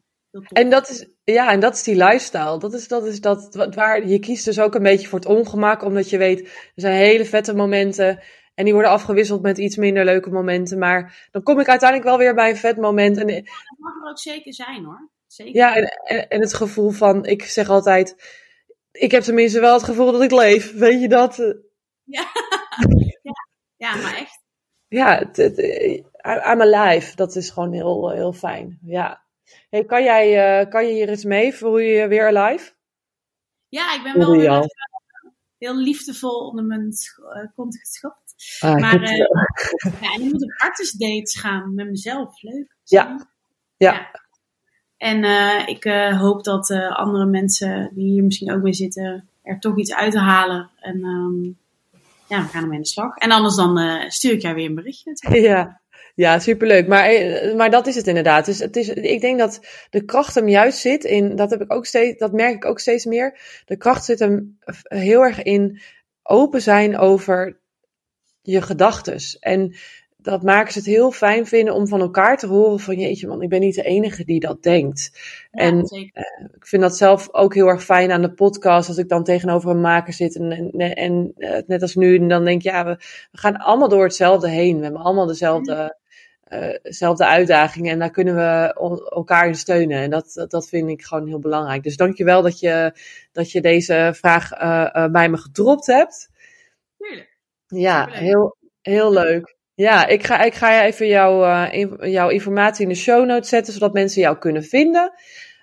en 0.48 0.70
dat 0.70 0.88
is, 0.88 1.06
ja, 1.24 1.52
en 1.52 1.60
dat 1.60 1.74
is 1.74 1.82
die 1.82 1.96
lifestyle. 1.96 2.58
Dat 2.58 2.72
is, 2.72 2.88
dat 2.88 3.06
is 3.06 3.20
dat, 3.20 3.54
waar 3.74 4.06
je 4.06 4.18
kiest 4.18 4.44
dus 4.44 4.60
ook 4.60 4.74
een 4.74 4.82
beetje 4.82 5.08
voor 5.08 5.18
het 5.18 5.28
ongemak, 5.28 5.82
omdat 5.82 6.10
je 6.10 6.18
weet, 6.18 6.40
er 6.40 6.70
zijn 6.74 6.96
hele 6.96 7.24
vette 7.24 7.54
momenten. 7.54 8.22
En 8.54 8.64
die 8.64 8.74
worden 8.74 8.92
afgewisseld 8.92 9.42
met 9.42 9.58
iets 9.58 9.76
minder 9.76 10.04
leuke 10.04 10.30
momenten. 10.30 10.78
Maar 10.78 11.28
dan 11.30 11.42
kom 11.42 11.60
ik 11.60 11.68
uiteindelijk 11.68 12.08
wel 12.08 12.18
weer 12.18 12.34
bij 12.34 12.50
een 12.50 12.56
vet 12.56 12.76
moment. 12.76 13.16
En, 13.16 13.26
dat 13.26 13.44
mag 13.78 14.02
er 14.02 14.10
ook 14.10 14.18
zeker 14.18 14.54
zijn 14.54 14.84
hoor. 14.84 15.08
Zeker. 15.26 15.54
Ja, 15.54 15.76
en, 15.76 15.84
en, 16.04 16.28
en, 16.28 16.40
het 16.40 16.54
gevoel 16.54 16.90
van, 16.90 17.24
ik 17.24 17.42
zeg 17.42 17.68
altijd, 17.68 18.16
ik 18.92 19.10
heb 19.10 19.22
tenminste 19.22 19.60
wel 19.60 19.74
het 19.74 19.82
gevoel 19.82 20.12
dat 20.12 20.22
ik 20.22 20.30
leef. 20.30 20.72
Weet 20.72 21.00
je 21.00 21.08
dat? 21.08 21.56
Ja, 22.16 22.30
ja. 23.22 23.46
ja 23.76 23.96
maar 24.02 24.16
echt. 24.16 24.42
Ja, 24.88 25.18
het, 25.18 25.36
het, 25.36 25.58
I'm 26.24 26.60
alive. 26.60 27.16
Dat 27.16 27.36
is 27.36 27.50
gewoon 27.50 27.72
heel, 27.72 28.10
heel 28.10 28.32
fijn. 28.32 28.78
Ja. 28.82 29.24
Hey, 29.68 29.84
kan, 29.84 30.02
jij, 30.02 30.60
uh, 30.62 30.70
kan 30.70 30.86
je 30.86 30.92
hier 30.92 31.08
eens 31.08 31.24
mee? 31.24 31.54
Voel 31.54 31.78
je 31.78 31.92
je 31.92 32.08
weer 32.08 32.36
alive? 32.36 32.72
Ja, 33.68 33.94
ik 33.94 34.02
ben 34.02 34.18
wel 34.18 34.30
weer 34.30 34.50
even, 34.50 34.70
heel 35.58 35.76
liefdevol 35.76 36.48
onder 36.48 36.64
mijn 36.64 36.92
kont 37.54 37.78
geschopt. 37.78 38.34
Ah, 38.60 38.76
maar 38.76 39.02
uh, 39.02 39.16
ja, 40.00 40.14
en 40.14 40.22
ik 40.22 40.32
moet 40.32 40.42
op 40.42 40.54
artist 40.56 41.00
dates 41.00 41.40
gaan 41.40 41.74
met 41.74 41.86
mezelf. 41.86 42.42
Leuk. 42.42 42.76
Ja. 42.84 43.28
ja. 43.76 43.92
ja. 43.92 44.10
En 44.96 45.24
ik 45.68 45.84
hoop 46.18 46.44
dat 46.44 46.70
andere 46.70 47.26
mensen 47.26 47.90
die 47.94 48.10
hier 48.10 48.24
misschien 48.24 48.52
ook 48.52 48.62
mee 48.62 48.72
zitten, 48.72 49.28
er 49.42 49.58
toch 49.58 49.78
iets 49.78 49.94
uit 49.94 50.14
halen. 50.14 50.70
En 50.80 51.04
um, 51.04 51.58
ja, 52.30 52.42
we 52.42 52.48
gaan 52.48 52.62
ermee 52.62 52.76
aan 52.76 52.82
de 52.82 52.88
slag. 52.88 53.16
En 53.16 53.30
anders 53.30 53.56
dan 53.56 53.78
uh, 53.78 54.08
stuur 54.08 54.32
ik 54.32 54.42
jou 54.42 54.54
weer 54.54 54.66
een 54.66 54.74
berichtje. 54.74 55.12
Ja, 55.40 55.80
ja, 56.14 56.38
superleuk. 56.38 56.88
Maar, 56.88 57.04
eh, 57.04 57.56
maar 57.56 57.70
dat 57.70 57.86
is 57.86 57.94
het 57.94 58.06
inderdaad. 58.06 58.44
Dus 58.44 58.58
het 58.58 58.76
is, 58.76 58.88
ik 58.88 59.20
denk 59.20 59.38
dat 59.38 59.60
de 59.90 60.04
kracht 60.04 60.34
hem 60.34 60.48
juist 60.48 60.78
zit 60.78 61.04
in, 61.04 61.36
dat, 61.36 61.50
heb 61.50 61.60
ik 61.60 61.72
ook 61.72 61.86
steeds, 61.86 62.18
dat 62.18 62.32
merk 62.32 62.54
ik 62.54 62.64
ook 62.64 62.80
steeds 62.80 63.04
meer. 63.04 63.38
De 63.64 63.76
kracht 63.76 64.04
zit 64.04 64.18
hem 64.18 64.58
heel 64.82 65.22
erg 65.22 65.42
in 65.42 65.80
open 66.22 66.62
zijn 66.62 66.98
over 66.98 67.60
je 68.42 68.62
gedachtes. 68.62 69.38
En 69.38 69.74
dat 70.22 70.42
maken 70.42 70.72
ze 70.72 70.78
het 70.78 70.88
heel 70.88 71.10
fijn 71.10 71.46
vinden 71.46 71.74
om 71.74 71.88
van 71.88 72.00
elkaar 72.00 72.38
te 72.38 72.46
horen 72.46 72.80
van 72.80 72.98
jeetje 72.98 73.26
man, 73.26 73.42
ik 73.42 73.48
ben 73.48 73.60
niet 73.60 73.74
de 73.74 73.82
enige 73.82 74.24
die 74.24 74.40
dat 74.40 74.62
denkt. 74.62 75.20
en 75.50 75.76
uh, 75.76 76.02
ik 76.54 76.66
vind 76.66 76.82
dat 76.82 76.96
zelf 76.96 77.28
ook 77.32 77.54
heel 77.54 77.66
erg 77.66 77.84
fijn 77.84 78.10
aan 78.10 78.22
de 78.22 78.32
podcast 78.32 78.88
als 78.88 78.98
ik 78.98 79.08
dan 79.08 79.24
tegenover 79.24 79.70
een 79.70 79.80
maker 79.80 80.12
zit 80.12 80.36
en, 80.36 80.72
en, 80.72 80.94
en 80.94 81.32
uh, 81.36 81.58
net 81.66 81.82
als 81.82 81.94
nu 81.94 82.16
en 82.16 82.28
dan 82.28 82.44
denk 82.44 82.62
ja, 82.62 82.84
we, 82.84 82.96
we, 83.30 83.38
gaan 83.38 83.56
allemaal 83.56 83.88
door 83.88 84.02
hetzelfde 84.02 84.48
heen. 84.48 84.76
We 84.76 84.82
hebben 84.82 85.00
allemaal 85.02 85.26
dezelfde, 85.26 85.98
uh, 86.48 86.74
dezelfde 86.82 87.26
uitdagingen 87.26 87.92
en 87.92 87.98
daar 87.98 88.10
kunnen 88.10 88.34
we 88.34 88.74
elkaar 89.10 89.46
in 89.46 89.54
steunen. 89.54 89.98
En 89.98 90.10
dat, 90.10 90.32
dat, 90.34 90.50
dat, 90.50 90.68
vind 90.68 90.90
ik 90.90 91.02
gewoon 91.02 91.26
heel 91.26 91.38
belangrijk. 91.38 91.82
Dus 91.82 91.96
dankjewel 91.96 92.42
dat 92.42 92.60
je, 92.60 92.92
dat 93.32 93.52
je 93.52 93.60
deze 93.60 94.10
vraag 94.14 94.48
bij 95.12 95.28
me 95.28 95.36
gedropt 95.36 95.86
hebt. 95.86 96.30
Tuurlijk. 96.98 97.38
Ja, 97.66 98.08
heel, 98.10 98.56
heel 98.82 99.12
leuk. 99.12 99.58
Ja, 99.80 100.06
ik 100.06 100.26
ga, 100.26 100.42
ik 100.42 100.54
ga 100.54 100.84
even 100.84 101.06
jouw, 101.06 101.44
uh, 101.44 102.12
jouw 102.12 102.28
informatie 102.28 102.82
in 102.82 102.88
de 102.88 102.94
show 102.94 103.26
notes 103.26 103.48
zetten, 103.48 103.72
zodat 103.72 103.92
mensen 103.92 104.22
jou 104.22 104.38
kunnen 104.38 104.64
vinden. 104.64 105.12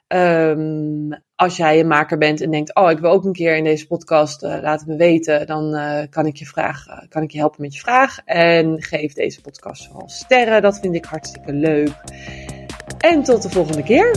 Um, 0.07 1.24
als 1.36 1.57
jij 1.57 1.80
een 1.80 1.88
maker 1.88 2.18
bent 2.18 2.41
en 2.41 2.51
denkt, 2.51 2.76
oh, 2.76 2.91
ik 2.91 2.99
wil 2.99 3.11
ook 3.11 3.24
een 3.24 3.34
keer 3.34 3.55
in 3.55 3.63
deze 3.63 3.88
podcast, 3.88 4.43
uh, 4.43 4.57
laat 4.61 4.80
het 4.80 4.89
me 4.89 4.95
weten. 4.95 5.47
Dan 5.47 5.76
uh, 5.76 5.99
kan, 6.09 6.26
ik 6.26 6.36
je 6.36 6.45
vraag, 6.45 6.86
kan 7.09 7.24
ik 7.24 7.32
je 7.32 7.38
helpen 7.38 7.61
met 7.61 7.74
je 7.74 7.80
vraag. 7.80 8.20
En 8.26 8.82
geef 8.82 9.13
deze 9.13 9.41
podcast 9.41 9.88
vooral 9.88 10.09
sterren, 10.09 10.61
dat 10.61 10.80
vind 10.80 10.95
ik 10.95 11.05
hartstikke 11.05 11.53
leuk. 11.53 12.01
En 12.99 13.24
tot 13.24 13.41
de 13.41 13.49
volgende 13.49 13.84
keer. 13.84 14.15